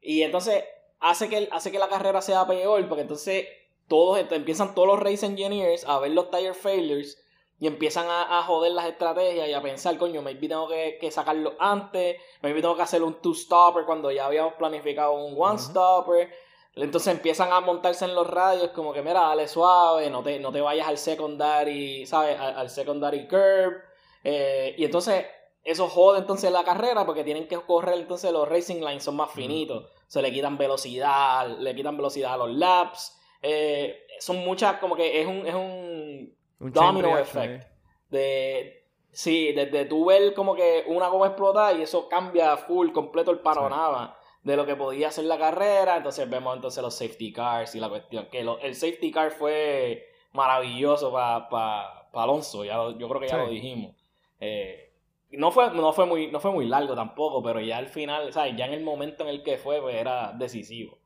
Y 0.00 0.22
entonces 0.22 0.64
hace 1.00 1.28
que, 1.28 1.48
hace 1.50 1.70
que 1.70 1.78
la 1.78 1.88
carrera 1.88 2.20
sea 2.22 2.46
peor, 2.46 2.86
porque 2.88 3.02
entonces 3.02 3.46
todos 3.88 4.18
empiezan 4.30 4.74
todos 4.74 4.88
los 4.88 5.00
race 5.00 5.24
engineers 5.24 5.84
a 5.86 5.98
ver 5.98 6.10
los 6.10 6.30
tire 6.30 6.54
failures 6.54 7.22
y 7.60 7.66
empiezan 7.66 8.06
a, 8.08 8.38
a 8.38 8.42
joder 8.42 8.72
las 8.72 8.86
estrategias 8.86 9.48
y 9.48 9.52
a 9.52 9.62
pensar, 9.62 9.98
coño, 9.98 10.22
maybe 10.22 10.48
tengo 10.48 10.68
que, 10.68 10.98
que 11.00 11.10
sacarlo 11.10 11.54
antes, 11.58 12.16
maybe 12.42 12.60
tengo 12.60 12.76
que 12.76 12.82
hacer 12.82 13.02
un 13.02 13.20
two-stopper 13.20 13.84
cuando 13.84 14.12
ya 14.12 14.26
habíamos 14.26 14.54
planificado 14.54 15.12
un 15.12 15.34
one-stopper. 15.36 16.30
Entonces 16.76 17.12
empiezan 17.12 17.52
a 17.52 17.60
montarse 17.60 18.04
en 18.04 18.14
los 18.14 18.28
radios 18.28 18.70
como 18.70 18.92
que, 18.92 19.02
mira, 19.02 19.20
dale 19.22 19.48
suave, 19.48 20.08
no 20.10 20.22
te, 20.22 20.38
no 20.38 20.52
te 20.52 20.60
vayas 20.60 20.86
al 20.86 20.98
secondary, 20.98 22.06
¿sabes? 22.06 22.38
Al, 22.38 22.56
al 22.56 22.70
secondary 22.70 23.26
curve. 23.26 23.82
Eh, 24.22 24.76
y 24.78 24.84
entonces 24.84 25.26
eso 25.70 25.88
jode 25.88 26.18
entonces 26.20 26.50
la 26.52 26.64
carrera 26.64 27.04
porque 27.06 27.24
tienen 27.24 27.46
que 27.48 27.56
correr 27.60 27.98
entonces 27.98 28.32
los 28.32 28.48
racing 28.48 28.80
lines 28.80 29.02
son 29.04 29.16
más 29.16 29.30
finitos. 29.30 29.90
Se 30.06 30.22
le 30.22 30.32
quitan 30.32 30.56
velocidad, 30.58 31.46
le 31.58 31.74
quitan 31.74 31.96
velocidad 31.96 32.34
a 32.34 32.36
los 32.38 32.50
laps. 32.50 33.18
Eh, 33.42 34.06
son 34.20 34.38
muchas, 34.38 34.78
como 34.78 34.96
que 34.96 35.20
es 35.20 35.26
un, 35.26 35.46
es 35.46 35.54
un 35.54 36.34
Un 36.60 36.72
domino 36.72 37.14
reaction, 37.14 37.42
effect. 37.44 37.62
eh. 37.64 37.72
De, 38.10 38.84
sí, 39.12 39.52
desde 39.52 39.84
tú 39.84 40.06
ver 40.06 40.34
como 40.34 40.54
que 40.54 40.84
una 40.88 41.08
goma 41.08 41.26
explota 41.26 41.72
y 41.72 41.82
eso 41.82 42.08
cambia 42.08 42.56
full, 42.56 42.90
completo 42.92 43.30
el 43.30 43.40
panorama 43.40 44.16
de 44.42 44.56
lo 44.56 44.64
que 44.64 44.76
podía 44.76 45.10
ser 45.10 45.24
la 45.26 45.38
carrera. 45.38 45.96
Entonces 45.98 46.28
vemos 46.30 46.56
entonces 46.56 46.82
los 46.82 46.94
safety 46.94 47.32
cars 47.32 47.74
y 47.74 47.80
la 47.80 47.88
cuestión. 47.88 48.26
Que 48.30 48.42
lo- 48.42 48.58
el 48.60 48.74
safety 48.74 49.10
car 49.12 49.30
fue 49.30 50.08
maravilloso 50.32 51.12
para 51.12 52.08
Alonso, 52.14 52.64
ya 52.64 52.76
yo 52.96 53.08
creo 53.08 53.20
que 53.20 53.28
ya 53.28 53.34
Sí. 53.36 53.40
lo 53.44 53.48
dijimos. 53.50 53.94
Eh, 54.40 54.87
no 55.32 55.50
fue, 55.50 55.70
no, 55.72 55.92
fue 55.92 56.06
muy, 56.06 56.28
no 56.28 56.40
fue 56.40 56.52
muy 56.52 56.66
largo 56.66 56.94
tampoco, 56.94 57.42
pero 57.42 57.60
ya 57.60 57.76
al 57.76 57.88
final, 57.88 58.32
¿sabes? 58.32 58.56
ya 58.56 58.66
en 58.66 58.72
el 58.72 58.82
momento 58.82 59.24
en 59.24 59.30
el 59.30 59.42
que 59.42 59.58
fue, 59.58 59.80
pues 59.80 59.96
era 59.96 60.32
decisivo. 60.32 60.98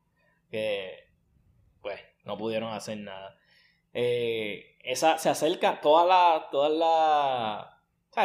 Que 0.51 1.09
pues 1.81 2.01
no 2.25 2.37
pudieron 2.39 2.73
hacer 2.73 2.99
nada. 2.99 3.37
Eh, 3.93 4.77
esa 4.85 5.19
se 5.19 5.29
acerca, 5.29 5.81
todas 5.81 6.07
las, 6.07 6.51
todas 6.51 6.73
las. 6.73 7.73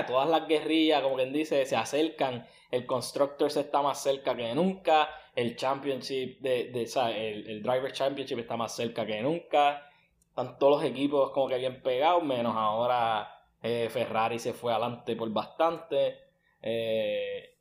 Todas 0.06 0.30
las 0.30 0.48
guerrillas, 0.50 1.02
como 1.02 1.16
quien 1.16 1.32
dice, 1.32 1.66
se 1.66 1.78
acercan. 1.78 2.46
El 2.72 2.86
Constructors 2.86 3.56
está 3.56 3.82
más 3.82 4.04
cerca 4.04 4.36
que 4.36 4.54
nunca. 4.54 5.10
El 5.34 5.56
Championship, 5.56 6.42
de, 6.42 6.66
de, 6.72 6.86
¿sabes? 6.88 7.16
El, 7.16 7.50
el 7.50 7.64
Driver 7.64 7.94
Championship 7.94 8.40
está 8.40 8.58
más 8.58 8.76
cerca 8.76 9.06
que 9.06 9.22
nunca. 9.22 9.90
Están 10.30 10.60
todos 10.60 10.82
los 10.82 10.92
equipos 10.92 11.32
como 11.32 11.48
que 11.48 11.58
bien 11.58 11.82
pegados, 11.82 12.22
menos 12.22 12.54
ahora 12.56 13.37
eh, 13.64 13.90
Ferrari 13.90 14.40
se 14.40 14.54
fue 14.54 14.72
adelante 14.72 15.16
por 15.16 15.30
bastante. 15.32 16.18
Eh, 16.62 17.56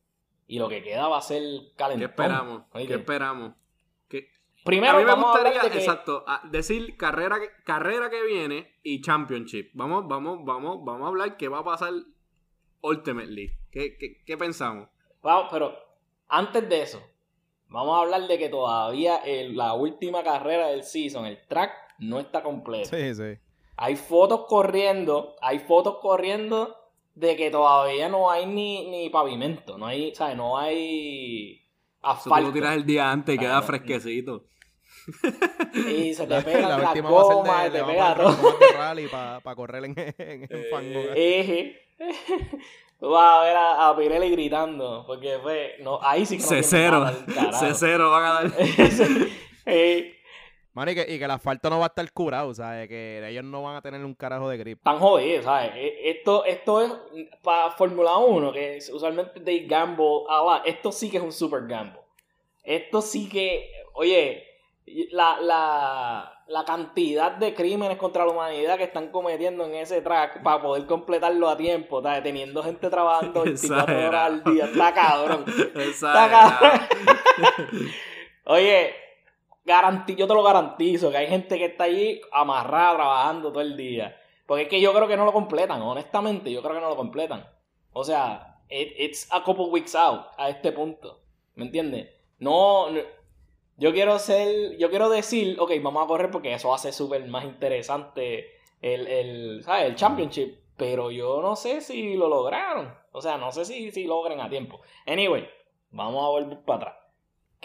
y 0.48 0.58
lo 0.58 0.68
que 0.68 0.82
queda 0.82 1.08
va 1.08 1.18
a 1.18 1.22
ser 1.22 1.42
calentón. 1.76 1.98
¿Qué 2.00 2.04
esperamos? 2.10 2.62
Oye, 2.72 2.86
¿Qué 2.86 2.94
esperamos? 2.94 3.54
¿Qué- 4.08 4.28
Primero 4.64 4.94
a 4.94 4.98
mí 4.98 5.04
me 5.04 5.10
vamos 5.10 5.30
gustaría, 5.32 5.62
de 5.62 5.70
que- 5.70 5.78
exacto, 5.78 6.24
a- 6.26 6.42
decir 6.50 6.96
carrera, 6.96 7.38
que- 7.38 7.50
carrera 7.64 8.10
que 8.10 8.22
viene 8.24 8.74
y 8.82 9.00
championship. 9.00 9.70
Vamos, 9.74 10.06
vamos, 10.08 10.40
vamos, 10.44 10.84
vamos 10.84 11.04
a 11.04 11.08
hablar 11.08 11.36
qué 11.36 11.48
va 11.48 11.58
a 11.60 11.64
pasar 11.64 11.92
ultimately. 12.82 13.52
¿Qué, 13.70 13.96
qué, 13.96 14.22
qué 14.24 14.36
pensamos? 14.36 14.88
Vamos, 15.22 15.48
pero 15.50 15.74
antes 16.28 16.68
de 16.68 16.82
eso, 16.82 17.02
vamos 17.68 17.96
a 17.96 18.02
hablar 18.02 18.28
de 18.28 18.38
que 18.38 18.48
todavía 18.48 19.18
el- 19.18 19.56
la 19.56 19.74
última 19.74 20.22
carrera 20.22 20.68
del 20.68 20.82
season, 20.82 21.26
el 21.26 21.38
track, 21.46 21.72
no 21.98 22.18
está 22.20 22.42
completo. 22.42 22.88
Sí, 22.96 23.14
sí. 23.14 23.38
Hay 23.76 23.96
fotos 23.96 24.46
corriendo, 24.48 25.36
hay 25.40 25.58
fotos 25.60 25.98
corriendo 26.00 26.76
de 27.14 27.36
que 27.36 27.50
todavía 27.50 28.08
no 28.08 28.30
hay 28.30 28.46
ni, 28.46 28.88
ni 28.90 29.10
pavimento, 29.10 29.78
no 29.78 29.86
hay, 29.86 30.14
¿sabes? 30.14 30.36
No 30.36 30.58
hay 30.58 31.62
Eso 32.14 32.30
tú 32.30 32.40
asfalto. 32.40 32.40
lo 32.40 32.52
tiras 32.52 32.74
el 32.76 32.86
día 32.86 33.10
antes 33.10 33.34
y 33.34 33.38
queda 33.38 33.62
fresquecito. 33.62 34.46
Y 35.86 36.14
se 36.14 36.26
te 36.26 36.34
La, 36.34 36.42
pega 36.42 36.68
la 36.68 36.78
la, 36.78 36.78
última 36.78 37.10
va 37.12 37.20
a 37.20 37.24
goma, 37.24 37.64
de, 37.64 37.70
te 37.70 37.84
pega 37.84 38.14
todo. 38.14 38.68
rally 38.68 39.08
para 39.08 39.40
correr 39.54 39.84
en, 39.84 39.94
en, 39.98 40.48
en 40.50 40.50
Eh, 40.50 40.64
fango. 40.64 41.10
Eje. 41.14 41.82
Tú 42.98 43.10
vas 43.10 43.36
a 43.40 43.44
ver 43.44 43.56
a, 43.56 43.88
a 43.88 43.96
Pirelli 43.96 44.30
gritando, 44.30 45.04
porque 45.06 45.38
fue, 45.42 45.76
no, 45.80 46.00
ahí 46.02 46.26
sí 46.26 46.38
que 46.38 46.46
no 46.46 46.54
tiene 46.56 46.62
C0. 46.62 46.90
nada 46.90 47.12
del 47.12 47.26
carajo. 47.32 47.66
C0 47.66 48.10
van 48.10 48.24
a 48.24 48.32
dar. 48.34 48.52
Eh, 49.68 50.15
Mano, 50.76 50.90
y 50.90 50.94
que, 50.94 51.06
y 51.08 51.18
que 51.18 51.24
el 51.24 51.30
asfalto 51.30 51.70
no 51.70 51.78
va 51.78 51.86
a 51.86 51.88
estar 51.88 52.12
curado, 52.12 52.52
¿sabes? 52.52 52.86
Que 52.86 53.26
ellos 53.26 53.42
no 53.44 53.62
van 53.62 53.76
a 53.76 53.80
tener 53.80 54.04
un 54.04 54.12
carajo 54.14 54.50
de 54.50 54.58
grip. 54.58 54.76
Están 54.78 54.98
jodidos, 54.98 55.46
¿sabes? 55.46 55.72
E- 55.74 56.10
Esto, 56.10 56.44
esto 56.44 56.82
es 56.82 56.92
para 57.42 57.70
Fórmula 57.70 58.18
1, 58.18 58.52
que 58.52 58.76
es 58.76 58.90
usualmente 58.90 59.40
de 59.40 59.60
gamble 59.60 60.24
a 60.28 60.42
la. 60.44 60.62
Esto 60.66 60.92
sí 60.92 61.10
que 61.10 61.16
es 61.16 61.22
un 61.22 61.32
super 61.32 61.66
gamble. 61.66 61.98
Esto 62.62 63.00
sí 63.00 63.26
que, 63.26 63.70
oye, 63.94 64.44
la, 65.12 65.40
la, 65.40 66.42
la 66.46 66.64
cantidad 66.66 67.32
de 67.32 67.54
crímenes 67.54 67.96
contra 67.96 68.26
la 68.26 68.32
humanidad 68.32 68.76
que 68.76 68.84
están 68.84 69.08
cometiendo 69.10 69.64
en 69.64 69.76
ese 69.76 70.02
track 70.02 70.42
para 70.42 70.60
poder 70.60 70.84
completarlo 70.84 71.48
a 71.48 71.56
tiempo, 71.56 72.02
¿sabes? 72.02 72.22
teniendo 72.22 72.62
gente 72.62 72.90
trabajando 72.90 73.42
24 73.44 74.08
horas 74.08 74.26
al 74.26 74.44
día, 74.44 74.66
está 74.66 74.92
cabrón. 74.92 75.44
Exagerado. 75.74 76.80
Oye, 78.44 78.94
garanti 79.66 80.14
yo 80.14 80.26
te 80.26 80.34
lo 80.34 80.42
garantizo, 80.42 81.10
que 81.10 81.16
hay 81.18 81.26
gente 81.26 81.58
que 81.58 81.66
está 81.66 81.84
allí 81.84 82.20
amarrada 82.32 82.94
trabajando 82.96 83.50
todo 83.50 83.60
el 83.62 83.76
día. 83.76 84.16
Porque 84.46 84.62
es 84.64 84.68
que 84.68 84.80
yo 84.80 84.92
creo 84.94 85.08
que 85.08 85.16
no 85.16 85.24
lo 85.24 85.32
completan, 85.32 85.82
honestamente, 85.82 86.50
yo 86.52 86.62
creo 86.62 86.74
que 86.74 86.80
no 86.80 86.88
lo 86.90 86.96
completan. 86.96 87.46
O 87.92 88.04
sea, 88.04 88.60
it- 88.70 88.94
it's 88.98 89.28
a 89.32 89.42
couple 89.42 89.66
weeks 89.66 89.94
out 89.94 90.26
a 90.38 90.48
este 90.48 90.70
punto. 90.72 91.20
¿Me 91.56 91.64
entiendes? 91.64 92.08
No, 92.38 92.86
yo 93.78 93.92
quiero 93.92 94.18
ser, 94.18 94.76
yo 94.78 94.88
quiero 94.90 95.08
decir, 95.08 95.56
ok, 95.58 95.72
vamos 95.82 96.04
a 96.04 96.06
correr 96.06 96.30
porque 96.30 96.52
eso 96.54 96.72
hace 96.72 96.92
súper 96.92 97.26
más 97.26 97.44
interesante 97.44 98.50
el, 98.80 99.06
el, 99.06 99.64
el 99.66 99.94
championship. 99.96 100.58
Pero 100.76 101.10
yo 101.10 101.40
no 101.40 101.56
sé 101.56 101.80
si 101.80 102.14
lo 102.16 102.28
lograron. 102.28 102.94
O 103.12 103.22
sea, 103.22 103.38
no 103.38 103.50
sé 103.50 103.64
si, 103.64 103.90
si 103.90 104.04
logren 104.04 104.40
a 104.40 104.48
tiempo. 104.50 104.80
Anyway, 105.06 105.48
vamos 105.90 106.22
a 106.24 106.28
volver 106.28 106.60
para 106.60 106.76
atrás. 106.90 106.94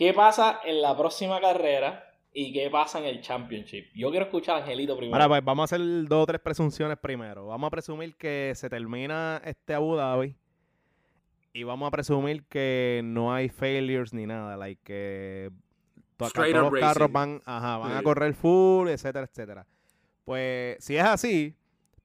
¿Qué 0.01 0.15
pasa 0.15 0.61
en 0.65 0.81
la 0.81 0.97
próxima 0.97 1.39
carrera 1.39 2.11
y 2.33 2.51
qué 2.51 2.71
pasa 2.71 2.97
en 2.97 3.05
el 3.05 3.21
championship? 3.21 3.85
Yo 3.93 4.09
quiero 4.09 4.25
escuchar 4.25 4.55
a 4.55 4.59
Angelito 4.61 4.97
primero. 4.97 5.13
Ahora, 5.13 5.27
pues 5.27 5.45
vamos 5.45 5.61
a 5.61 5.75
hacer 5.75 6.07
dos 6.07 6.23
o 6.23 6.25
tres 6.25 6.41
presunciones 6.41 6.97
primero. 6.97 7.45
Vamos 7.45 7.67
a 7.67 7.69
presumir 7.69 8.15
que 8.15 8.51
se 8.55 8.67
termina 8.67 9.39
este 9.45 9.75
Abu 9.75 9.95
Dhabi. 9.95 10.35
Y 11.53 11.61
vamos 11.61 11.87
a 11.87 11.91
presumir 11.91 12.43
que 12.45 13.01
no 13.03 13.31
hay 13.31 13.49
failures 13.49 14.11
ni 14.11 14.25
nada. 14.25 14.57
Like 14.57 14.81
que 14.83 15.51
todos 16.17 16.33
los 16.35 16.79
carros 16.79 17.11
van, 17.11 17.39
ajá, 17.45 17.77
van 17.77 17.95
a 17.95 18.01
correr 18.01 18.33
full, 18.33 18.89
etcétera, 18.89 19.27
etcétera. 19.29 19.67
Pues 20.25 20.83
si 20.83 20.97
es 20.97 21.03
así, 21.03 21.55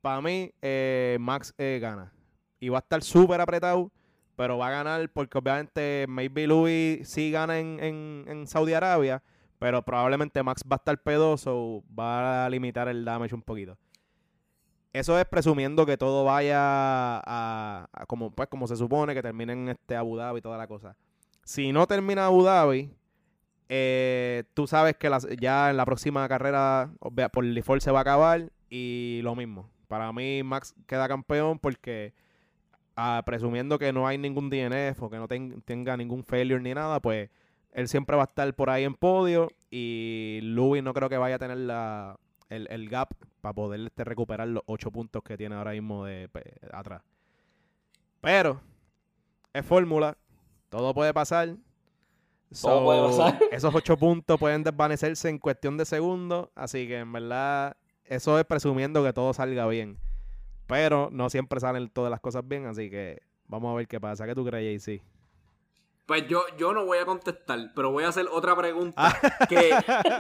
para 0.02 0.20
mí 0.20 0.52
eh, 0.60 1.16
Max 1.18 1.54
eh, 1.56 1.78
gana. 1.80 2.12
Y 2.60 2.68
va 2.68 2.76
a 2.76 2.80
estar 2.80 3.02
súper 3.02 3.40
apretado, 3.40 3.90
pero 4.36 4.58
va 4.58 4.68
a 4.68 4.70
ganar 4.70 5.08
porque 5.10 5.38
obviamente 5.38 6.06
maybe 6.08 6.46
Louis 6.46 7.08
sí 7.08 7.30
gana 7.30 7.58
en, 7.58 7.78
en, 7.82 8.24
en 8.28 8.46
Saudi 8.46 8.74
Arabia, 8.74 9.22
pero 9.58 9.82
probablemente 9.82 10.42
Max 10.42 10.62
va 10.70 10.76
a 10.76 10.78
estar 10.78 11.02
pedoso, 11.02 11.82
va 11.98 12.44
a 12.44 12.50
limitar 12.50 12.88
el 12.88 13.04
damage 13.04 13.34
un 13.34 13.42
poquito. 13.42 13.76
Eso 14.92 15.18
es 15.18 15.26
presumiendo 15.26 15.84
que 15.84 15.98
todo 15.98 16.24
vaya 16.24 16.56
a, 16.58 17.86
como 18.08 18.30
pues 18.30 18.48
como 18.48 18.66
se 18.66 18.76
supone 18.76 19.12
que 19.14 19.22
termine 19.22 19.52
en 19.52 19.68
este 19.70 19.94
Abu 19.96 20.16
Dhabi 20.16 20.38
y 20.38 20.42
toda 20.42 20.56
la 20.56 20.66
cosa. 20.66 20.96
Si 21.44 21.70
no 21.72 21.86
termina 21.86 22.26
Abu 22.26 22.42
Dhabi, 22.44 22.90
eh, 23.68 24.44
tú 24.54 24.66
sabes 24.66 24.96
que 24.96 25.10
las- 25.10 25.26
ya 25.38 25.70
en 25.70 25.76
la 25.76 25.84
próxima 25.84 26.26
carrera 26.28 26.90
por 27.32 27.44
default 27.44 27.82
se 27.82 27.90
va 27.90 27.98
a 27.98 28.02
acabar 28.02 28.50
y 28.70 29.20
lo 29.22 29.34
mismo. 29.34 29.68
Para 29.88 30.12
mí 30.12 30.42
Max 30.42 30.74
queda 30.86 31.08
campeón 31.08 31.58
porque 31.58 32.14
presumiendo 33.24 33.78
que 33.78 33.92
no 33.92 34.06
hay 34.06 34.18
ningún 34.18 34.48
DNF 34.48 35.02
o 35.02 35.10
que 35.10 35.18
no 35.18 35.28
tenga 35.28 35.96
ningún 35.96 36.24
failure 36.24 36.62
ni 36.62 36.74
nada, 36.74 37.00
pues 37.00 37.30
él 37.72 37.88
siempre 37.88 38.16
va 38.16 38.22
a 38.22 38.26
estar 38.26 38.52
por 38.54 38.70
ahí 38.70 38.84
en 38.84 38.94
podio 38.94 39.48
y 39.70 40.40
Louis 40.42 40.82
no 40.82 40.94
creo 40.94 41.10
que 41.10 41.18
vaya 41.18 41.34
a 41.34 41.38
tener 41.38 41.58
la, 41.58 42.18
el, 42.48 42.88
gap 42.88 43.10
para 43.42 43.52
poder 43.52 43.80
este, 43.80 44.04
recuperar 44.04 44.48
los 44.48 44.62
ocho 44.66 44.90
puntos 44.90 45.22
que 45.22 45.36
tiene 45.36 45.56
ahora 45.56 45.72
mismo 45.72 46.06
de, 46.06 46.30
atrás. 46.72 47.02
Pero 48.22 48.60
es 49.52 49.64
fórmula, 49.64 50.16
todo 50.70 50.94
puede 50.94 51.12
pasar. 51.12 51.56
todo 52.62 52.84
puede 52.84 53.02
pasar. 53.02 53.38
Esos 53.52 53.74
ocho 53.74 53.98
puntos 53.98 54.38
pueden 54.38 54.64
desvanecerse 54.64 55.28
en 55.28 55.38
cuestión 55.38 55.76
de 55.76 55.84
segundos, 55.84 56.48
así 56.54 56.88
que 56.88 57.00
en 57.00 57.12
verdad 57.12 57.76
eso 58.04 58.38
es 58.38 58.46
presumiendo 58.46 59.04
que 59.04 59.12
todo 59.12 59.34
salga 59.34 59.66
bien. 59.66 59.98
Pero 60.66 61.08
no 61.12 61.30
siempre 61.30 61.60
salen 61.60 61.88
todas 61.90 62.10
las 62.10 62.20
cosas 62.20 62.46
bien, 62.46 62.66
así 62.66 62.90
que 62.90 63.22
vamos 63.46 63.72
a 63.72 63.76
ver 63.76 63.86
qué 63.86 64.00
pasa. 64.00 64.26
¿Qué 64.26 64.34
tú 64.34 64.44
crees, 64.44 64.84
JC? 64.84 65.02
Pues 66.06 66.28
yo, 66.28 66.44
yo 66.56 66.72
no 66.72 66.86
voy 66.86 66.98
a 66.98 67.04
contestar, 67.04 67.72
pero 67.74 67.90
voy 67.90 68.04
a 68.04 68.08
hacer 68.08 68.26
otra 68.30 68.56
pregunta. 68.56 68.94
Ah. 68.96 69.46
Que 69.48 69.70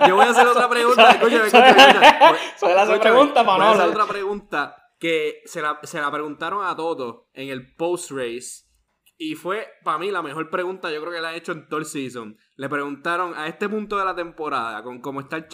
yo 0.08 0.16
voy 0.16 0.26
a 0.26 0.30
hacer 0.30 0.46
otra 0.46 0.68
pregunta. 0.68 1.10
Escúchame, 1.12 1.46
escúchame, 1.46 2.98
pregunta 2.98 3.42
Voy 3.44 3.60
a 3.60 3.70
hacer 3.70 3.88
otra 3.88 4.06
pregunta 4.06 4.76
que 4.98 5.42
se 5.44 5.62
la, 5.62 5.78
se 5.84 6.00
la 6.00 6.10
preguntaron 6.10 6.66
a 6.66 6.74
todos 6.74 7.26
en 7.34 7.50
el 7.50 7.74
post-race. 7.76 8.64
Y 9.16 9.36
fue, 9.36 9.66
para 9.84 9.98
mí, 9.98 10.10
la 10.10 10.22
mejor 10.22 10.50
pregunta 10.50 10.90
yo 10.90 11.00
creo 11.00 11.12
que 11.12 11.20
la 11.20 11.34
he 11.34 11.38
hecho 11.38 11.52
en 11.52 11.68
todo 11.68 11.78
el 11.78 11.86
season. 11.86 12.36
Le 12.56 12.68
preguntaron 12.68 13.34
a 13.34 13.46
este 13.46 13.68
punto 13.68 13.96
de 13.96 14.04
la 14.04 14.14
temporada, 14.14 14.82
con 14.82 15.00
cómo 15.00 15.20
está 15.20 15.36
el, 15.36 15.46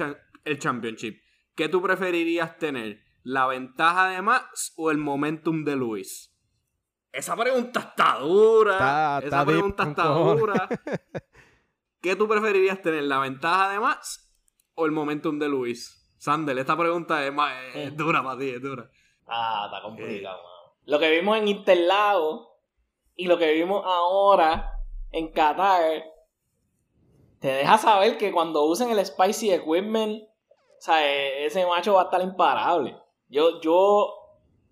el 0.44 0.58
championship, 0.58 1.20
¿qué 1.54 1.68
tú 1.68 1.82
preferirías 1.82 2.58
tener? 2.58 3.02
¿La 3.24 3.46
ventaja 3.46 4.08
de 4.08 4.22
Max 4.22 4.72
o 4.76 4.90
el 4.90 4.98
momentum 4.98 5.64
de 5.64 5.76
Luis? 5.76 6.34
Esa 7.12 7.36
pregunta 7.36 7.80
está 7.80 8.18
dura. 8.18 9.20
Esa 9.22 9.44
pregunta 9.44 9.84
está 9.84 10.04
dura. 10.04 10.68
¿Qué 12.00 12.16
tú 12.16 12.26
preferirías 12.26 12.82
tener? 12.82 13.04
¿La 13.04 13.18
ventaja 13.20 13.70
de 13.70 13.78
Max 13.78 14.32
o 14.74 14.86
el 14.86 14.92
momentum 14.92 15.38
de 15.38 15.48
Luis? 15.48 16.02
Sandel, 16.18 16.58
esta 16.58 16.76
pregunta 16.76 17.24
es, 17.24 17.32
más, 17.32 17.52
mm. 17.74 17.96
dura 17.96 18.22
para 18.22 18.38
ti, 18.38 18.50
es 18.50 18.62
dura. 18.62 18.90
Ah, 19.26 19.64
está 19.66 19.82
complicado, 19.82 20.38
Lo 20.84 20.98
que 20.98 21.10
vimos 21.10 21.36
en 21.38 21.48
Interlago 21.48 22.60
y 23.14 23.26
lo 23.26 23.38
que 23.38 23.52
vimos 23.52 23.82
ahora 23.84 24.72
en 25.10 25.32
Qatar 25.32 26.04
te 27.38 27.48
deja 27.48 27.76
saber 27.76 28.18
que 28.18 28.30
cuando 28.30 28.64
usen 28.64 28.90
el 28.90 29.04
Spicy 29.04 29.52
Equipment, 29.52 30.22
o 30.22 30.80
sea, 30.80 31.04
e, 31.04 31.46
ese 31.46 31.66
macho 31.66 31.94
va 31.94 32.02
a 32.02 32.04
estar 32.04 32.22
imparable. 32.22 32.96
Yo, 33.32 33.60
yo 33.60 34.22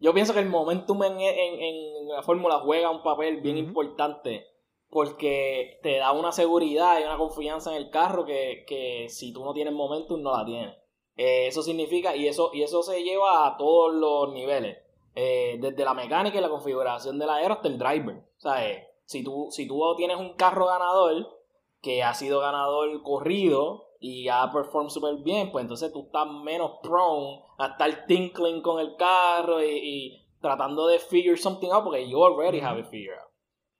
yo 0.00 0.14
pienso 0.14 0.32
que 0.32 0.40
el 0.40 0.48
momentum 0.48 1.02
en, 1.04 1.20
en, 1.20 2.08
la 2.08 2.22
fórmula 2.22 2.60
juega 2.60 2.90
un 2.90 3.02
papel 3.02 3.42
bien 3.42 3.58
importante 3.58 4.46
porque 4.88 5.78
te 5.82 5.98
da 5.98 6.12
una 6.12 6.32
seguridad 6.32 6.98
y 6.98 7.04
una 7.04 7.18
confianza 7.18 7.70
en 7.70 7.76
el 7.76 7.90
carro 7.90 8.24
que, 8.24 9.06
si 9.08 9.32
tú 9.32 9.44
no 9.44 9.52
tienes 9.52 9.74
momentum 9.74 10.20
no 10.20 10.36
la 10.36 10.44
tienes. 10.44 10.74
Eh, 11.16 11.46
eso 11.46 11.62
significa, 11.62 12.16
y 12.16 12.26
eso, 12.26 12.50
y 12.52 12.62
eso 12.62 12.82
se 12.82 13.04
lleva 13.04 13.46
a 13.46 13.56
todos 13.56 13.94
los 13.94 14.32
niveles, 14.32 14.78
eh, 15.14 15.58
desde 15.60 15.84
la 15.84 15.94
mecánica 15.94 16.38
y 16.38 16.40
la 16.40 16.48
configuración 16.48 17.18
del 17.18 17.28
aero 17.28 17.54
hasta 17.54 17.68
el 17.68 17.78
driver. 17.78 18.16
O 18.16 18.40
sea, 18.40 18.68
eh, 18.68 18.88
si, 19.04 19.22
tú, 19.22 19.48
si 19.50 19.68
tú 19.68 19.80
tienes 19.96 20.16
un 20.16 20.32
carro 20.34 20.66
ganador 20.66 21.38
que 21.82 22.02
ha 22.02 22.14
sido 22.14 22.40
ganador 22.40 23.02
corrido 23.02 23.89
y 24.00 24.28
ha 24.28 24.50
performed 24.50 24.88
súper 24.88 25.16
bien, 25.16 25.52
pues 25.52 25.62
entonces 25.62 25.92
tú 25.92 26.04
estás 26.06 26.26
menos 26.42 26.78
prone 26.82 27.42
a 27.58 27.66
estar 27.66 28.06
tinkling 28.06 28.62
con 28.62 28.80
el 28.80 28.96
carro 28.96 29.62
y, 29.62 30.16
tratando 30.40 30.86
de 30.86 30.98
figure 30.98 31.36
something 31.36 31.68
out 31.70 31.84
porque 31.84 32.08
you 32.08 32.24
already 32.24 32.60
have 32.60 32.80
it 32.80 32.86
figured 32.86 33.18
out. 33.18 33.30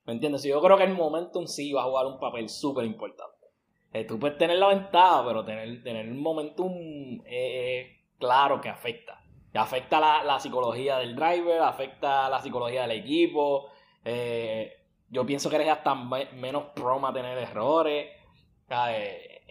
¿Me 0.04 0.12
entiendes? 0.12 0.42
Yo 0.42 0.60
creo 0.60 0.76
que 0.76 0.84
el 0.84 0.92
momentum 0.92 1.46
sí 1.46 1.72
va 1.72 1.82
a 1.82 1.86
jugar 1.86 2.06
un 2.06 2.20
papel 2.20 2.50
súper 2.50 2.84
importante. 2.84 3.46
Eh, 3.94 4.04
tú 4.04 4.18
puedes 4.18 4.36
tener 4.36 4.58
la 4.58 4.68
ventaja, 4.68 5.24
pero 5.26 5.42
tener, 5.42 5.82
tener 5.82 6.06
el 6.06 6.14
momentum 6.14 7.22
es 7.24 7.86
claro 8.18 8.60
que 8.60 8.68
afecta. 8.68 9.22
Afecta 9.54 9.98
la, 9.98 10.22
la, 10.22 10.38
psicología 10.38 10.98
del 10.98 11.16
driver, 11.16 11.62
afecta 11.62 12.28
la 12.28 12.40
psicología 12.40 12.82
del 12.82 12.92
equipo. 12.92 13.70
Eh, 14.04 14.70
yo 15.08 15.24
pienso 15.26 15.48
que 15.48 15.56
eres 15.56 15.68
hasta 15.68 15.94
menos 15.94 16.64
prone 16.74 17.08
a 17.08 17.12
tener 17.12 17.38
errores. 17.38 18.10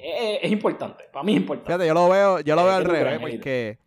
Eh, 0.02 0.40
es, 0.42 0.52
importante. 0.52 1.06
Para 1.12 1.24
mí 1.24 1.34
es 1.34 1.42
importante. 1.42 1.68
Fíjate, 1.68 1.88
yo 1.88 1.94
lo 1.94 2.10
veo, 2.10 2.40
yo 2.40 2.56
lo 2.56 2.64
veo 2.64 2.74
al 2.74 2.86
revés, 2.86 3.20
porque 3.20 3.78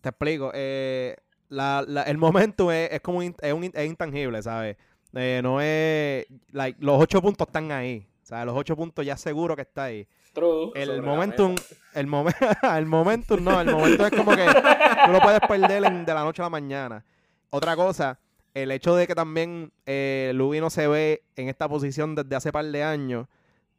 te 0.00 0.08
explico. 0.08 0.50
Eh, 0.54 1.16
la, 1.48 1.84
la, 1.86 2.02
el 2.02 2.18
momento 2.18 2.70
es, 2.70 3.00
como 3.00 3.22
es, 3.22 3.32
un, 3.52 3.70
es 3.72 3.86
intangible, 3.86 4.42
¿sabes? 4.42 4.76
Eh, 5.14 5.40
no 5.42 5.60
es. 5.60 6.26
Like, 6.52 6.78
los 6.80 7.00
ocho 7.00 7.22
puntos 7.22 7.46
están 7.46 7.72
ahí. 7.72 8.06
¿Sabes? 8.22 8.46
Los 8.46 8.56
ocho 8.56 8.76
puntos 8.76 9.04
ya 9.04 9.16
seguro 9.16 9.56
que 9.56 9.62
está 9.62 9.84
ahí. 9.84 10.06
True. 10.32 10.70
El 10.74 11.02
momentum, 11.02 11.54
el, 11.94 12.06
momen, 12.06 12.32
el 12.76 12.86
momentum 12.86 13.44
no, 13.44 13.60
el 13.60 13.70
momento 13.70 14.06
es 14.06 14.12
como 14.12 14.34
que 14.34 14.46
tú 14.46 15.12
lo 15.12 15.20
puedes 15.20 15.40
perder 15.40 15.82
de 15.82 16.14
la 16.14 16.24
noche 16.24 16.40
a 16.40 16.46
la 16.46 16.50
mañana. 16.50 17.04
Otra 17.50 17.76
cosa, 17.76 18.18
el 18.54 18.70
hecho 18.70 18.96
de 18.96 19.06
que 19.06 19.14
también 19.14 19.72
eh, 19.84 20.32
no 20.34 20.70
se 20.70 20.86
ve 20.88 21.22
en 21.36 21.48
esta 21.48 21.68
posición 21.68 22.14
desde 22.14 22.34
hace 22.34 22.52
par 22.52 22.64
de 22.64 22.82
años, 22.82 23.26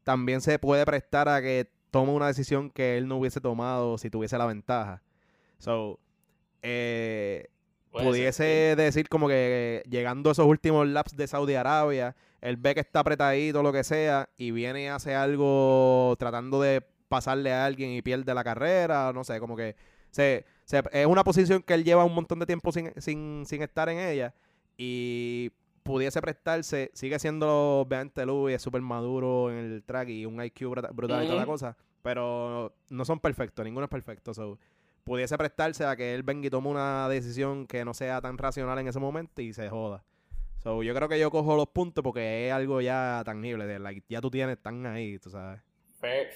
también 0.04 0.42
se 0.42 0.60
puede 0.60 0.86
prestar 0.86 1.28
a 1.30 1.42
que 1.42 1.70
toma 1.94 2.12
una 2.12 2.26
decisión 2.26 2.72
que 2.72 2.98
él 2.98 3.08
no 3.08 3.18
hubiese 3.18 3.40
tomado 3.40 4.00
si 4.00 4.10
tuviese 4.10 4.36
la 4.40 4.48
ventaja. 4.48 5.04
So, 5.60 6.00
eh, 6.64 7.50
pudiese 7.92 8.76
decir 8.76 9.08
como 9.08 9.28
que 9.28 9.84
llegando 9.88 10.32
a 10.32 10.34
esos 10.34 10.48
últimos 10.48 10.88
laps 10.88 11.16
de 11.16 11.28
Saudi 11.28 11.54
Arabia, 11.54 12.16
él 12.42 12.58
ve 12.58 12.74
que 12.74 12.80
está 12.80 13.02
apretadito, 13.02 13.62
lo 13.62 13.72
que 13.72 13.84
sea, 13.84 14.28
y 14.38 14.50
viene 14.50 14.86
y 14.86 14.88
hace 14.88 15.14
algo 15.14 16.16
tratando 16.18 16.60
de 16.60 16.84
pasarle 17.10 17.54
a 17.54 17.64
alguien 17.64 17.92
y 17.92 18.02
pierde 18.02 18.34
la 18.34 18.44
carrera, 18.44 19.12
no 19.14 19.24
sé, 19.24 19.40
como 19.40 19.56
que 19.56 19.76
se, 20.10 20.46
es 20.66 21.06
una 21.06 21.24
posición 21.24 21.62
que 21.62 21.76
él 21.76 21.84
lleva 21.84 22.04
un 22.04 22.16
montón 22.16 22.40
de 22.40 22.48
tiempo 22.48 22.72
sin, 22.72 22.92
sin, 23.00 23.44
sin 23.46 23.62
estar 23.62 23.88
en 23.90 24.00
ella 24.00 24.34
y 24.78 25.52
pudiese 25.84 26.22
prestarse, 26.22 26.92
sigue 26.94 27.20
siendo 27.20 27.82
obviamente 27.82 28.26
Louis, 28.26 28.56
es 28.56 28.62
súper 28.62 28.82
maduro 28.82 29.52
en 29.52 29.58
el 29.58 29.84
track 29.84 30.10
y 30.10 30.26
un 30.26 30.42
IQ 30.42 30.70
brutal, 30.70 31.24
y 31.24 31.28
toda 31.28 31.40
la 31.40 31.46
cosa, 31.46 31.78
pero 32.02 32.74
no 32.90 33.06
son 33.06 33.20
perfectos, 33.20 33.64
ninguno 33.66 33.86
es 33.86 33.90
perfecto. 33.90 34.34
So, 34.34 34.58
pudiese 35.04 35.38
prestarse 35.38 35.86
a 35.86 35.96
que 35.96 36.16
él 36.16 36.24
venga 36.24 36.48
y 36.48 36.50
tome 36.50 36.70
una 36.70 37.08
decisión 37.10 37.68
que 37.68 37.84
no 37.86 37.94
sea 37.94 38.22
tan 38.22 38.38
racional 38.38 38.80
en 38.80 38.88
ese 38.88 39.00
momento 39.00 39.42
y 39.42 39.54
se 39.54 39.70
joda. 39.70 40.04
So, 40.64 40.82
yo 40.82 40.96
creo 40.96 41.10
que 41.10 41.20
yo 41.20 41.30
cojo 41.30 41.58
los 41.58 41.68
puntos 41.68 42.04
porque 42.04 42.48
es 42.48 42.54
algo 42.54 42.80
ya 42.80 43.22
tangible, 43.26 43.68
de 43.68 44.04
ya 44.08 44.22
tú 44.22 44.32
tienes, 44.32 44.58
tan 44.62 44.86
ahí, 44.86 45.20
tú 45.20 45.30
sabes. 45.30 45.62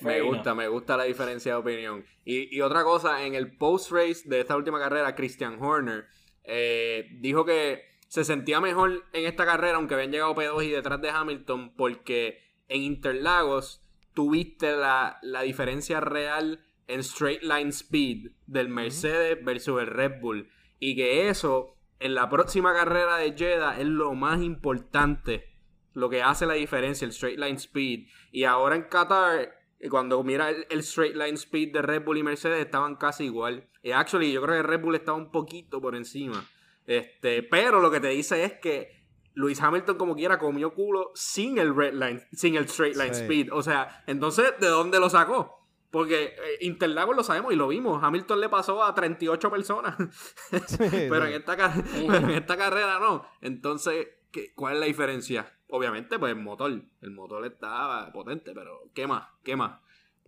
me 0.01 0.21
gusta, 0.21 0.53
me 0.53 0.67
gusta 0.67 0.97
la 0.97 1.05
diferencia 1.05 1.53
de 1.53 1.57
opinión. 1.57 2.05
Y, 2.25 2.53
y 2.55 2.61
otra 2.61 2.83
cosa, 2.83 3.25
en 3.25 3.35
el 3.35 3.57
post-race 3.57 4.27
de 4.27 4.41
esta 4.41 4.57
última 4.57 4.79
carrera, 4.79 5.15
Christian 5.15 5.61
Horner 5.61 6.05
eh, 6.43 7.07
dijo 7.19 7.45
que 7.45 7.96
se 8.07 8.23
sentía 8.23 8.61
mejor 8.61 9.03
en 9.13 9.25
esta 9.25 9.45
carrera, 9.45 9.77
aunque 9.77 9.95
habían 9.95 10.11
llegado 10.11 10.35
P2 10.35 10.65
y 10.65 10.71
detrás 10.71 11.01
de 11.01 11.09
Hamilton, 11.09 11.73
porque 11.75 12.41
en 12.67 12.83
Interlagos 12.83 13.83
tuviste 14.13 14.75
la, 14.75 15.19
diferencia 15.43 15.99
real 15.99 16.65
en 16.87 17.01
straight 17.01 17.43
line 17.43 17.69
speed 17.69 18.31
del 18.45 18.69
Mercedes 18.69 19.43
versus 19.43 19.81
el 19.81 19.87
Red 19.87 20.21
Bull. 20.21 20.49
Y 20.79 20.95
que 20.95 21.29
eso, 21.29 21.75
en 21.99 22.15
la 22.15 22.29
próxima 22.29 22.73
carrera 22.73 23.17
de 23.17 23.33
Jeddah, 23.33 23.79
es 23.79 23.87
lo 23.87 24.13
más 24.13 24.41
importante. 24.41 25.53
Lo 25.93 26.09
que 26.09 26.23
hace 26.23 26.45
la 26.45 26.53
diferencia, 26.53 27.05
el 27.05 27.11
straight 27.11 27.39
line 27.39 27.57
speed. 27.57 28.07
Y 28.31 28.45
ahora 28.45 28.75
en 28.75 28.83
Qatar, 28.83 29.53
cuando 29.89 30.23
mira 30.23 30.49
el, 30.49 30.65
el, 30.69 30.79
straight 30.79 31.15
line 31.15 31.35
speed 31.35 31.73
de 31.73 31.81
Red 31.81 32.03
Bull 32.05 32.17
y 32.17 32.23
Mercedes, 32.23 32.63
estaban 32.63 32.95
casi 32.95 33.25
igual. 33.25 33.67
Y 33.83 33.91
actually, 33.91 34.31
yo 34.31 34.41
creo 34.41 34.55
que 34.55 34.67
Red 34.67 34.81
Bull 34.81 34.95
estaba 34.95 35.17
un 35.17 35.31
poquito 35.31 35.81
por 35.81 35.95
encima. 35.95 36.43
Este, 36.87 37.43
pero 37.43 37.81
lo 37.81 37.91
que 37.91 37.99
te 37.99 38.07
dice 38.07 38.43
es 38.45 38.53
que 38.53 38.97
Luis 39.33 39.61
Hamilton 39.61 39.97
como 39.97 40.15
quiera 40.15 40.39
comió 40.39 40.73
culo 40.73 41.11
sin 41.13 41.59
el 41.59 41.75
red 41.75 41.93
line, 41.93 42.25
sin 42.31 42.55
el 42.55 42.63
straight 42.63 42.95
line 42.95 43.11
speed. 43.11 43.49
O 43.51 43.61
sea, 43.61 44.03
entonces, 44.07 44.53
¿de 44.59 44.67
dónde 44.67 44.99
lo 44.99 45.09
sacó? 45.09 45.67
Porque 45.91 46.23
eh, 46.23 46.57
Interlagos 46.61 47.15
lo 47.15 47.23
sabemos 47.23 47.53
y 47.53 47.55
lo 47.57 47.67
vimos. 47.67 48.01
Hamilton 48.01 48.39
le 48.39 48.49
pasó 48.49 48.83
a 48.83 48.95
38 48.95 49.51
personas. 49.51 49.95
pero, 50.79 51.25
En 51.25 51.33
esta, 51.33 51.55
en 51.95 52.29
esta 52.31 52.57
carrera 52.57 52.99
no. 52.99 53.27
Entonces, 53.41 54.07
¿qué, 54.31 54.53
¿cuál 54.55 54.75
es 54.75 54.79
la 54.79 54.85
diferencia? 54.85 55.53
Obviamente, 55.69 56.17
pues 56.17 56.31
el 56.31 56.39
motor. 56.39 56.71
El 57.01 57.11
motor 57.11 57.45
estaba 57.45 58.11
potente, 58.13 58.53
pero 58.55 58.89
¿qué 58.95 59.07
más? 59.07 59.27
¿Qué 59.43 59.57
más? 59.57 59.81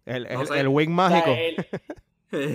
El, 0.06 0.26
el, 0.28 0.68
wing 0.68 0.90
mágico. 0.90 1.34
sí, 2.32 2.48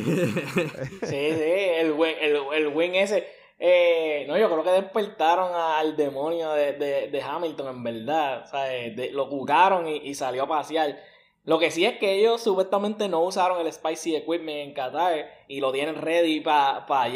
sí, 1.03 1.17
el, 1.17 1.95
el, 2.01 2.37
el 2.53 2.69
wing 2.69 2.93
ese 2.95 3.27
eh, 3.67 4.27
no, 4.29 4.37
yo 4.37 4.51
creo 4.51 4.63
que 4.63 4.83
despertaron 4.83 5.55
al 5.55 5.97
demonio 5.97 6.53
de, 6.53 7.23
Hamilton, 7.27 7.69
en 7.69 7.83
verdad. 7.83 8.43
O 8.45 8.47
sea, 8.47 8.69
lo 9.11 9.25
jugaron 9.25 9.89
y, 9.89 10.15
salió 10.15 10.43
a 10.43 10.49
pasear. 10.49 11.01
Lo 11.45 11.59
que 11.59 11.71
sí 11.71 11.87
es 11.87 11.97
que 11.97 12.13
ellos 12.13 12.43
supuestamente 12.43 13.09
no 13.09 13.23
usaron 13.23 13.65
el 13.65 13.73
Spicy 13.73 14.17
Equipment 14.17 14.59
en 14.59 14.75
Qatar 14.75 15.31
y 15.49 15.61
lo 15.61 15.73
tienen 15.73 15.95
ready 15.95 16.41
para 16.41 16.85
pa 16.85 17.09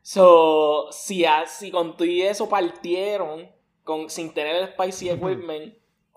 So, 0.00 0.92
si, 0.92 1.24
si 1.48 1.72
con 1.72 1.96
todo 1.96 2.06
y 2.06 2.22
eso 2.22 2.48
partieron, 2.48 3.50
con, 3.82 4.10
sin 4.10 4.32
tener 4.32 4.54
el 4.54 4.68
Spicy 4.68 5.10
Equipment, 5.10 5.74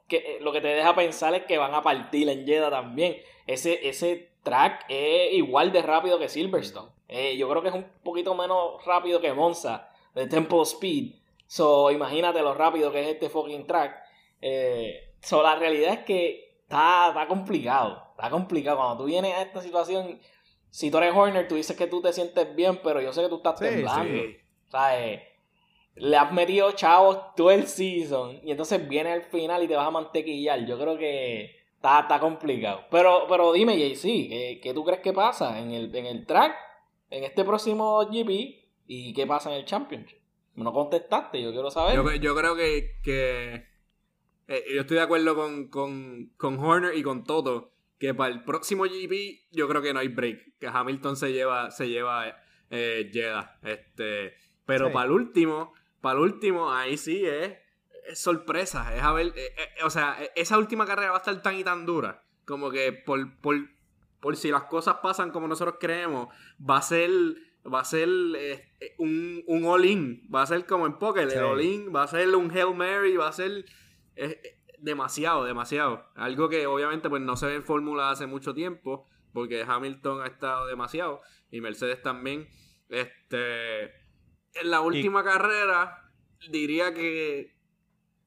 que 0.08 0.18
eh, 0.18 0.38
lo 0.40 0.52
que 0.52 0.62
te 0.62 0.68
deja 0.68 0.94
pensar 0.94 1.34
es 1.34 1.46
que 1.46 1.58
van 1.58 1.74
a 1.74 1.82
partir 1.82 2.30
en 2.30 2.46
Jeddah 2.46 2.70
también. 2.70 3.18
Ese, 3.48 3.90
ese 3.90 4.34
track 4.44 4.86
es 4.88 5.34
igual 5.34 5.72
de 5.72 5.82
rápido 5.82 6.20
que 6.20 6.30
Silverstone. 6.30 6.97
Eh, 7.08 7.38
yo 7.38 7.50
creo 7.50 7.62
que 7.62 7.70
es 7.70 7.74
un 7.74 7.86
poquito 8.04 8.36
menos 8.36 8.84
rápido 8.86 9.20
que 9.22 9.34
Monza, 9.34 9.90
de 10.14 10.28
Tempo 10.28 10.62
Speed. 10.64 11.14
So, 11.46 11.92
imagínate 11.92 12.42
lo 12.42 12.54
rápido 12.54 12.92
que 12.92 13.02
es 13.02 13.08
este 13.08 13.30
fucking 13.30 13.66
track. 13.66 13.96
Eh, 14.42 15.14
so, 15.22 15.42
la 15.42 15.56
realidad 15.56 15.94
es 15.94 16.00
que 16.00 16.58
está, 16.64 17.10
está 17.10 17.28
complicado. 17.28 18.04
Está 18.12 18.30
complicado. 18.30 18.78
Cuando 18.78 18.98
tú 18.98 19.06
vienes 19.06 19.34
a 19.36 19.42
esta 19.44 19.62
situación, 19.62 20.20
si 20.70 20.92
tú 20.92 20.98
eres 20.98 21.16
Horner, 21.16 21.48
tú 21.48 21.56
dices 21.56 21.78
que 21.78 21.88
tú 21.88 22.02
te 22.02 22.12
sientes 22.12 22.54
bien, 22.56 22.80
pero 22.84 23.00
yo 23.02 23.14
sé 23.14 23.22
que 23.22 23.30
tú 23.30 23.38
estás 23.38 23.58
Sí, 23.60 23.66
temblando. 23.66 24.04
sí. 24.14 24.38
¿Sabes? 24.68 25.22
Le 25.96 26.16
has 26.18 26.32
metido 26.32 26.72
chavos 26.74 27.34
todo 27.36 27.50
el 27.52 27.66
season 27.68 28.40
y 28.44 28.52
entonces 28.52 28.88
viene 28.88 29.14
al 29.14 29.24
final 29.24 29.64
y 29.64 29.68
te 29.68 29.76
vas 29.76 29.88
a 29.88 29.92
mantequillar. 29.92 30.66
Yo 30.66 30.78
creo 30.78 30.98
que 30.98 31.56
está, 31.76 32.02
está 32.02 32.20
complicado. 32.20 32.84
Pero, 32.92 33.26
pero 33.30 33.54
dime, 33.54 33.78
JC, 33.78 34.02
¿qué, 34.30 34.60
¿qué 34.62 34.74
tú 34.74 34.84
crees 34.84 35.00
que 35.00 35.14
pasa 35.14 35.58
en 35.60 35.72
el, 35.72 35.96
en 35.96 36.06
el 36.06 36.26
track, 36.28 36.56
en 37.10 37.24
este 37.24 37.44
próximo 37.44 38.06
GP 38.06 38.30
y 38.88 39.14
qué 39.14 39.26
pasa 39.28 39.52
en 39.52 39.58
el 39.58 39.66
Championship? 39.66 40.18
No 40.56 40.74
contestaste, 40.74 41.42
yo 41.42 41.52
quiero 41.52 41.70
saber. 41.70 41.96
Yo, 41.96 42.12
yo 42.16 42.36
creo 42.36 42.56
que, 42.56 42.96
que 43.04 43.68
eh, 44.48 44.64
yo 44.74 44.82
estoy 44.82 44.98
de 44.98 45.04
acuerdo 45.04 45.36
con, 45.36 45.68
con, 45.68 46.32
con 46.38 46.58
Horner 46.60 46.96
y 46.98 47.04
con 47.04 47.24
Toto 47.24 47.74
que 48.00 48.14
para 48.14 48.34
el 48.34 48.44
próximo 48.44 48.84
GP 48.84 49.48
yo 49.52 49.68
creo 49.68 49.82
que 49.82 49.94
no 49.94 50.00
hay 50.00 50.08
break, 50.08 50.58
que 50.60 50.68
Hamilton 50.68 51.16
se 51.16 51.34
lleva 51.34 51.72
se 51.72 51.90
lleva 51.90 52.36
eh, 52.70 53.10
Jeddah, 53.12 53.60
este, 53.64 54.36
pero 54.66 54.88
Sí. 54.88 54.94
para 54.94 55.06
el 55.06 55.12
último, 55.12 55.74
para 56.02 56.18
el 56.20 56.24
último 56.26 56.72
ahí 56.72 56.98
sí 56.98 57.26
es, 57.26 57.54
es 58.08 58.20
sorpresa, 58.20 58.96
es 58.96 59.02
a 59.02 59.14
ver, 59.14 59.28
eh, 59.36 59.54
eh, 59.58 59.84
o 59.84 59.90
sea, 59.90 60.18
eh, 60.22 60.32
esa 60.36 60.58
última 60.58 60.86
carrera 60.86 61.10
va 61.12 61.18
a 61.18 61.20
estar 61.20 61.42
tan 61.42 61.56
y 61.56 61.64
tan 61.64 61.86
dura, 61.86 62.24
como 62.46 62.70
que 62.70 62.94
por, 62.94 63.36
por, 63.40 63.56
por 64.20 64.36
si 64.36 64.50
las 64.52 64.64
cosas 64.64 64.98
pasan 65.02 65.32
como 65.32 65.48
nosotros 65.48 65.78
creemos, 65.80 66.28
va 66.60 66.78
a 66.78 66.82
ser 66.82 67.10
va 67.72 67.82
a 67.82 67.86
ser 67.86 68.08
eh, 68.38 68.70
un, 68.98 69.44
un 69.46 69.66
all-in, 69.66 70.28
va 70.34 70.44
a 70.44 70.48
ser 70.48 70.66
como 70.66 70.86
en 70.88 70.98
póker, 70.98 71.30
Sí. 71.30 71.38
el 71.38 71.44
all-in, 71.44 71.94
va 71.94 72.04
a 72.04 72.08
ser 72.08 72.34
un 72.34 72.50
Hail 72.50 72.74
Mary, 72.74 73.18
va 73.18 73.28
a 73.28 73.34
ser 73.34 73.66
eh, 74.16 74.40
eh, 74.42 74.58
demasiado, 74.80 75.44
demasiado. 75.44 76.06
Algo 76.16 76.48
que 76.48 76.66
obviamente 76.66 77.10
pues 77.10 77.22
no 77.22 77.36
se 77.36 77.48
ve 77.48 77.56
en 77.56 77.64
Fórmula 77.66 78.10
hace 78.10 78.26
mucho 78.26 78.54
tiempo, 78.54 79.06
porque 79.34 79.64
Hamilton 79.68 80.22
ha 80.22 80.28
estado 80.28 80.66
demasiado 80.68 81.22
y 81.52 81.60
Mercedes 81.60 82.02
también. 82.02 82.48
Este, 82.88 83.84
en 83.84 84.72
la 84.72 84.80
última 84.80 85.24
carrera 85.24 86.10
diría 86.50 86.94
que 86.94 87.57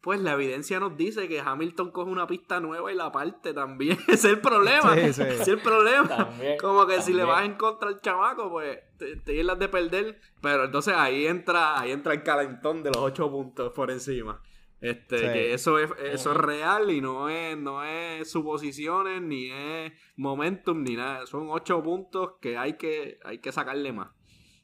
pues 0.00 0.20
la 0.20 0.32
evidencia 0.32 0.80
nos 0.80 0.96
dice 0.96 1.28
que 1.28 1.40
Hamilton 1.40 1.90
coge 1.90 2.10
una 2.10 2.26
pista 2.26 2.58
nueva 2.60 2.90
y 2.90 2.94
la 2.94 3.12
parte 3.12 3.52
también. 3.52 3.98
Ese 4.08 4.12
es 4.14 4.24
el 4.24 4.40
problema. 4.40 4.94
Sí, 4.94 5.12
sí. 5.12 5.22
Ese 5.22 5.42
es 5.42 5.48
el 5.48 5.60
problema. 5.60 6.08
También, 6.08 6.56
Como 6.58 6.86
que 6.86 7.02
si 7.02 7.12
le 7.12 7.24
vas 7.24 7.44
en 7.44 7.54
contra 7.54 7.88
al 7.88 8.00
chamaco, 8.00 8.50
pues 8.50 8.78
te, 8.98 9.16
te 9.16 9.34
llenas 9.34 9.58
de 9.58 9.68
perder. 9.68 10.20
Pero 10.40 10.64
entonces 10.64 10.94
ahí 10.96 11.26
entra, 11.26 11.78
ahí 11.78 11.90
entra 11.92 12.14
el 12.14 12.22
calentón 12.22 12.82
de 12.82 12.90
los 12.90 12.98
ocho 13.02 13.30
puntos 13.30 13.72
por 13.72 13.90
encima. 13.90 14.40
Este, 14.80 15.18
Sí. 15.18 15.24
que 15.24 15.52
eso 15.52 15.78
es, 15.78 15.90
eso 16.02 16.30
es 16.32 16.36
real 16.38 16.90
y 16.90 17.02
no 17.02 17.28
es, 17.28 17.54
no 17.58 17.84
es 17.84 18.30
suposiciones, 18.30 19.20
ni 19.20 19.50
es 19.50 19.92
momentum, 20.16 20.82
ni 20.82 20.96
nada. 20.96 21.26
Son 21.26 21.48
ocho 21.50 21.82
puntos 21.82 22.32
que 22.40 22.56
hay 22.56 22.78
que, 22.78 23.18
hay 23.24 23.38
que 23.40 23.52
sacarle 23.52 23.92
más. 23.92 24.08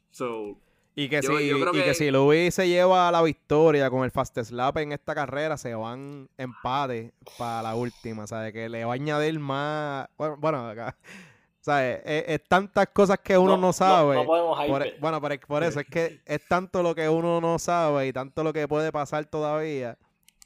So, 0.09 0.59
Y 0.99 1.09
que, 1.09 1.21
Yo- 1.21 1.37
si, 1.37 1.47
yo 1.47 1.57
y 1.57 1.71
que 1.73 1.83
que- 1.83 1.93
si 1.93 2.09
Luis 2.09 2.55
se 2.55 2.67
lleva 2.67 3.11
la 3.11 3.21
victoria 3.21 3.87
con 3.91 4.03
el 4.03 4.09
Fast 4.09 4.35
Slap 4.39 4.77
en 4.77 4.93
esta 4.93 5.13
carrera, 5.13 5.55
se 5.55 5.75
van 5.75 6.27
empate 6.39 7.13
para 7.37 7.61
la 7.61 7.75
última, 7.75 8.25
¿sabes? 8.25 8.51
Que 8.51 8.67
le 8.67 8.83
va 8.83 8.93
a 8.93 8.95
añadir 8.95 9.39
más... 9.39 10.07
Bueno, 10.17 10.37
bueno 10.39 10.67
acá, 10.67 10.97
¿sabes? 11.61 12.01
Es, 12.03 12.23
es 12.27 12.43
tantas 12.47 12.87
cosas 12.87 13.19
que 13.19 13.37
uno 13.37 13.57
no, 13.57 13.73
sabe. 13.73 14.15
No, 14.15 14.25
podemos 14.25 14.57
Por- 14.65 14.83
hype. 14.85 14.97
bueno, 14.99 15.21
por, 15.21 15.39
por 15.41 15.63
eso 15.63 15.79
es 15.81 15.85
que 15.85 16.19
es 16.25 16.47
tanto 16.47 16.81
lo 16.81 16.95
que 16.95 17.07
uno 17.07 17.39
no 17.41 17.59
sabe 17.59 18.07
y 18.07 18.11
tanto 18.13 18.43
lo 18.43 18.51
que 18.51 18.67
puede 18.67 18.91
pasar 18.91 19.23
todavía. 19.25 19.99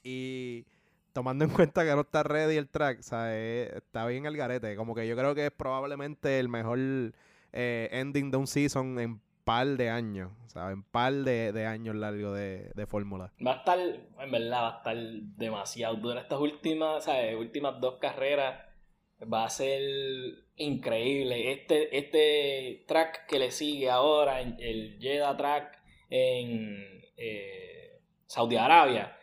Y 0.04 0.66
tomando 1.14 1.45
en 1.45 1.52
cuenta 1.52 1.86
que 1.86 1.91
no 1.95 2.02
está 2.02 2.24
ready 2.24 2.58
el 2.58 2.68
track, 2.68 3.04
¿sabes? 3.04 3.72
Está 3.74 4.06
bien 4.06 4.26
el 4.26 4.36
garete. 4.36 4.76
Como 4.76 4.95
que 4.95 5.08
yo 5.08 5.16
creo 5.16 5.34
que 5.34 5.45
es 5.45 5.52
probablemente 5.52 6.39
el 6.39 6.49
mejor 6.49 6.78
eh, 7.54 7.88
ending 7.93 8.32
de 8.32 8.38
un 8.38 8.47
season 8.47 8.99
en 8.99 9.22
par 9.52 9.68
de 9.68 9.89
años, 9.89 10.32
¿sabes? 10.47 10.76
En 10.76 10.84
par 10.84 11.12
de, 11.12 11.52
de 11.52 11.66
años 11.66 11.93
largos 11.93 12.38
de, 12.38 12.72
de 12.74 12.86
fórmula. 12.88 13.34
Va 13.45 13.56
a 13.56 13.58
estar, 13.58 13.80
en 13.80 14.32
verdad, 14.32 14.62
va 14.62 14.74
a 14.76 14.78
estar 14.78 14.97
demasiado 15.36 15.95
dura. 15.95 16.22
Estas 16.22 16.39
últimas, 16.39 17.04
¿sabes? 17.04 17.36
Últimas 17.36 17.82
dos 17.82 17.95
carreras 17.99 18.64
va 19.22 19.43
a 19.43 19.49
ser 19.49 19.82
increíble. 20.56 21.52
Este, 21.52 21.97
este 21.97 22.86
track 22.88 23.28
que 23.28 23.39
le 23.39 23.52
sigue 23.52 23.89
ahora, 23.89 24.39
el 24.39 24.97
Jeddah 25.02 25.36
track 25.36 25.84
en 26.10 26.86
eh, 27.18 27.99
Saudi 28.26 28.56
Arabia. 28.56 29.18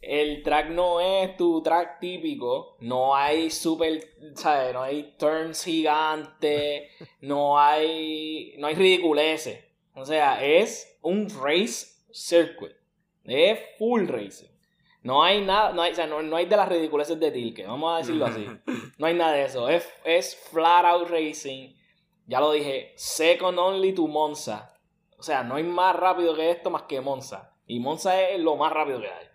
El 0.00 0.42
track 0.42 0.70
no 0.70 1.00
es 1.00 1.36
tu 1.36 1.62
track 1.62 2.00
típico, 2.00 2.76
no 2.80 3.14
hay 3.14 3.50
super, 3.50 4.02
¿sabes? 4.34 4.72
No 4.72 4.82
hay 4.82 5.14
turns 5.18 5.64
gigantes, 5.64 6.90
no 7.20 7.58
hay, 7.58 8.54
no 8.58 8.66
hay 8.66 8.74
ridiculeces. 8.74 9.62
O 9.94 10.04
sea, 10.04 10.42
es 10.42 10.98
un 11.02 11.28
race 11.42 11.86
circuit. 12.12 12.72
Es 13.24 13.58
full 13.78 14.06
racing. 14.08 14.48
No 15.02 15.22
hay 15.22 15.42
nada, 15.42 15.72
no 15.72 15.82
hay, 15.82 15.92
o 15.92 15.94
sea, 15.94 16.06
no, 16.06 16.22
no 16.22 16.36
hay 16.36 16.46
de 16.46 16.56
las 16.56 16.68
ridiculeces 16.68 17.18
de 17.18 17.30
Tilke, 17.30 17.66
vamos 17.66 17.94
a 17.94 17.98
decirlo 17.98 18.26
así. 18.26 18.46
No 18.98 19.06
hay 19.06 19.14
nada 19.14 19.32
de 19.32 19.44
eso. 19.44 19.68
Es, 19.68 19.88
es 20.04 20.36
flat 20.36 20.84
out 20.84 21.08
racing. 21.08 21.74
Ya 22.26 22.38
lo 22.38 22.52
dije, 22.52 22.92
second 22.96 23.58
only 23.58 23.94
to 23.94 24.06
Monza. 24.06 24.74
O 25.18 25.22
sea, 25.22 25.42
no 25.42 25.54
hay 25.54 25.62
más 25.62 25.96
rápido 25.96 26.34
que 26.34 26.50
esto 26.50 26.70
más 26.70 26.82
que 26.82 27.00
Monza. 27.00 27.54
Y 27.66 27.80
Monza 27.80 28.20
es 28.28 28.40
lo 28.40 28.56
más 28.56 28.72
rápido 28.72 29.00
que 29.00 29.08
hay. 29.08 29.26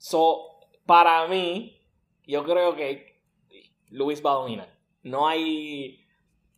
So, 0.00 0.60
para 0.86 1.28
mí, 1.28 1.78
yo 2.26 2.42
creo 2.44 2.74
que 2.74 3.20
Luis 3.90 4.24
va 4.24 4.32
a 4.32 4.36
dominar. 4.36 4.74
No 5.02 5.28
hay. 5.28 6.06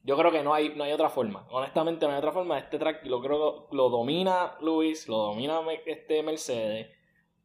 Yo 0.05 0.16
creo 0.16 0.30
que 0.30 0.45
no 0.45 0.55
hay, 0.55 0.76
no 0.76 0.84
hay 0.84 0.93
otra 0.93 1.09
forma. 1.09 1.45
Honestamente, 1.51 2.07
no 2.07 2.12
hay 2.12 2.18
otra 2.18 2.30
forma. 2.30 2.57
Este 2.57 2.78
track 2.78 3.05
lo 3.05 3.20
creo 3.20 3.66
lo 3.72 3.88
domina 3.90 4.57
Luis, 4.61 5.09
lo 5.09 5.16
domina 5.18 5.61
este 5.86 6.22
Mercedes. 6.22 6.88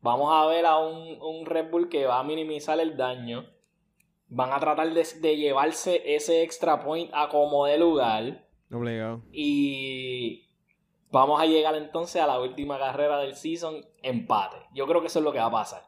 Vamos 0.02 0.32
a 0.32 0.46
ver 0.46 0.68
a 0.68 0.78
un, 0.78 1.20
un 1.20 1.48
Red 1.48 1.72
Bull 1.72 1.90
que 1.90 2.06
va 2.06 2.20
a 2.20 2.24
minimizar 2.24 2.80
el 2.80 2.96
daño. 2.96 3.48
Van 4.28 4.54
a 4.54 4.60
tratar 4.60 4.94
de, 4.94 5.04
de 5.04 5.36
llevarse 5.36 6.16
ese 6.16 6.44
extra 6.44 6.80
point 6.84 7.10
a 7.12 7.28
como 7.28 7.66
de 7.66 7.80
lugar. 7.80 8.46
Obligado. 8.72 9.24
Y 9.32 10.48
vamos 11.10 11.42
a 11.42 11.48
llegar 11.48 11.76
entonces 11.76 12.22
a 12.22 12.28
la 12.28 12.40
última 12.40 12.78
carrera 12.78 13.18
del 13.18 13.36
season, 13.36 13.84
empate. 14.04 14.58
Yo 14.76 14.86
creo 14.86 15.02
que 15.02 15.08
eso 15.08 15.20
es 15.20 15.26
lo 15.26 15.32
que 15.32 15.40
va 15.40 15.46
a 15.46 15.52
pasar. 15.52 15.87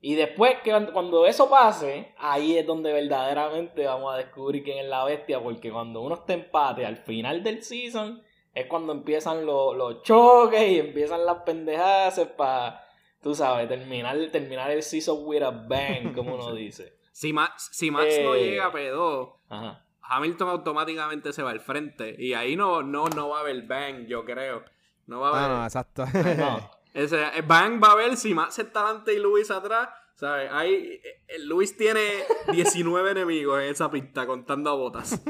Y 0.00 0.14
después, 0.14 0.56
que 0.62 0.70
cuando 0.92 1.26
eso 1.26 1.48
pase, 1.50 2.14
ahí 2.18 2.58
es 2.58 2.66
donde 2.66 2.92
verdaderamente 2.92 3.86
vamos 3.86 4.14
a 4.14 4.18
descubrir 4.18 4.62
quién 4.62 4.78
es 4.78 4.86
la 4.86 5.04
bestia, 5.04 5.40
porque 5.42 5.70
cuando 5.72 6.00
uno 6.02 6.14
está 6.16 6.34
empate 6.34 6.84
al 6.86 6.98
final 6.98 7.42
del 7.42 7.62
season, 7.62 8.22
es 8.54 8.66
cuando 8.66 8.92
empiezan 8.92 9.44
los, 9.46 9.76
los 9.76 10.02
choques 10.02 10.68
y 10.70 10.78
empiezan 10.78 11.24
las 11.26 11.38
pendejadas 11.42 12.20
para, 12.36 12.84
tú 13.22 13.34
sabes, 13.34 13.68
terminar, 13.68 14.16
terminar 14.30 14.70
el 14.70 14.82
season 14.82 15.18
with 15.22 15.42
a 15.42 15.50
bang, 15.50 16.14
como 16.14 16.34
uno 16.34 16.52
dice. 16.54 16.94
si 17.12 17.32
Max, 17.32 17.70
si 17.72 17.90
Max 17.90 18.14
no 18.22 18.34
Eh. 18.34 18.44
llega 18.44 18.66
a 18.66 18.72
P2, 18.72 19.32
Ajá. 19.48 19.82
Hamilton 20.08 20.48
automáticamente 20.50 21.32
se 21.32 21.42
va 21.42 21.50
al 21.50 21.58
frente. 21.60 22.14
Y 22.16 22.34
ahí 22.34 22.54
no, 22.54 22.82
no, 22.82 23.08
no 23.08 23.30
va 23.30 23.38
a 23.38 23.40
haber 23.40 23.62
bang, 23.62 24.06
yo 24.06 24.24
creo. 24.24 24.62
No 25.06 25.20
va 25.20 25.28
a 25.28 25.30
haber. 25.30 25.50
Ah, 25.50 25.58
no, 25.58 25.64
exacto. 25.64 26.04
No. 26.38 26.75
Ese, 26.96 27.42
Bang 27.42 27.82
va 27.82 27.92
a 27.92 27.94
ver 27.96 28.16
si 28.16 28.32
Max 28.34 28.58
está 28.58 28.80
adelante 28.84 29.12
y 29.14 29.18
Luis 29.18 29.50
atrás. 29.50 29.88
¿Sabes? 30.14 30.48
Ahí, 30.50 30.98
eh, 31.28 31.38
Luis 31.40 31.76
tiene 31.76 32.00
19 32.52 33.10
enemigos 33.10 33.60
en 33.62 33.68
esa 33.68 33.90
pista 33.90 34.26
contando 34.26 34.70
a 34.70 34.74
botas. 34.74 35.20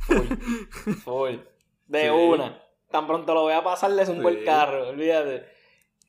Full. 0.00 0.94
Full. 1.04 1.36
De 1.86 2.02
Sí. 2.02 2.08
una. 2.10 2.62
Tan 2.90 3.06
pronto 3.06 3.32
lo 3.34 3.42
voy 3.42 3.54
a 3.54 3.64
pasarles 3.64 4.08
un 4.10 4.20
buen 4.22 4.40
Sí. 4.40 4.44
carro, 4.44 4.88
olvídate. 4.88 5.46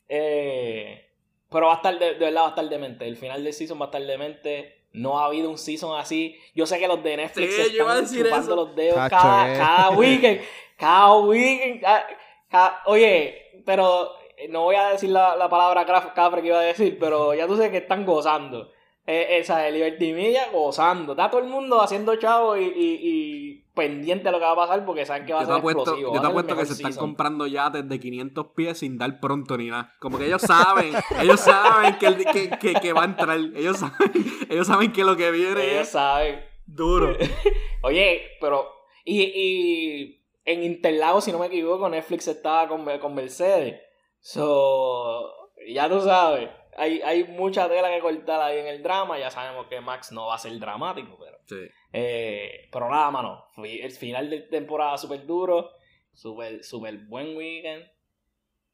Eh, 0.10 1.06
pero 1.50 1.68
va 1.68 1.74
a 1.74 1.76
estar, 1.78 1.98
de, 1.98 2.14
de 2.14 2.20
verdad 2.20 2.42
va 2.42 2.46
a 2.48 2.50
estar 2.50 2.68
demente. 2.70 3.08
El 3.08 3.16
final 3.18 3.44
del 3.44 3.54
season 3.54 3.80
va 3.80 3.86
a 3.86 3.88
estar 3.88 4.02
demente. 4.02 4.88
No 4.94 5.20
ha 5.20 5.26
habido 5.28 5.50
un 5.50 5.58
season 5.58 5.98
así. 5.98 6.38
Yo 6.54 6.66
sé 6.66 6.80
que 6.80 6.88
los 6.88 7.02
de 7.02 7.16
Netflix 7.18 7.56
Sí, 7.56 7.62
se 7.64 7.70
yo 7.72 7.84
iba 7.84 7.94
a 7.94 8.00
están 8.00 8.04
decir 8.12 8.26
chupando 8.26 8.46
eso. 8.48 8.56
los 8.66 8.76
dedos 8.76 9.10
cada, 9.10 9.54
eh. 9.54 9.58
cada 9.58 9.90
weekend. 9.92 10.42
Cada 10.78 11.16
weekend. 11.20 11.82
cada- 11.82 12.08
cada- 12.50 12.82
oye, 12.88 13.62
pero 13.66 14.12
no 14.50 14.64
voy 14.64 14.76
a 14.76 14.90
decir 14.90 15.10
la, 15.10 15.36
la 15.36 15.50
palabra 15.50 15.86
cafre 16.14 16.42
que 16.42 16.48
iba 16.48 16.60
a 16.60 16.64
decir, 16.64 16.98
pero 17.00 17.34
ya 17.36 17.48
tú 17.48 17.56
sabes 17.56 17.72
que 17.72 17.78
están 17.78 18.06
gozando. 18.06 18.70
Eh, 19.08 19.40
esa 19.40 19.58
de 19.58 19.72
Liberty 19.72 20.14
Media 20.14 20.48
gozando. 20.54 21.14
Está 21.14 21.30
todo 21.30 21.42
el 21.42 21.48
mundo 21.48 21.82
haciendo 21.82 22.16
chavo 22.18 22.56
y, 22.56 22.64
y, 22.66 23.00
y 23.02 23.64
pendientes 23.74 24.24
de 24.26 24.32
lo 24.32 24.38
que 24.38 24.46
va 24.46 24.52
a 24.52 24.56
pasar 24.56 24.86
porque 24.86 25.08
saben 25.08 25.26
que 25.26 25.34
va 25.34 25.42
a 25.42 25.46
ser 25.48 25.56
explosivo. 25.56 26.14
yo 26.14 26.22
te 26.22 26.28
apuesto 26.28 26.56
que 26.56 26.66
se 26.68 26.74
están 26.74 26.94
comprando 26.96 27.48
yates 27.48 27.90
de 27.90 28.00
500 28.00 28.48
pies 28.56 28.78
sin 28.78 29.00
dar 29.00 29.20
pronto 29.20 29.58
ni 29.58 29.70
nada. 29.70 29.96
Como 30.00 30.20
que 30.20 30.28
ellos 30.28 30.44
saben, 30.44 30.94
ellos 31.20 31.40
saben 31.40 31.98
que, 31.98 32.06
el- 32.06 32.26
que, 32.26 32.50
que, 32.60 32.74
que 32.76 32.94
va 32.94 33.02
a 33.02 33.06
entrar. 33.06 33.38
Ellos 33.56 33.78
saben, 33.80 34.12
ellos 34.50 34.68
saben 34.68 34.94
que 34.94 35.04
lo 35.04 35.18
que 35.18 35.32
viene 35.32 35.64
Ellos 35.64 35.82
es 35.82 35.90
saben. 35.90 36.40
duro. 36.68 37.18
Oye, 37.82 38.22
pero. 38.40 38.70
Y, 39.04 39.24
y 39.24 40.22
en 40.46 40.64
Interlagos, 40.64 41.24
si 41.24 41.32
no 41.32 41.40
me 41.40 41.48
equivoco, 41.48 41.90
Netflix 41.90 42.28
estaba 42.28 42.68
con, 42.68 42.86
con 43.00 43.16
Mercedes. 43.16 43.82
So. 44.22 45.50
Ya 45.68 45.90
tú 45.90 46.02
sabes. 46.02 46.50
Hay, 46.78 47.02
hay 47.02 47.26
mucha 47.26 47.68
tela 47.68 47.90
que 47.90 48.00
cortar 48.00 48.42
ahí 48.42 48.60
en 48.60 48.68
el 48.68 48.82
drama. 48.82 49.20
Ya 49.20 49.30
sabemos 49.30 49.68
que 49.68 49.82
Max 49.82 50.12
no 50.12 50.28
va 50.28 50.36
a 50.36 50.40
ser 50.40 50.58
dramático, 50.58 51.18
pero. 51.20 51.38
Sí. 51.46 51.70
Eh, 51.92 52.70
pero 52.72 52.90
nada, 52.90 53.12
mano. 53.12 53.46
El 53.58 53.92
final 53.92 54.30
de 54.30 54.42
temporada 54.42 54.98
súper 54.98 55.26
duro. 55.26 55.72
Súper 56.14 56.64
super 56.64 56.98
buen 57.08 57.36
weekend. 57.36 57.86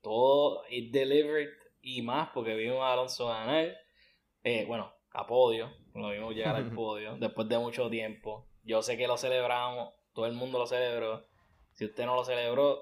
Todo 0.01 0.63
it 0.69 0.91
delivered 0.91 1.49
y 1.81 2.01
más 2.01 2.29
porque 2.33 2.55
vimos 2.55 2.81
a 2.81 2.93
Alonso 2.93 3.27
ganar. 3.27 3.75
Eh, 4.43 4.65
bueno, 4.65 4.93
a 5.11 5.25
podio. 5.25 5.71
Lo 5.93 6.09
vimos 6.09 6.35
llegar 6.35 6.55
al 6.55 6.71
podio 6.75 7.17
después 7.17 7.47
de 7.49 7.57
mucho 7.57 7.89
tiempo. 7.89 8.47
Yo 8.63 8.81
sé 8.81 8.97
que 8.97 9.07
lo 9.07 9.17
celebramos. 9.17 9.93
Todo 10.13 10.25
el 10.25 10.33
mundo 10.33 10.59
lo 10.59 10.67
celebró. 10.67 11.27
Si 11.71 11.85
usted 11.85 12.05
no 12.05 12.15
lo 12.15 12.23
celebró, 12.23 12.81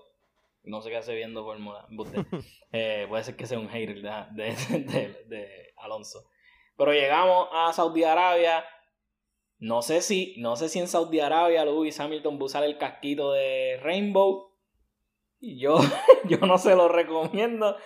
no 0.65 0.81
sé 0.81 0.89
qué 0.89 0.97
hace 0.97 1.15
viendo 1.15 1.43
Fórmula. 1.43 1.87
Eh, 2.71 3.05
puede 3.07 3.23
ser 3.23 3.35
que 3.37 3.45
sea 3.45 3.57
un 3.57 3.69
hater 3.69 4.01
de, 4.01 4.11
de- 4.33 4.79
de- 4.83 5.23
de 5.27 5.73
Alonso. 5.77 6.29
Pero 6.77 6.91
llegamos 6.91 7.47
a 7.53 7.71
Saudi 7.71 8.03
Arabia. 8.03 8.65
No 9.59 9.81
sé 9.81 10.01
si, 10.01 10.35
no 10.39 10.57
sé 10.57 10.67
si 10.67 10.79
en 10.79 10.87
Saudi 10.89 11.21
Arabia 11.21 11.63
Lewis 11.63 11.97
Hamilton 11.99 12.35
va 12.37 12.41
a 12.41 12.45
usar 12.45 12.63
el 12.65 12.77
casquito 12.77 13.31
de 13.31 13.79
Rainbow. 13.81 14.51
Y 15.39 15.57
Yo, 15.59 15.77
yo 16.27 16.37
no 16.39 16.57
se 16.57 16.75
lo 16.75 16.89
recomiendo. 16.89 17.77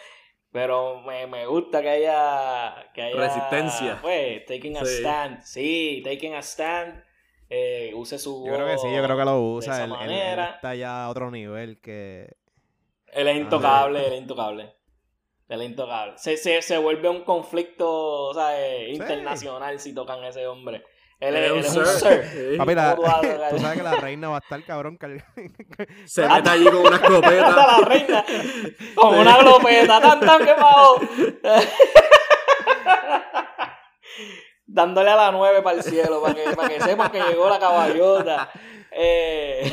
Pero 0.51 1.01
me, 1.01 1.27
me 1.27 1.45
gusta 1.45 1.83
que 1.83 1.89
haya, 1.89 2.91
que 2.95 3.03
haya. 3.03 3.15
Resistencia. 3.15 3.99
Pues, 4.01 4.43
taking 4.47 4.77
a 4.77 4.85
Sí. 4.85 4.95
stand. 4.97 5.41
Sí, 5.43 6.01
taking 6.03 6.33
a 6.33 6.39
stand. 6.41 7.03
Eh, 7.51 7.91
use 7.93 8.17
su. 8.17 8.43
Yo 8.47 8.53
creo 8.55 8.65
que 8.65 8.77
sí, 8.79 8.87
yo 8.91 9.03
creo 9.03 9.15
que 9.17 9.25
lo 9.25 9.33
de 9.35 9.39
usa. 9.39 9.73
esa 9.73 9.83
Él, 9.85 9.91
él- 9.91 10.01
él 10.01 10.07
manera. 10.07 10.45
está 10.55 10.73
ya 10.73 11.05
a 11.05 11.09
otro 11.11 11.29
nivel 11.29 11.79
que. 11.79 12.35
Él 13.13 13.27
es 13.27 13.37
intocable, 13.37 14.05
él 14.07 14.13
es 14.13 14.19
intocable. 14.21 14.75
Él 15.47 15.61
es 15.61 15.69
intocable. 15.69 16.13
Se, 16.17 16.37
se, 16.37 16.61
se 16.61 16.77
vuelve 16.77 17.09
un 17.09 17.23
conflicto 17.23 17.89
o 17.89 18.33
sea, 18.33 18.59
eh, 18.59 18.89
internacional 18.91 19.79
si 19.79 19.93
tocan 19.95 20.23
a 20.23 20.27
ese 20.29 20.45
hombre. 20.47 20.83
Él 21.19 21.35
es, 21.35 21.51
él 21.51 21.57
es 21.57 21.75
un 21.75 21.85
sir. 21.85 22.23
Sí. 22.51 22.57
Papi, 22.57 22.75
la- 22.75 22.95
¿Cómo 22.95 23.07
tú 23.49 23.59
sabes 23.59 23.77
que 23.77 23.83
la 23.83 23.95
reina 23.95 24.29
va 24.29 24.35
a 24.37 24.39
estar 24.39 24.63
cabrón. 24.63 24.97
Se 26.05 26.27
mete 26.27 26.49
allí 26.49 26.65
con 26.65 26.77
una 26.77 26.95
escopeta. 27.01 27.49
la 27.51 27.77
reina. 27.85 28.25
Con 28.95 29.17
una 29.17 29.37
glopeta. 29.39 29.99
Tan, 29.99 30.19
tan, 30.21 30.45
que 30.45 30.53
bajo. 30.53 31.01
Dándole 34.65 35.09
a 35.09 35.15
la 35.15 35.31
9 35.31 35.61
para 35.61 35.77
el 35.77 35.83
cielo. 35.83 36.21
Para 36.21 36.35
que, 36.35 36.43
para 36.55 36.69
que 36.69 36.79
sepan 36.81 37.11
que 37.11 37.21
llegó 37.21 37.49
la 37.49 37.59
caballota. 37.59 38.49
Eh, 38.91 39.71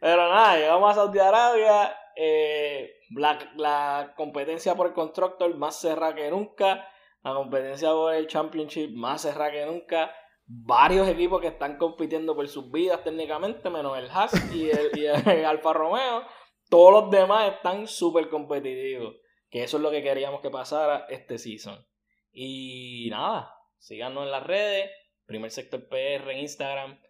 pero 0.00 0.28
nada, 0.32 0.56
llegamos 0.56 0.90
a 0.90 0.94
Saudi 0.94 1.18
Arabia. 1.18 1.96
Eh, 2.22 2.96
la, 3.16 4.12
competencia 4.14 4.74
por 4.74 4.88
el 4.88 4.92
constructor 4.92 5.56
más 5.56 5.80
cerrada 5.80 6.14
que 6.14 6.30
nunca. 6.30 6.86
La 7.22 7.32
competencia 7.32 7.90
por 7.92 8.14
el 8.14 8.26
championship 8.26 8.90
más 8.90 9.22
cerrada 9.22 9.52
que 9.52 9.64
nunca. 9.64 10.14
Varios 10.44 11.08
equipos 11.08 11.40
que 11.40 11.46
están 11.46 11.78
compitiendo 11.78 12.36
por 12.36 12.46
sus 12.48 12.70
vidas 12.70 13.02
técnicamente, 13.02 13.70
menos 13.70 13.96
el 13.96 14.10
Haas 14.10 14.54
y 14.54 14.68
el, 14.68 14.90
y 14.98 15.06
el 15.06 15.44
Alfa 15.46 15.72
Romeo. 15.72 16.26
Todos 16.68 17.04
los 17.04 17.10
demás 17.10 17.54
están 17.54 17.86
súper 17.86 18.28
competitivos. 18.28 19.16
Que 19.48 19.62
eso 19.62 19.78
es 19.78 19.82
lo 19.82 19.90
que 19.90 20.02
queríamos 20.02 20.42
que 20.42 20.50
pasara 20.50 21.06
este 21.08 21.38
season. 21.38 21.86
Y 22.32 23.08
nada, 23.10 23.54
síganos 23.78 24.24
en 24.24 24.30
las 24.30 24.46
redes. 24.46 24.90
Primer 25.24 25.50
sector 25.50 25.88
PR 25.88 26.30
en 26.32 26.38
Instagram. 26.40 27.00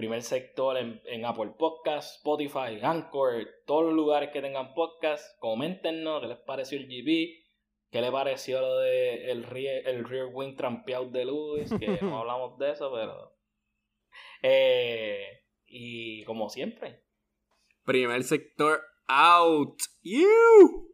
Primer 0.00 0.22
sector 0.22 0.78
en, 0.78 0.98
en 1.04 1.26
Apple 1.26 1.52
Podcast, 1.58 2.16
Spotify, 2.16 2.80
Anchor, 2.82 3.46
todos 3.66 3.84
los 3.84 3.92
lugares 3.92 4.30
que 4.32 4.40
tengan 4.40 4.72
podcast. 4.72 5.38
Coméntenos 5.40 6.22
qué 6.22 6.26
les 6.26 6.38
pareció 6.38 6.78
el 6.78 6.86
GP. 6.86 7.44
¿Qué 7.90 8.00
le 8.00 8.10
pareció 8.10 8.62
lo 8.62 8.78
de 8.78 9.30
el 9.30 9.44
rear, 9.44 9.86
el 9.86 10.04
rear 10.04 10.28
wing 10.32 10.56
trampeado 10.56 11.04
de 11.10 11.26
Lewis? 11.26 11.70
Que 11.78 11.98
no 12.00 12.20
hablamos 12.20 12.56
de 12.58 12.70
eso, 12.70 12.90
pero. 12.90 13.36
Eh, 14.42 15.42
y 15.66 16.24
como 16.24 16.48
siempre, 16.48 17.02
Primer 17.84 18.22
sector 18.22 18.80
out. 19.06 19.76
You. 20.00 20.89